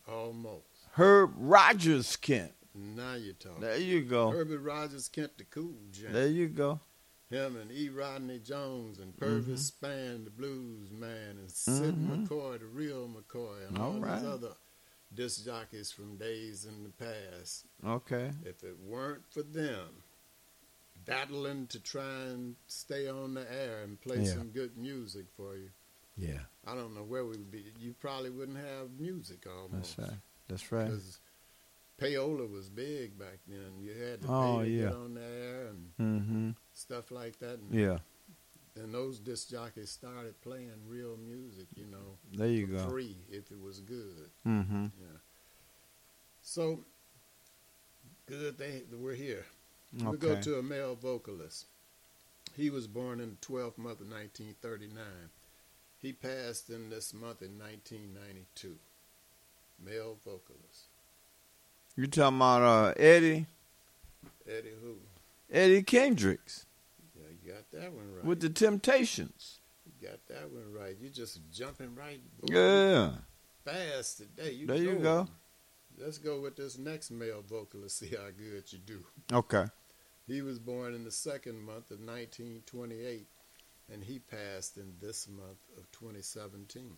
Almost. 0.07 0.63
Herb 0.93 1.31
Rogers 1.37 2.15
Kent. 2.15 2.51
Now 2.73 3.13
you're 3.15 3.33
talking. 3.33 3.61
There 3.61 3.77
you 3.77 4.01
go. 4.01 4.31
Herbert 4.31 4.59
Rogers 4.61 5.07
Kent, 5.09 5.37
the 5.37 5.43
cool 5.45 5.73
gent. 5.91 6.13
There 6.13 6.27
you 6.27 6.47
go. 6.47 6.79
Him 7.29 7.57
and 7.57 7.71
E. 7.71 7.89
Rodney 7.89 8.39
Jones 8.39 8.97
and 8.99 9.15
Purvis 9.15 9.71
Mm-hmm. 9.71 9.85
Spann, 9.85 10.23
the 10.25 10.31
blues 10.31 10.91
man, 10.91 11.37
and 11.39 11.51
Sid 11.51 11.93
Mhm. 11.95 12.27
McCoy, 12.27 12.59
the 12.59 12.65
real 12.65 13.07
McCoy, 13.07 13.67
and 13.67 13.77
All 13.77 13.93
all, 13.93 13.99
right. 13.99 14.19
these 14.19 14.27
other 14.29 14.53
disc 15.13 15.45
jockeys 15.45 15.91
from 15.91 16.15
days 16.17 16.65
in 16.65 16.83
the 16.83 16.89
past. 16.89 17.65
Okay. 17.85 18.31
If 18.45 18.63
it 18.63 18.77
weren't 18.79 19.23
for 19.31 19.43
them 19.43 20.03
battling 21.09 21.67
to 21.67 21.79
try 21.79 22.21
and 22.31 22.55
stay 22.67 23.07
on 23.09 23.33
the 23.33 23.45
air 23.51 23.81
and 23.83 23.99
play 23.99 24.17
Yeah. 24.23 24.33
some 24.33 24.49
good 24.51 24.77
music 24.77 25.25
for 25.35 25.55
you, 25.57 25.69
Yeah, 26.17 26.41
I 26.65 26.75
don't 26.75 26.93
know 26.93 27.03
where 27.03 27.23
we 27.25 27.31
would 27.37 27.51
be. 27.51 27.73
You 27.79 27.93
probably 27.99 28.29
wouldn't 28.29 28.57
have 28.57 28.91
music 28.99 29.45
almost. 29.47 29.97
that's 29.97 30.09
right. 30.11 30.19
That's 30.49 30.71
right. 30.71 30.85
Because 30.85 31.19
payola 31.97 32.49
was 32.49 32.69
big 32.69 33.17
back 33.17 33.39
then. 33.47 33.79
You 33.81 33.93
had 33.93 34.21
to 34.21 34.27
pay 34.27 34.33
Oh, 34.33 34.59
to 34.63 34.67
yeah. 34.69 34.83
get 34.85 34.93
on 34.93 35.13
the 35.15 35.23
air 35.23 35.67
and 35.67 35.91
Mm-hmm. 35.99 36.49
stuff 36.73 37.11
like 37.11 37.39
that. 37.39 37.59
And 37.59 37.73
Yeah. 37.73 37.99
And 38.75 38.93
those 38.93 39.19
disc 39.19 39.49
jockeys 39.49 39.89
started 39.89 40.39
playing 40.41 40.71
real 40.87 41.17
music, 41.17 41.67
you 41.75 41.85
know, 41.87 42.17
There 42.33 42.47
you 42.47 42.67
go. 42.67 42.87
free 42.89 43.17
if 43.29 43.51
it 43.51 43.59
was 43.59 43.79
good. 43.81 44.29
Mm-hmm. 44.45 44.85
Yeah. 45.01 45.17
So 46.41 46.85
good 48.25 48.57
they 48.57 48.83
we're 48.91 49.15
here. 49.15 49.45
We 49.93 50.17
go 50.17 50.39
to 50.39 50.59
a 50.59 50.63
male 50.63 50.95
vocalist. 50.95 51.65
He 52.55 52.69
was 52.69 52.87
born 52.87 53.19
in 53.19 53.31
the 53.39 53.45
12th 53.47 53.77
month 53.77 54.01
of 54.01 54.07
1939. 54.09 54.95
He 56.01 56.13
passed 56.13 56.69
in 56.69 56.89
this 56.89 57.13
month 57.13 57.41
in 57.41 57.57
1992. 57.57 58.75
Male 59.83 60.17
vocalist. 60.23 60.87
You're 61.95 62.07
talking 62.07 62.37
about 62.37 62.61
uh, 62.61 62.93
Eddie? 62.97 63.45
Eddie 64.47 64.73
who? 64.81 64.95
Eddie 65.51 65.83
Kendricks 65.83 66.65
Yeah, 67.15 67.27
you 67.43 67.51
got 67.51 67.71
that 67.71 67.91
one 67.91 68.13
right. 68.15 68.25
with 68.25 68.39
the 68.41 68.49
Temptations. 68.49 69.59
You 69.85 70.07
got 70.07 70.19
that 70.27 70.49
one 70.51 70.71
right. 70.73 70.95
You're 71.01 71.11
just 71.11 71.39
jumping 71.51 71.95
right 71.95 72.21
Yeah. 72.43 73.11
fast 73.65 74.17
today. 74.19 74.51
You 74.53 74.67
There 74.67 74.77
you 74.77 74.95
go. 74.95 75.01
go. 75.25 75.27
Let's 75.97 76.17
go 76.17 76.39
with 76.39 76.55
this 76.55 76.77
next 76.77 77.11
male 77.11 77.43
vocalist, 77.47 77.99
see 77.99 78.07
how 78.09 78.27
good 78.37 78.71
you 78.71 78.79
do. 78.79 79.03
Okay. 79.33 79.65
He 80.29 80.41
was 80.41 80.59
born 80.59 80.93
in 80.93 81.03
the 81.03 81.11
second 81.11 81.59
month 81.61 81.89
of 81.91 81.99
1928, 81.99 83.27
and 83.91 84.03
he 84.03 84.19
passed 84.19 84.77
in 84.77 84.93
this 85.01 85.27
month 85.27 85.57
of 85.77 85.89
2017. 85.91 86.91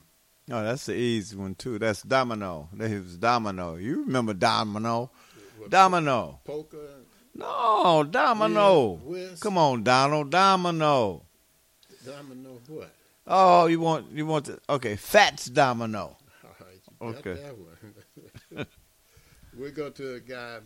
Oh, 0.52 0.64
that's 0.64 0.88
the 0.88 0.96
easy 0.96 1.38
one 1.38 1.56
too. 1.56 1.80
That's 1.80 2.02
Domino. 2.02 2.68
That 2.74 2.92
was 2.92 3.16
Domino. 3.18 3.76
You 3.76 4.02
remember 4.04 4.34
Domino? 4.34 5.10
What, 5.58 5.70
Domino. 5.70 6.40
Poker. 6.44 6.90
No, 7.34 8.04
Domino. 8.04 9.00
Whiz? 9.04 9.40
Come 9.40 9.58
on, 9.58 9.84
Donald. 9.84 10.30
Domino. 10.30 11.24
Domino 12.04 12.60
what? 12.68 12.94
Oh, 13.28 13.68
you 13.68 13.80
want 13.80 14.12
you 14.12 14.26
want 14.26 14.46
the 14.46 14.60
okay, 14.70 14.96
Fats 14.98 15.46
Domino. 15.46 16.18
All 16.44 16.56
right, 16.60 16.82
you 17.02 17.14
got 17.14 17.20
Okay. 17.20 17.42
that 17.42 17.58
one. 17.58 18.66
we 19.58 19.72
go 19.72 19.90
to 19.90 20.16
a 20.16 20.20
guy. 20.20 20.58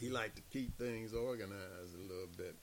He 0.00 0.10
liked 0.10 0.36
to 0.36 0.42
keep 0.52 0.76
things 0.78 1.14
organized 1.14 1.94
a 1.94 2.02
little 2.02 2.28
bit. 2.36 2.54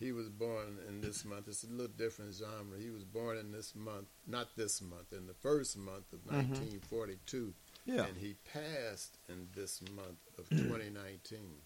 He 0.00 0.12
was 0.12 0.28
born 0.28 0.78
in 0.88 1.00
this 1.00 1.24
month. 1.24 1.46
It's 1.48 1.62
a 1.64 1.68
little 1.68 1.92
different 1.96 2.34
genre. 2.34 2.78
He 2.78 2.90
was 2.90 3.04
born 3.04 3.38
in 3.38 3.52
this 3.52 3.74
month, 3.74 4.06
not 4.26 4.48
this 4.56 4.82
month, 4.82 5.12
in 5.12 5.26
the 5.26 5.34
first 5.34 5.76
month 5.76 6.12
of 6.12 6.20
Mhm. 6.26 6.32
1942. 6.32 7.54
Yeah. 7.86 8.06
And 8.06 8.16
he 8.16 8.34
passed 8.52 9.18
in 9.28 9.48
this 9.54 9.80
month 9.94 10.18
of 10.38 10.48
2019. 10.48 11.60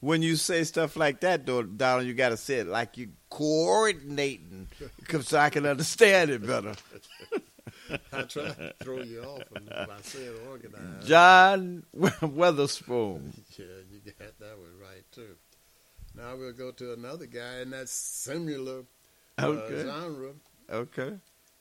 When 0.00 0.22
you 0.22 0.36
say 0.36 0.64
stuff 0.64 0.96
like 0.96 1.20
that, 1.20 1.46
though, 1.46 1.62
Donald, 1.62 2.06
you 2.06 2.14
got 2.14 2.28
to 2.30 2.36
say 2.36 2.56
it 2.60 2.66
like 2.66 2.96
you're 2.98 3.08
coordinating, 3.30 4.68
so 5.22 5.38
I 5.38 5.50
can 5.50 5.66
understand 5.66 6.30
it 6.30 6.46
better. 6.46 6.74
I 8.12 8.22
try 8.22 8.44
to 8.44 8.74
throw 8.82 9.02
you 9.02 9.22
off 9.22 9.42
by 9.52 9.96
saying 10.02 10.34
organized. 10.50 11.06
John 11.06 11.84
Witherspoon. 12.22 13.32
Yeah, 13.58 13.64
you 13.90 14.00
got 14.18 14.38
that 14.40 14.58
one 14.58 14.78
right 14.80 15.04
too. 15.12 15.36
Now 16.16 16.36
we'll 16.36 16.52
go 16.52 16.70
to 16.72 16.92
another 16.92 17.26
guy 17.26 17.60
in 17.60 17.70
that 17.70 17.88
similar 17.88 18.84
uh, 19.38 19.46
Okay. 19.46 19.82
genre. 19.84 20.32
Okay. 20.70 21.12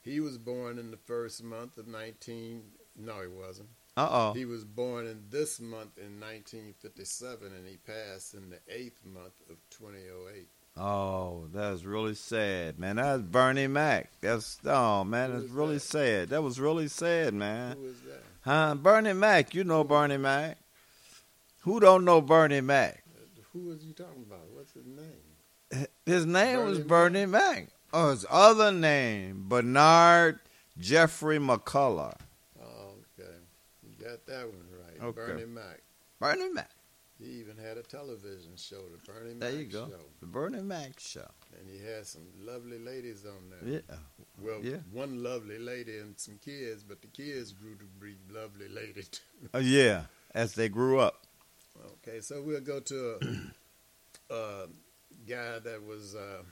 He 0.01 0.19
was 0.19 0.37
born 0.37 0.79
in 0.79 0.91
the 0.91 0.97
first 0.97 1.43
month 1.43 1.77
of 1.77 1.87
19. 1.87 2.61
No, 2.97 3.21
he 3.21 3.27
wasn't. 3.27 3.69
Uh-oh. 3.95 4.33
He 4.33 4.45
was 4.45 4.63
born 4.65 5.05
in 5.07 5.23
this 5.29 5.59
month 5.59 5.97
in 5.97 6.19
1957, 6.19 7.47
and 7.47 7.67
he 7.67 7.77
passed 7.77 8.33
in 8.33 8.49
the 8.49 8.59
eighth 8.67 9.05
month 9.05 9.33
of 9.49 9.57
2008. 9.69 10.47
Oh, 10.75 11.45
that's 11.53 11.83
really 11.83 12.15
sad, 12.15 12.79
man. 12.79 12.95
That's 12.95 13.21
Bernie 13.21 13.67
Mac. 13.67 14.09
That's 14.21 14.57
oh 14.65 15.03
man, 15.03 15.33
that's 15.33 15.51
really 15.51 15.75
that? 15.75 15.81
sad. 15.81 16.29
That 16.29 16.41
was 16.41 16.59
really 16.59 16.87
sad, 16.87 17.33
man. 17.33 17.77
Who 17.77 17.85
is 17.85 18.01
that? 18.01 18.23
Huh? 18.41 18.75
Bernie 18.75 19.13
Mac. 19.13 19.53
You 19.53 19.63
know 19.63 19.83
Bernie 19.83 20.17
Mac. 20.17 20.57
Who 21.61 21.79
don't 21.79 22.05
know 22.05 22.21
Bernie 22.21 22.61
Mac? 22.61 23.03
Who 23.53 23.69
is 23.71 23.83
you 23.83 23.93
talking 23.93 24.25
about? 24.27 24.47
What's 24.51 24.73
his 24.73 24.85
name? 24.87 25.85
His 26.05 26.25
name 26.25 26.65
was 26.65 26.79
Bernie 26.79 27.25
Bernie 27.25 27.25
Mac. 27.27 27.67
Oh, 27.93 28.09
his 28.09 28.25
other 28.29 28.71
name, 28.71 29.45
Bernard 29.47 30.39
Jeffrey 30.79 31.37
McCullough. 31.37 32.17
Oh, 32.59 32.95
okay. 33.19 33.29
You 33.83 34.03
got 34.03 34.25
that 34.25 34.47
one 34.47 34.65
right. 34.71 35.03
Okay. 35.03 35.33
Bernie 35.33 35.45
Mac. 35.45 35.81
Bernie 36.19 36.49
Mac. 36.49 36.71
He 37.23 37.39
even 37.39 37.55
had 37.57 37.77
a 37.77 37.83
television 37.83 38.57
show, 38.57 38.81
the 38.91 38.97
Bernie 39.11 39.33
There 39.35 39.51
Mac 39.51 39.59
you 39.59 39.65
go. 39.65 39.87
Show. 39.87 39.99
The 40.19 40.25
Bernie 40.25 40.61
Mac 40.61 40.99
show. 40.99 41.25
And 41.57 41.69
he 41.69 41.77
had 41.85 42.05
some 42.05 42.23
lovely 42.41 42.77
ladies 42.79 43.23
on 43.25 43.49
there. 43.49 43.81
Yeah. 43.89 43.95
Well, 44.41 44.59
Yeah. 44.61 44.77
one 44.91 45.23
lovely 45.23 45.57
lady 45.57 45.99
and 45.99 46.19
some 46.19 46.37
kids, 46.43 46.83
but 46.83 47.01
the 47.01 47.07
kids 47.07 47.53
grew 47.53 47.75
to 47.75 47.85
be 48.01 48.15
lovely 48.29 48.67
ladies. 48.67 49.09
Oh 49.53 49.59
yeah, 49.59 50.03
as 50.35 50.53
they 50.55 50.67
grew 50.67 50.99
up. 50.99 51.21
Okay, 52.05 52.19
so 52.19 52.41
we'll 52.41 52.59
go 52.61 52.79
to 52.81 53.19
a, 54.29 54.33
a 54.33 54.67
guy 55.27 55.59
that 55.59 55.81
was. 55.81 56.15
Uh, 56.15 56.43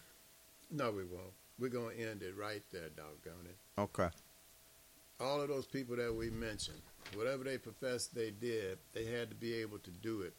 no, 0.72 0.91
we 0.91 1.03
won't. 1.03 1.34
We're 1.60 1.69
gonna 1.69 1.93
end 1.95 2.22
it 2.23 2.35
right 2.38 2.64
there, 2.72 2.89
doggone 2.95 3.45
it. 3.45 3.57
Okay. 3.77 4.10
All 5.19 5.41
of 5.41 5.49
those 5.49 5.65
people 5.68 5.95
that 5.98 6.14
we 6.15 6.30
mentioned, 6.30 6.81
whatever 7.14 7.43
they 7.43 7.57
professed 7.57 8.15
they 8.15 8.31
did, 8.31 8.80
they 8.93 9.06
had 9.06 9.30
to 9.30 9.35
be 9.35 9.53
able 9.56 9.77
to 9.80 9.91
do 9.91 10.22
it 10.22 10.34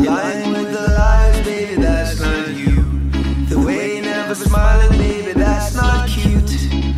You're 0.00 0.14
lying 0.14 0.52
with 0.52 0.72
the 0.72 0.94
lies, 0.96 1.44
baby, 1.44 1.82
that's 1.82 2.20
not 2.20 2.48
you. 2.48 2.82
The 3.48 3.58
way 3.58 3.96
you 3.96 4.02
never 4.02 4.34
smiling, 4.34 4.96
baby, 4.96 5.32
that's 5.32 5.74
not 5.74 6.08
cute. 6.08 6.52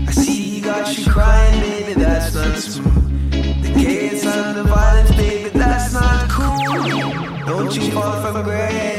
I 0.06 0.12
see 0.12 0.56
you 0.56 0.62
got 0.62 0.98
you 0.98 1.10
crying, 1.10 1.60
baby, 1.60 1.94
that's 1.94 2.35
not 2.35 2.59
smooth. 2.59 3.62
The 3.62 3.72
chaos 3.72 4.27
and 4.27 4.56
the 4.59 4.64
violence, 4.64 5.10
baby, 5.12 5.48
that's 5.48 5.94
not 5.94 6.28
cool. 6.28 7.47
Don't 7.47 7.74
you 7.74 7.90
fall 7.90 8.20
from 8.20 8.43
grace. 8.44 8.89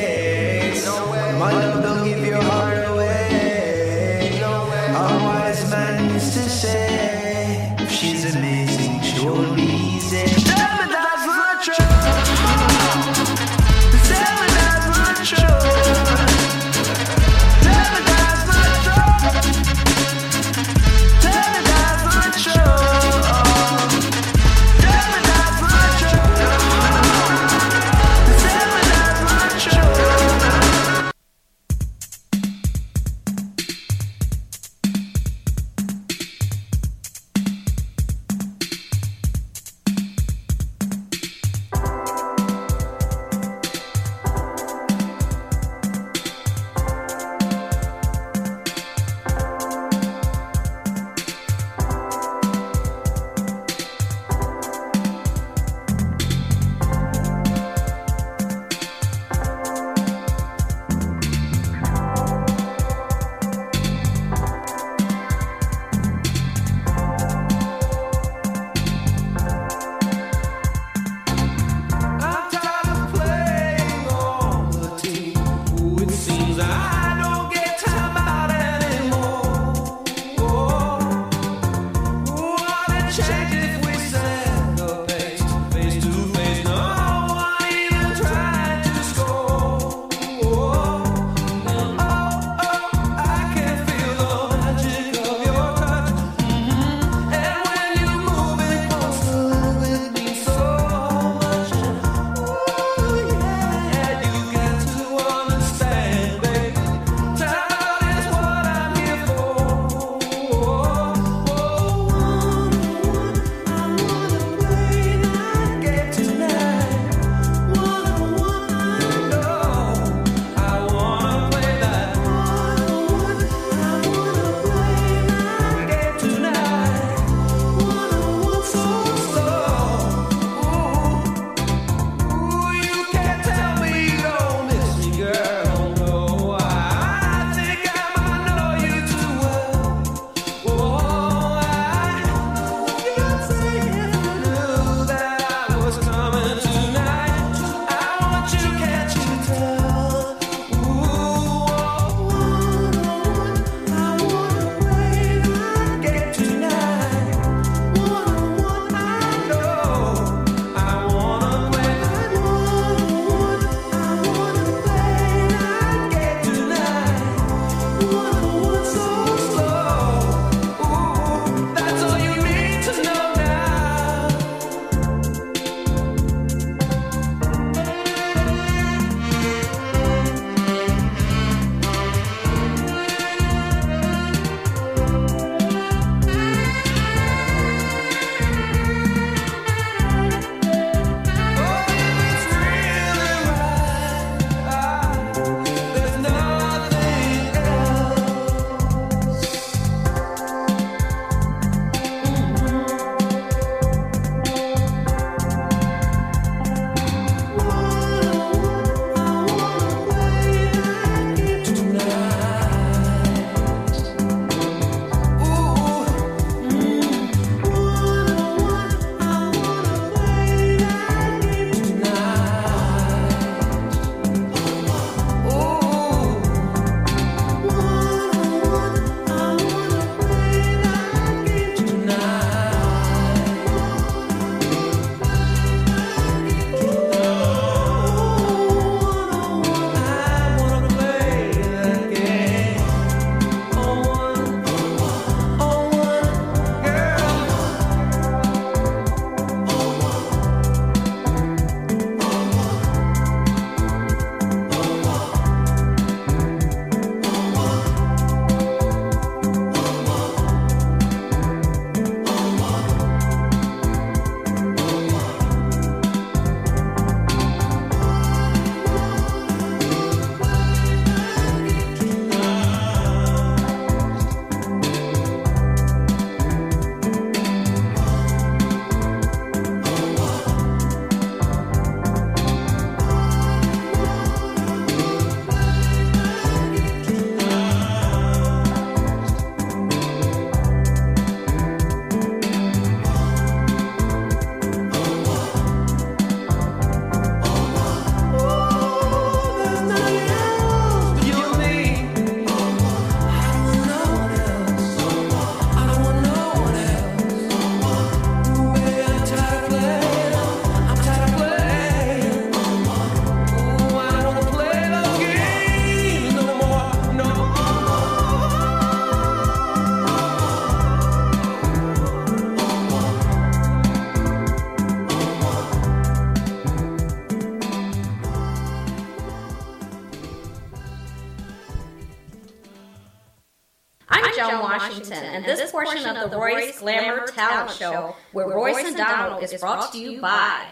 And 335.46 335.60
this 335.60 335.72
portion 335.72 336.16
of 336.18 336.32
the 336.32 336.38
Royce 336.38 336.80
Glamour 336.80 337.28
Talent 337.28 337.72
Show 337.72 338.16
where 338.32 338.48
Royce 338.48 338.86
and 338.86 338.98
Donald 338.98 339.44
is 339.44 339.60
brought 339.60 339.92
to 339.92 339.98
you 340.00 340.22
by. 340.22 340.68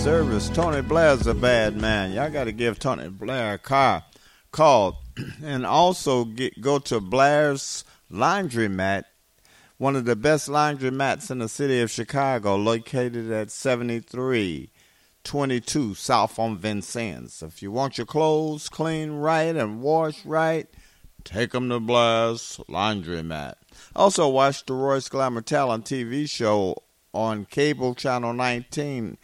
Service. 0.00 0.48
Tony 0.48 0.80
Blair's 0.80 1.26
a 1.26 1.34
bad 1.34 1.76
man. 1.76 2.12
Y'all 2.12 2.30
got 2.30 2.44
to 2.44 2.52
give 2.52 2.78
Tony 2.78 3.10
Blair 3.10 3.52
a 3.54 3.58
car 3.58 4.04
call, 4.50 5.02
and 5.44 5.66
also 5.66 6.24
get, 6.24 6.62
go 6.62 6.78
to 6.78 7.00
Blair's 7.00 7.84
Laundromat, 8.10 9.02
one 9.76 9.96
of 9.96 10.06
the 10.06 10.16
best 10.16 10.48
laundromats 10.48 11.30
in 11.30 11.40
the 11.40 11.50
city 11.50 11.82
of 11.82 11.90
Chicago, 11.90 12.56
located 12.56 13.30
at 13.30 13.50
7322 13.50 15.94
South 15.94 16.38
on 16.38 16.56
Vincennes. 16.56 17.42
If 17.42 17.62
you 17.62 17.70
want 17.70 17.98
your 17.98 18.06
clothes 18.06 18.70
clean 18.70 19.10
right 19.10 19.54
and 19.54 19.82
washed 19.82 20.24
right, 20.24 20.66
take 21.24 21.54
'em 21.54 21.68
to 21.68 21.78
Blair's 21.78 22.58
Laundromat. 22.70 23.56
Also, 23.94 24.26
watch 24.28 24.64
the 24.64 24.72
Royce 24.72 25.10
Glamour 25.10 25.42
Talent 25.42 25.84
TV 25.84 26.26
show 26.26 26.84
on 27.12 27.44
cable 27.44 27.94
channel 27.94 28.32
19 28.32 29.18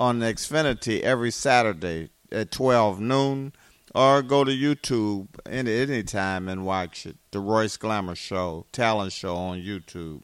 on 0.00 0.20
Xfinity 0.20 1.02
every 1.02 1.30
Saturday 1.30 2.08
at 2.32 2.50
12 2.50 3.00
noon, 3.00 3.52
or 3.94 4.22
go 4.22 4.44
to 4.44 4.50
YouTube 4.50 5.28
any 5.44 5.78
any 5.78 6.02
time 6.02 6.48
and 6.48 6.64
watch 6.64 7.04
it. 7.04 7.18
The 7.32 7.38
Royce 7.38 7.76
Glamour 7.76 8.14
Show, 8.14 8.64
talent 8.72 9.12
show 9.12 9.36
on 9.36 9.60
YouTube. 9.60 10.22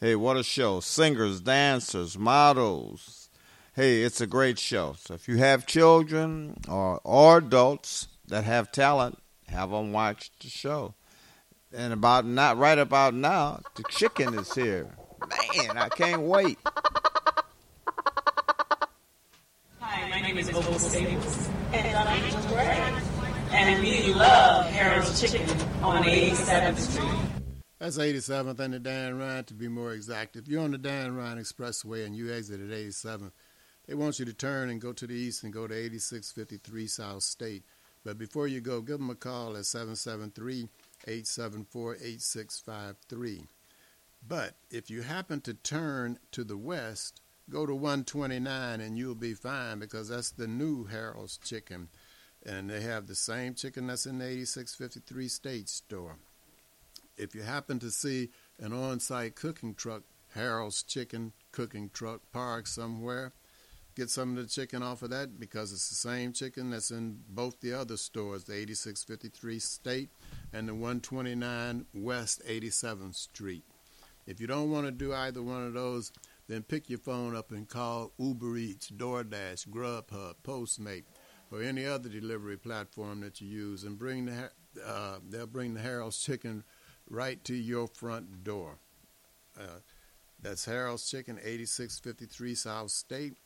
Hey, 0.00 0.16
what 0.16 0.36
a 0.36 0.42
show! 0.42 0.80
Singers, 0.80 1.40
dancers, 1.40 2.18
models. 2.18 3.30
Hey, 3.74 4.02
it's 4.02 4.20
a 4.20 4.26
great 4.26 4.58
show. 4.58 4.96
So 4.98 5.14
if 5.14 5.28
you 5.28 5.36
have 5.36 5.66
children 5.66 6.56
or 6.68 7.00
or 7.04 7.38
adults 7.38 8.08
that 8.26 8.42
have 8.42 8.72
talent, 8.72 9.22
have 9.46 9.70
them 9.70 9.92
watch 9.92 10.32
the 10.40 10.48
show. 10.48 10.94
And 11.72 11.92
about 11.92 12.26
not 12.26 12.58
right 12.58 12.78
about 12.78 13.14
now, 13.14 13.60
the 13.76 13.84
chicken 13.88 14.36
is 14.36 14.52
here. 14.52 14.88
Man, 15.54 15.78
I 15.78 15.88
can't 15.90 16.22
wait. 16.22 16.58
Hi, 19.92 20.08
my 20.08 20.19
name 20.30 20.38
is 20.38 20.50
Opal 20.50 20.78
Staples. 20.78 21.48
And 21.72 21.96
I'm 21.96 22.22
Angel 22.22 22.40
Gray. 22.42 22.94
And 23.50 23.82
we 23.82 24.14
love 24.14 24.64
Harold's 24.66 25.20
Chicken 25.20 25.42
on 25.82 26.04
87th 26.04 26.76
Street. 26.76 27.54
That's 27.80 27.98
87th 27.98 28.60
and 28.60 28.74
the 28.74 28.78
Dan 28.78 29.18
Ryan 29.18 29.42
to 29.46 29.54
be 29.54 29.66
more 29.66 29.92
exact. 29.92 30.36
If 30.36 30.46
you're 30.46 30.62
on 30.62 30.70
the 30.70 30.78
Dan 30.78 31.16
Ryan 31.16 31.38
Expressway 31.38 32.06
and 32.06 32.14
you 32.14 32.32
exit 32.32 32.60
at 32.60 32.68
87th, 32.68 33.32
they 33.88 33.94
want 33.94 34.20
you 34.20 34.24
to 34.24 34.32
turn 34.32 34.70
and 34.70 34.80
go 34.80 34.92
to 34.92 35.04
the 35.04 35.14
east 35.14 35.42
and 35.42 35.52
go 35.52 35.66
to 35.66 35.74
8653 35.74 36.86
South 36.86 37.24
State. 37.24 37.64
But 38.04 38.16
before 38.16 38.46
you 38.46 38.60
go, 38.60 38.82
give 38.82 38.98
them 38.98 39.10
a 39.10 39.16
call 39.16 39.56
at 39.56 39.66
773 39.66 40.68
874 41.08 41.94
8653. 41.94 43.46
But 44.28 44.54
if 44.70 44.90
you 44.90 45.02
happen 45.02 45.40
to 45.40 45.54
turn 45.54 46.20
to 46.30 46.44
the 46.44 46.56
west, 46.56 47.20
go 47.50 47.66
to 47.66 47.74
129 47.74 48.80
and 48.80 48.96
you'll 48.96 49.14
be 49.14 49.34
fine 49.34 49.78
because 49.78 50.08
that's 50.08 50.30
the 50.30 50.46
new 50.46 50.84
Harold's 50.84 51.36
Chicken. 51.38 51.88
And 52.46 52.70
they 52.70 52.80
have 52.80 53.06
the 53.06 53.14
same 53.14 53.54
chicken 53.54 53.88
that's 53.88 54.06
in 54.06 54.18
the 54.18 54.24
8653 54.24 55.28
State 55.28 55.68
store. 55.68 56.16
If 57.18 57.34
you 57.34 57.42
happen 57.42 57.78
to 57.80 57.90
see 57.90 58.30
an 58.58 58.72
on 58.72 59.00
site 59.00 59.34
cooking 59.34 59.74
truck, 59.74 60.02
Harold's 60.34 60.82
Chicken 60.82 61.32
cooking 61.52 61.90
truck 61.92 62.20
parked 62.32 62.68
somewhere, 62.68 63.32
get 63.94 64.08
some 64.08 64.36
of 64.36 64.42
the 64.42 64.48
chicken 64.48 64.82
off 64.82 65.02
of 65.02 65.10
that 65.10 65.38
because 65.38 65.72
it's 65.72 65.88
the 65.88 65.96
same 65.96 66.32
chicken 66.32 66.70
that's 66.70 66.90
in 66.90 67.18
both 67.28 67.60
the 67.60 67.74
other 67.74 67.96
stores, 67.96 68.44
the 68.44 68.54
8653 68.54 69.58
State 69.58 70.10
and 70.52 70.68
the 70.68 70.72
129 70.72 71.84
West 71.92 72.40
87th 72.48 73.16
Street. 73.16 73.64
If 74.26 74.40
you 74.40 74.46
don't 74.46 74.70
want 74.70 74.86
to 74.86 74.92
do 74.92 75.12
either 75.12 75.42
one 75.42 75.66
of 75.66 75.74
those, 75.74 76.12
then 76.50 76.62
pick 76.62 76.90
your 76.90 76.98
phone 76.98 77.36
up 77.36 77.52
and 77.52 77.68
call 77.68 78.12
Uber 78.18 78.56
Eats, 78.56 78.90
DoorDash, 78.90 79.68
Grubhub, 79.68 80.34
Postmate, 80.42 81.04
or 81.52 81.62
any 81.62 81.86
other 81.86 82.08
delivery 82.08 82.56
platform 82.56 83.20
that 83.20 83.40
you 83.40 83.48
use, 83.48 83.84
and 83.84 83.98
bring 83.98 84.26
the 84.26 84.50
uh, 84.84 85.18
they'll 85.28 85.46
bring 85.46 85.74
the 85.74 85.80
Harold's 85.80 86.20
Chicken 86.20 86.64
right 87.08 87.42
to 87.44 87.54
your 87.54 87.86
front 87.86 88.44
door. 88.44 88.78
Uh, 89.58 89.80
that's 90.42 90.64
Harold's 90.64 91.08
Chicken, 91.08 91.38
8653 91.38 92.54
South 92.54 92.90
State, 92.90 93.36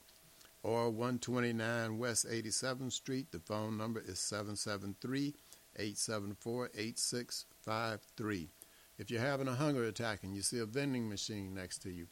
or 0.63 0.91
129 0.91 1.99
West 1.99 2.27
87th 2.27 2.93
Street. 2.93 3.33
The 3.33 3.41
phone 3.41 3.77
number 3.77 4.01
is 4.01 4.19
773 4.19 5.35
874 5.77 6.71
8653. 6.75 8.49
If 8.97 9.11
you're 9.11 9.21
having 9.21 9.49
a 9.49 9.55
hunger 9.55 9.85
attack 9.85 10.21
and 10.23 10.37
you 10.37 10.43
see 10.43 10.59
a 10.59 10.67
vending 10.67 11.09
machine 11.09 11.55
next 11.55 11.79
to 11.79 11.91
you, 11.91 12.07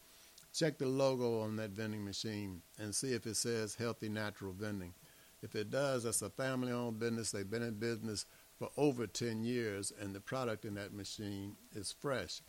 check 0.52 0.78
the 0.78 0.86
logo 0.86 1.40
on 1.40 1.56
that 1.56 1.70
vending 1.70 2.04
machine 2.04 2.62
and 2.78 2.94
see 2.94 3.12
if 3.12 3.26
it 3.26 3.36
says 3.36 3.74
Healthy 3.74 4.08
Natural 4.08 4.52
Vending. 4.52 4.94
If 5.42 5.54
it 5.56 5.70
does, 5.70 6.04
that's 6.04 6.22
a 6.22 6.30
family 6.30 6.72
owned 6.72 7.00
business. 7.00 7.30
They've 7.30 7.48
been 7.48 7.62
in 7.62 7.74
business 7.74 8.26
for 8.58 8.70
over 8.76 9.06
10 9.06 9.42
years, 9.42 9.92
and 10.00 10.14
the 10.14 10.20
product 10.20 10.64
in 10.64 10.74
that 10.74 10.94
machine 10.94 11.56
is 11.74 11.90
fresh. 11.90 12.42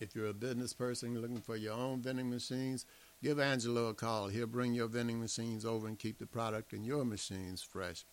If 0.00 0.16
you're 0.16 0.26
a 0.26 0.34
business 0.34 0.72
person 0.72 1.20
looking 1.20 1.40
for 1.40 1.56
your 1.56 1.74
own 1.74 2.02
vending 2.02 2.28
machines, 2.28 2.84
give 3.22 3.38
Angelo 3.38 3.86
a 3.86 3.94
call. 3.94 4.28
He'll 4.28 4.48
bring 4.48 4.74
your 4.74 4.88
vending 4.88 5.20
machines 5.20 5.64
over 5.64 5.86
and 5.86 5.98
keep 5.98 6.18
the 6.18 6.26
product 6.26 6.72
in 6.72 6.82
your 6.82 7.04
machines 7.04 7.62
fresh. 7.62 8.04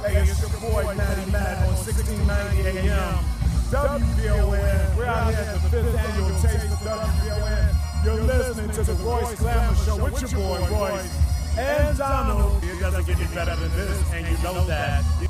Hey, 0.04 0.18
it's 0.18 0.42
your 0.42 0.50
boy 0.60 0.84
Matty 0.96 1.32
Matt 1.32 1.60
on 1.60 1.76
1690 1.76 2.90
AM. 2.90 3.24
WVON. 3.72 4.98
We're 4.98 5.06
out 5.06 5.34
here 5.34 5.44
at 5.44 5.64
the 5.64 5.70
fifth 5.70 5.96
annual 5.96 6.30
Taste 6.42 6.66
of 6.66 6.80
WVON. 6.80 7.74
You're 8.04 8.22
listening 8.22 8.72
to 8.72 8.84
the 8.84 8.96
Royce 8.96 9.34
Glamour 9.36 9.76
Show 9.78 10.04
with 10.04 10.22
your 10.22 10.32
boy 10.42 10.60
Royce 10.70 11.37
and 11.58 11.98
Donald. 11.98 12.64
It 12.64 12.80
doesn't 12.80 13.06
get 13.06 13.20
any 13.20 13.36
better 13.36 13.56
than 13.56 13.72
this, 13.72 14.14
and 14.14 14.28
you 14.28 14.44
know 14.44 14.66
that. 14.66 15.27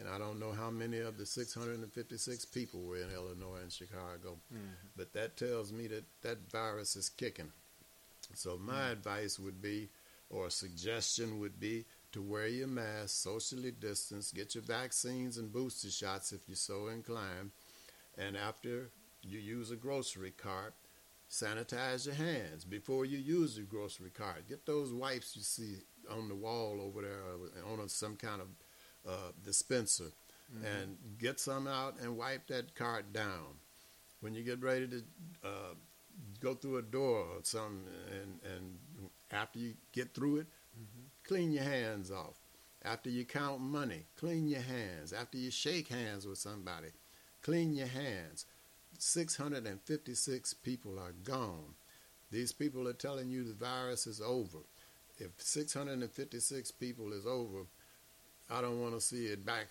And 0.00 0.08
I 0.08 0.18
don't 0.18 0.40
know 0.40 0.52
how 0.52 0.70
many 0.70 0.98
of 0.98 1.18
the 1.18 1.26
656 1.26 2.46
people 2.46 2.80
were 2.80 2.96
in 2.96 3.10
Illinois 3.14 3.60
and 3.62 3.70
Chicago. 3.70 4.38
Mm-hmm. 4.52 4.72
But 4.96 5.12
that 5.12 5.36
tells 5.36 5.72
me 5.72 5.86
that 5.88 6.04
that 6.22 6.50
virus 6.50 6.96
is 6.96 7.10
kicking. 7.10 7.52
So 8.34 8.58
my 8.58 8.72
mm. 8.72 8.92
advice 8.92 9.38
would 9.38 9.60
be, 9.60 9.90
or 10.30 10.48
suggestion 10.50 11.38
would 11.40 11.60
be, 11.60 11.84
to 12.12 12.22
wear 12.22 12.48
your 12.48 12.68
mask, 12.68 13.10
socially 13.10 13.70
distance, 13.70 14.32
get 14.32 14.54
your 14.54 14.64
vaccines 14.64 15.38
and 15.38 15.52
booster 15.52 15.90
shots 15.90 16.32
if 16.32 16.48
you're 16.48 16.56
so 16.56 16.88
inclined, 16.88 17.50
and 18.18 18.36
after 18.36 18.90
you 19.22 19.38
use 19.38 19.70
a 19.70 19.76
grocery 19.76 20.32
cart, 20.32 20.74
sanitize 21.30 22.06
your 22.06 22.14
hands 22.14 22.64
before 22.64 23.04
you 23.04 23.18
use 23.18 23.56
the 23.56 23.62
grocery 23.62 24.10
cart. 24.10 24.48
Get 24.48 24.66
those 24.66 24.92
wipes 24.92 25.36
you 25.36 25.42
see 25.42 25.76
on 26.10 26.28
the 26.28 26.34
wall 26.34 26.80
over 26.80 27.02
there, 27.02 27.22
or 27.68 27.80
on 27.80 27.88
some 27.88 28.16
kind 28.16 28.40
of 28.40 28.48
uh, 29.06 29.32
dispenser, 29.42 30.12
Mhm. 30.52 30.64
and 30.64 30.98
get 31.18 31.38
some 31.40 31.66
out 31.66 31.98
and 32.00 32.16
wipe 32.16 32.46
that 32.48 32.74
cart 32.74 33.12
down. 33.12 33.58
When 34.20 34.34
you 34.34 34.42
get 34.42 34.60
ready 34.60 34.88
to 34.88 35.04
uh, 35.44 35.74
go 36.40 36.54
through 36.54 36.78
a 36.78 36.82
door 36.82 37.20
or 37.20 37.40
something, 37.44 37.86
and, 38.20 38.40
and 38.42 38.78
after 39.30 39.58
you 39.58 39.74
get 39.92 40.12
through 40.12 40.38
it, 40.38 40.46
clean 41.24 41.52
your 41.52 41.64
hands 41.64 42.10
off. 42.10 42.36
After 42.82 43.08
you 43.10 43.24
count 43.24 43.60
money, 43.60 44.06
clean 44.16 44.48
your 44.48 44.62
hands. 44.62 45.12
After 45.12 45.38
you 45.38 45.50
shake 45.50 45.88
hands 45.88 46.26
with 46.26 46.38
somebody, 46.38 46.88
clean 47.42 47.72
your 47.74 47.86
hands. 47.86 48.44
656 48.98 50.54
people 50.54 50.98
are 50.98 51.12
gone. 51.12 51.74
These 52.30 52.52
people 52.52 52.86
are 52.88 52.92
telling 52.92 53.30
you 53.30 53.44
the 53.44 53.54
virus 53.54 54.06
is 54.06 54.20
over. 54.20 54.58
If 55.18 55.32
656 55.38 56.70
people 56.72 57.12
is 57.12 57.26
over, 57.26 57.66
I 58.50 58.60
don't 58.60 58.80
want 58.80 58.94
to 58.94 59.00
see 59.00 59.26
it 59.26 59.44
back 59.46 59.68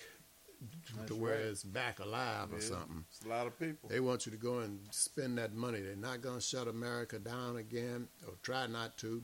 That's 0.95 1.09
to 1.09 1.15
where 1.15 1.35
right. 1.35 1.41
it's 1.45 1.63
back 1.63 1.99
alive 1.99 2.53
or 2.53 2.61
something. 2.61 3.03
it's 3.09 3.25
a 3.25 3.29
lot 3.29 3.47
of 3.47 3.59
people. 3.59 3.89
They 3.89 3.99
want 3.99 4.25
you 4.25 4.31
to 4.31 4.37
go 4.37 4.59
and 4.59 4.79
spend 4.91 5.37
that 5.37 5.53
money. 5.53 5.81
They're 5.81 5.95
not 5.95 6.21
going 6.21 6.35
to 6.35 6.41
shut 6.41 6.67
America 6.67 7.19
down 7.19 7.57
again, 7.57 8.07
or 8.25 8.33
try 8.41 8.67
not 8.67 8.97
to, 8.99 9.23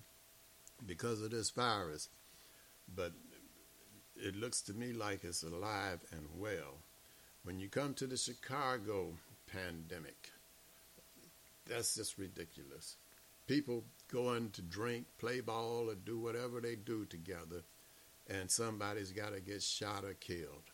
because 0.85 1.21
of 1.21 1.31
this 1.31 1.49
virus. 1.51 2.09
But 2.95 3.13
it 4.15 4.35
looks 4.35 4.61
to 4.63 4.73
me 4.73 4.93
like 4.93 5.23
it's 5.23 5.43
alive 5.43 5.99
and 6.11 6.27
well. 6.37 6.79
When 7.43 7.59
you 7.59 7.69
come 7.69 7.93
to 7.95 8.07
the 8.07 8.17
Chicago 8.17 9.13
pandemic, 9.47 10.31
that's 11.67 11.95
just 11.95 12.17
ridiculous. 12.17 12.97
People 13.47 13.83
going 14.11 14.49
to 14.51 14.61
drink, 14.61 15.05
play 15.17 15.39
ball, 15.41 15.89
or 15.89 15.95
do 15.95 16.19
whatever 16.19 16.59
they 16.59 16.75
do 16.75 17.05
together, 17.05 17.63
and 18.27 18.49
somebody's 18.49 19.11
got 19.11 19.33
to 19.33 19.41
get 19.41 19.61
shot 19.61 20.03
or 20.03 20.13
killed. 20.13 20.71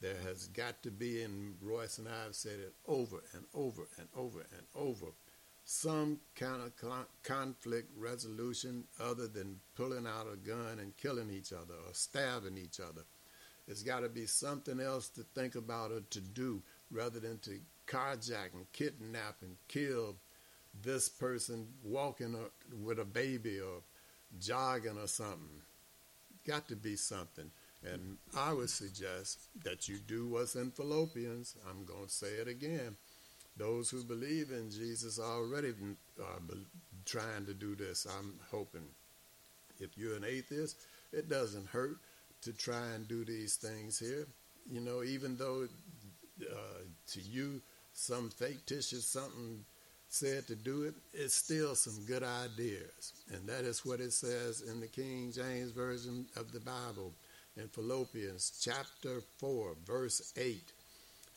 There 0.00 0.16
has 0.26 0.48
got 0.48 0.82
to 0.82 0.90
be, 0.90 1.22
and 1.22 1.54
Royce 1.62 1.98
and 1.98 2.08
I 2.08 2.24
have 2.24 2.34
said 2.34 2.58
it 2.58 2.74
over 2.88 3.22
and 3.34 3.44
over 3.54 3.86
and 3.98 4.08
over 4.16 4.40
and 4.40 4.66
over, 4.74 5.12
some 5.64 6.18
kind 6.34 6.60
of 6.60 6.76
con- 6.76 7.06
conflict 7.22 7.88
resolution 7.96 8.84
other 9.00 9.28
than 9.28 9.60
pulling 9.76 10.06
out 10.06 10.26
a 10.32 10.36
gun 10.36 10.80
and 10.80 10.96
killing 10.96 11.30
each 11.30 11.52
other 11.52 11.74
or 11.74 11.92
stabbing 11.92 12.58
each 12.58 12.80
other. 12.80 13.02
There's 13.66 13.84
got 13.84 14.00
to 14.00 14.08
be 14.08 14.26
something 14.26 14.80
else 14.80 15.08
to 15.10 15.22
think 15.34 15.54
about 15.54 15.92
or 15.92 16.00
to 16.00 16.20
do 16.20 16.62
rather 16.90 17.20
than 17.20 17.38
to 17.40 17.60
carjack 17.86 18.54
and 18.54 18.70
kidnap 18.72 19.36
and 19.42 19.56
kill 19.68 20.16
this 20.82 21.08
person 21.08 21.68
walking 21.84 22.36
with 22.82 22.98
a 22.98 23.04
baby 23.04 23.60
or 23.60 23.82
jogging 24.40 24.98
or 24.98 25.06
something. 25.06 25.62
Got 26.46 26.68
to 26.68 26.76
be 26.76 26.96
something. 26.96 27.50
And 27.84 28.18
I 28.36 28.52
would 28.52 28.70
suggest 28.70 29.40
that 29.64 29.88
you 29.88 29.98
do 29.98 30.28
what's 30.28 30.54
in 30.54 30.70
Philippians. 30.70 31.56
I'm 31.68 31.84
going 31.84 32.06
to 32.06 32.10
say 32.10 32.28
it 32.28 32.48
again. 32.48 32.96
Those 33.56 33.90
who 33.90 34.04
believe 34.04 34.50
in 34.50 34.70
Jesus 34.70 35.18
already 35.18 35.74
are 36.20 36.40
be- 36.48 36.66
trying 37.04 37.46
to 37.46 37.54
do 37.54 37.74
this. 37.74 38.06
I'm 38.18 38.34
hoping. 38.50 38.86
If 39.78 39.98
you're 39.98 40.16
an 40.16 40.24
atheist, 40.24 40.76
it 41.12 41.28
doesn't 41.28 41.66
hurt 41.68 41.98
to 42.42 42.52
try 42.52 42.92
and 42.94 43.06
do 43.06 43.24
these 43.24 43.56
things 43.56 43.98
here. 43.98 44.26
You 44.70 44.80
know, 44.80 45.02
even 45.02 45.36
though 45.36 45.66
uh, 46.40 46.82
to 47.12 47.20
you 47.20 47.60
some 47.92 48.30
fictitious 48.30 49.06
something 49.06 49.64
said 50.12 50.46
to 50.46 50.54
do 50.54 50.82
it, 50.82 50.94
it's 51.14 51.34
still 51.34 51.74
some 51.74 52.04
good 52.04 52.22
ideas. 52.22 53.14
And 53.32 53.48
that 53.48 53.64
is 53.64 53.84
what 53.84 54.00
it 54.00 54.12
says 54.12 54.60
in 54.60 54.78
the 54.78 54.86
King 54.86 55.32
James 55.34 55.70
Version 55.70 56.26
of 56.36 56.52
the 56.52 56.60
Bible 56.60 57.12
in 57.56 57.66
Philippians 57.68 58.60
chapter 58.62 59.22
4, 59.38 59.74
verse 59.86 60.34
8. 60.36 60.60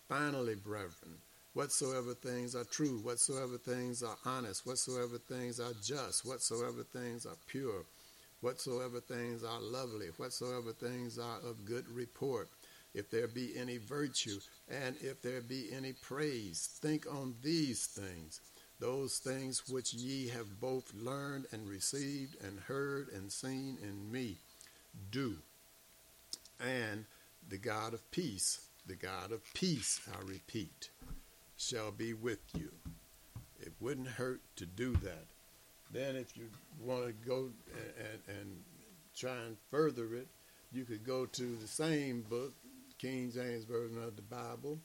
Finally, 0.10 0.56
brethren, 0.56 1.16
whatsoever 1.54 2.14
things 2.16 2.54
are 2.54 2.66
true, 2.66 3.00
whatsoever 3.02 3.58
things 3.58 4.04
are 4.04 4.18
honest, 4.26 4.68
whatsoever 4.68 5.20
things 5.30 5.62
are 5.62 5.74
just, 5.82 6.26
whatsoever 6.26 6.84
things 6.92 7.26
are 7.26 7.38
pure, 7.48 7.86
whatsoever 8.42 9.00
things 9.00 9.46
are 9.46 9.62
lovely, 9.62 10.08
whatsoever 10.18 10.74
things 10.74 11.18
are 11.18 11.40
of 11.50 11.64
good 11.64 11.88
report, 11.88 12.50
if 12.94 13.10
there 13.10 13.28
be 13.28 13.54
any 13.58 13.78
virtue, 13.78 14.40
and 14.70 14.96
if 15.00 15.22
there 15.22 15.42
be 15.42 15.70
any 15.72 15.94
praise, 15.94 16.78
think 16.82 17.06
on 17.10 17.36
these 17.42 17.86
things, 17.86 18.42
those 18.86 19.18
things 19.18 19.68
which 19.68 19.94
ye 19.94 20.28
have 20.28 20.60
both 20.62 20.94
learned 20.94 21.48
and 21.52 21.68
received 21.68 22.36
and 22.44 22.60
heard 22.60 23.10
and 23.10 23.32
seen 23.32 23.78
in 23.82 24.12
me. 24.12 24.38
Do. 25.12 25.38
And 26.60 27.06
the 27.50 27.58
God 27.58 27.94
of 27.94 28.12
peace 28.12 28.60
the 28.88 28.96
God 28.96 29.32
of 29.32 29.42
peace, 29.54 30.00
I 30.14 30.22
repeat, 30.26 30.90
shall 31.58 31.92
be 31.92 32.14
with 32.14 32.42
you. 32.56 32.72
It 33.60 33.74
wouldn't 33.80 34.08
hurt 34.08 34.42
to 34.58 34.66
do 34.66 34.94
that. 34.98 35.26
Then, 35.92 36.16
if 36.16 36.38
you 36.38 36.50
want 36.84 37.08
to 37.08 37.14
go 37.28 37.50
and, 37.98 38.38
and, 38.40 38.64
try 39.18 39.38
and 39.48 39.56
further 39.72 40.14
it, 40.14 40.28
you 40.74 40.84
could 40.84 41.06
go 41.06 41.26
to 41.26 41.56
the 41.56 41.68
same 41.68 42.22
book, 42.30 42.54
King 43.00 43.32
James 43.34 43.64
Version 43.64 44.04
of 44.04 44.18
the 44.18 44.22
Bible, 44.22 44.78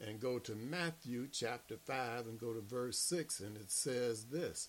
and 0.00 0.20
go 0.20 0.38
to 0.38 0.54
Matthew 0.54 1.28
chapter 1.30 1.76
5 1.76 2.26
and 2.26 2.40
go 2.40 2.52
to 2.52 2.60
verse 2.60 2.98
6, 2.98 3.40
and 3.40 3.56
it 3.56 3.70
says 3.70 4.24
this 4.24 4.68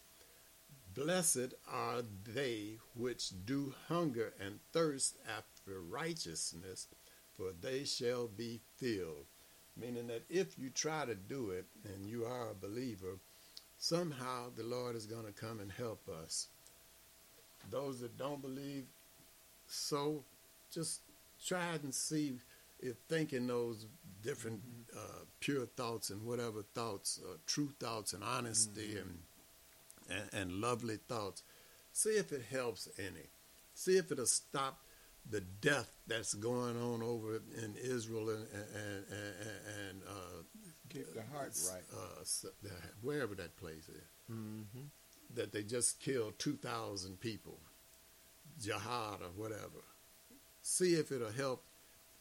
Blessed 0.94 1.54
are 1.72 2.02
they 2.34 2.78
which 2.96 3.32
do 3.46 3.74
hunger 3.88 4.34
and 4.40 4.60
thirst 4.74 5.16
after 5.26 5.80
righteousness, 5.80 6.88
for 7.38 7.52
they 7.62 7.86
shall 7.86 8.28
be 8.28 8.60
filled. 8.78 9.26
Meaning 9.78 10.08
that 10.08 10.24
if 10.30 10.60
you 10.60 10.70
try 10.70 11.06
to 11.06 11.16
do 11.16 11.52
it 11.52 11.66
and 11.86 12.06
you 12.06 12.26
are 12.26 12.50
a 12.50 12.56
believer, 12.56 13.20
somehow 13.78 14.50
the 14.56 14.64
Lord 14.64 14.98
is 14.98 15.06
going 15.06 15.26
to 15.26 15.32
come 15.32 15.62
and 15.62 15.72
help 15.72 16.10
us. 16.10 16.50
Those 17.70 18.02
that 18.02 18.18
don't 18.18 18.42
believe, 18.42 18.86
so 19.68 20.26
just 20.74 21.00
try 21.46 21.76
and 21.82 21.94
see 21.94 22.34
if 22.82 22.98
thinking 23.10 23.48
those 23.48 23.86
different 24.24 24.62
uh, 24.96 25.24
pure 25.40 25.66
thoughts 25.66 26.10
and 26.10 26.24
whatever 26.26 26.64
thoughts, 26.74 27.20
uh, 27.24 27.38
true 27.46 27.70
thoughts 27.80 28.14
and 28.14 28.24
honesty 28.24 28.98
and, 28.98 29.20
and 30.10 30.30
and 30.34 30.52
lovely 30.62 30.98
thoughts, 31.08 31.44
see 31.92 32.12
if 32.12 32.32
it 32.32 32.44
helps 32.50 32.88
any. 32.98 33.30
See 33.74 33.98
if 33.98 34.12
it'll 34.12 34.26
stop 34.26 34.80
the 35.30 35.42
death 35.42 35.92
that's 36.08 36.34
going 36.34 36.82
on 36.82 37.02
over 37.04 37.36
in 37.36 37.76
Israel 37.82 38.30
and 38.30 38.48
and 38.76 39.06
and, 39.10 39.46
and 39.90 40.02
uh, 40.08 40.44
the 41.16 41.24
heart 41.34 41.54
right. 41.72 41.84
uh, 41.94 42.24
wherever 43.02 43.36
that 43.36 43.56
place 43.58 43.88
is 43.90 44.04
Mm-hmm. 44.32 44.86
that 45.36 45.52
they 45.52 45.62
just 45.64 46.00
killed 46.00 46.40
2,000 46.40 47.20
people, 47.20 47.60
jihad 48.62 49.22
or 49.22 49.32
whatever. 49.36 49.84
See 50.62 50.94
if 50.94 51.12
it'll 51.12 51.32
help 51.32 51.66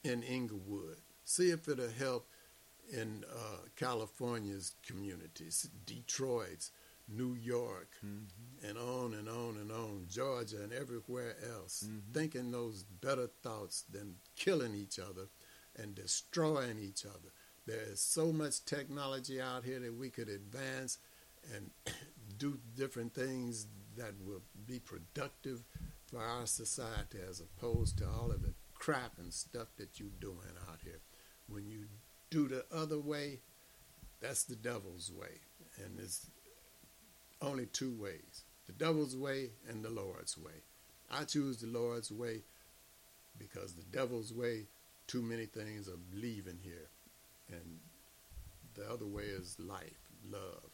in 0.05 0.23
Inglewood. 0.23 0.99
See 1.25 1.51
if 1.51 1.69
it'll 1.69 1.89
help 1.91 2.29
in 2.93 3.25
uh, 3.31 3.69
California's 3.77 4.73
communities, 4.87 5.69
Detroit's, 5.87 6.71
New 7.09 7.35
York, 7.35 7.89
and 8.03 8.79
on 8.79 9.15
and 9.15 9.29
on 9.29 9.57
and 9.61 9.71
on, 9.73 10.07
Georgia 10.09 10.63
and 10.63 10.73
everywhere 10.73 11.35
else. 11.57 11.89
Thinking 12.13 12.51
those 12.51 12.85
better 12.85 13.29
thoughts 13.43 13.85
than 13.91 14.17
killing 14.37 14.75
each 14.75 14.99
other 14.99 15.29
and 15.77 15.95
destroying 15.95 16.79
each 16.79 17.05
other. 17.05 17.31
There 17.67 17.83
is 17.83 18.01
so 18.01 18.33
much 18.33 18.65
technology 18.65 19.41
out 19.41 19.65
here 19.65 19.81
that 19.81 19.95
we 19.95 20.11
could 20.11 20.29
advance 20.29 20.99
and 21.55 21.71
do 22.39 22.59
different 22.77 23.15
things 23.15 23.67
that 23.97 24.15
will 24.25 24.43
be 24.67 24.79
productive 24.79 25.63
for 26.07 26.21
our 26.21 26.47
society 26.47 27.19
as 27.29 27.41
opposed 27.41 27.99
to 27.99 28.07
all 28.07 28.31
of 28.31 28.43
the 28.43 28.55
crap 28.81 29.13
and 29.19 29.33
stuff 29.33 29.69
that 29.77 30.01
you're 30.01 30.09
doing 30.21 30.57
out 30.69 30.79
here. 30.83 30.99
When 31.49 31.69
you 31.69 31.85
do 32.31 32.49
the 32.49 32.65
other 32.75 32.99
way, 32.99 33.39
that's 34.21 34.45
the 34.45 34.57
devil's 34.57 35.13
way. 35.17 35.39
And 35.77 35.97
there's 35.97 36.27
only 37.41 37.67
two 37.67 37.93
ways 37.93 38.45
the 38.67 38.73
devil's 38.73 39.17
way 39.17 39.51
and 39.69 39.85
the 39.85 39.91
Lord's 39.91 40.37
way. 40.39 40.63
I 41.11 41.25
choose 41.25 41.59
the 41.59 41.67
Lord's 41.67 42.13
way 42.13 42.43
because 43.39 43.73
the 43.73 43.83
devil's 43.83 44.33
way, 44.33 44.67
too 45.07 45.23
many 45.23 45.47
things 45.47 45.89
are 45.89 45.99
leaving 46.15 46.59
here. 46.63 46.89
And 47.51 47.79
the 48.75 48.89
other 48.89 49.07
way 49.07 49.25
is 49.25 49.57
life, 49.59 50.09
love. 50.31 50.70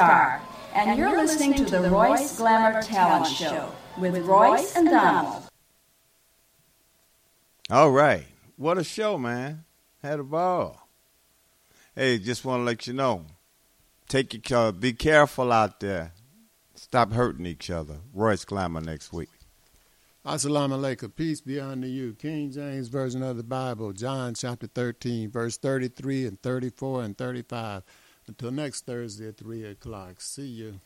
Star, 0.00 0.40
and 0.74 0.98
you're 0.98 1.14
listening 1.14 1.54
to 1.56 1.66
the 1.66 1.90
Royce 1.90 2.38
Glamour 2.38 2.80
Talent 2.80 3.26
Show 3.26 3.70
with 3.98 4.16
Royce 4.24 4.74
and 4.74 4.88
Donald. 4.88 5.42
All 7.68 7.90
right. 7.90 8.24
What 8.56 8.78
a 8.78 8.84
show, 8.84 9.18
man. 9.18 9.64
Had 10.02 10.20
a 10.20 10.24
ball. 10.24 10.88
Hey, 11.94 12.18
just 12.18 12.46
want 12.46 12.60
to 12.60 12.64
let 12.64 12.86
you 12.86 12.94
know. 12.94 13.26
Take 14.08 14.48
your 14.48 14.58
uh, 14.68 14.72
be 14.72 14.94
careful 14.94 15.52
out 15.52 15.80
there. 15.80 16.12
Stop 16.76 17.12
hurting 17.12 17.44
each 17.44 17.68
other. 17.68 17.98
Royce 18.14 18.46
Glamour 18.46 18.80
next 18.80 19.12
week. 19.12 19.28
Assalamu 20.24 20.78
alaikum. 20.78 21.14
Peace 21.14 21.42
be 21.42 21.60
unto 21.60 21.86
you. 21.86 22.14
King 22.14 22.50
James 22.50 22.88
Version 22.88 23.22
of 23.22 23.36
the 23.36 23.42
Bible, 23.42 23.92
John 23.92 24.32
chapter 24.32 24.66
13, 24.66 25.30
verse 25.30 25.58
33 25.58 26.26
and 26.26 26.42
34 26.42 27.02
and 27.02 27.18
35. 27.18 27.82
Until 28.30 28.52
next 28.52 28.86
Thursday 28.86 29.26
at 29.26 29.38
3 29.38 29.64
o'clock. 29.64 30.20
See 30.20 30.46
you. 30.46 30.78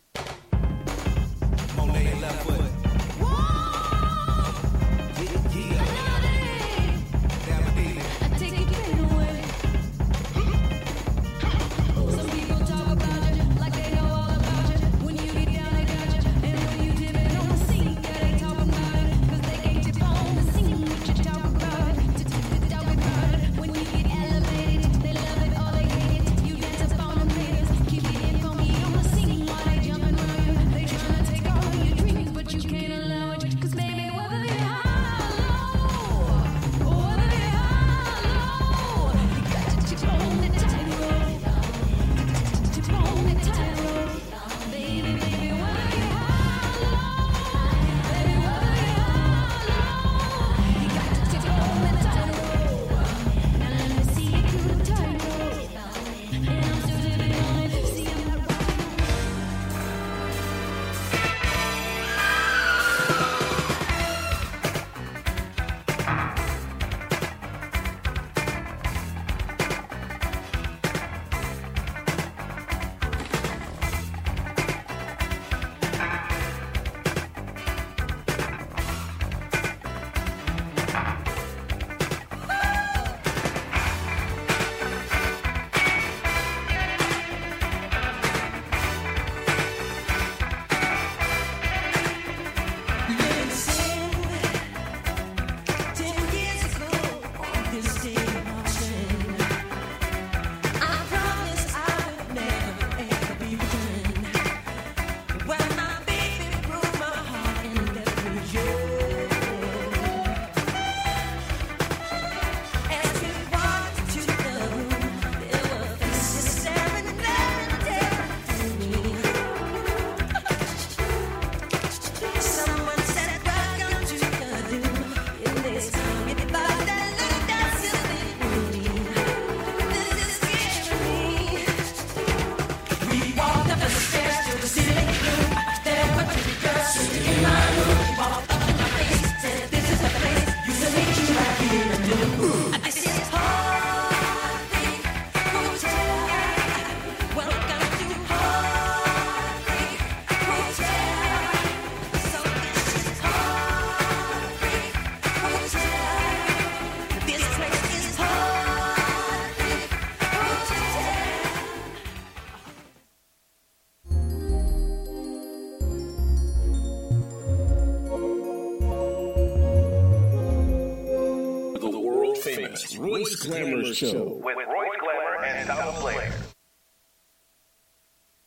Show. 173.95 174.34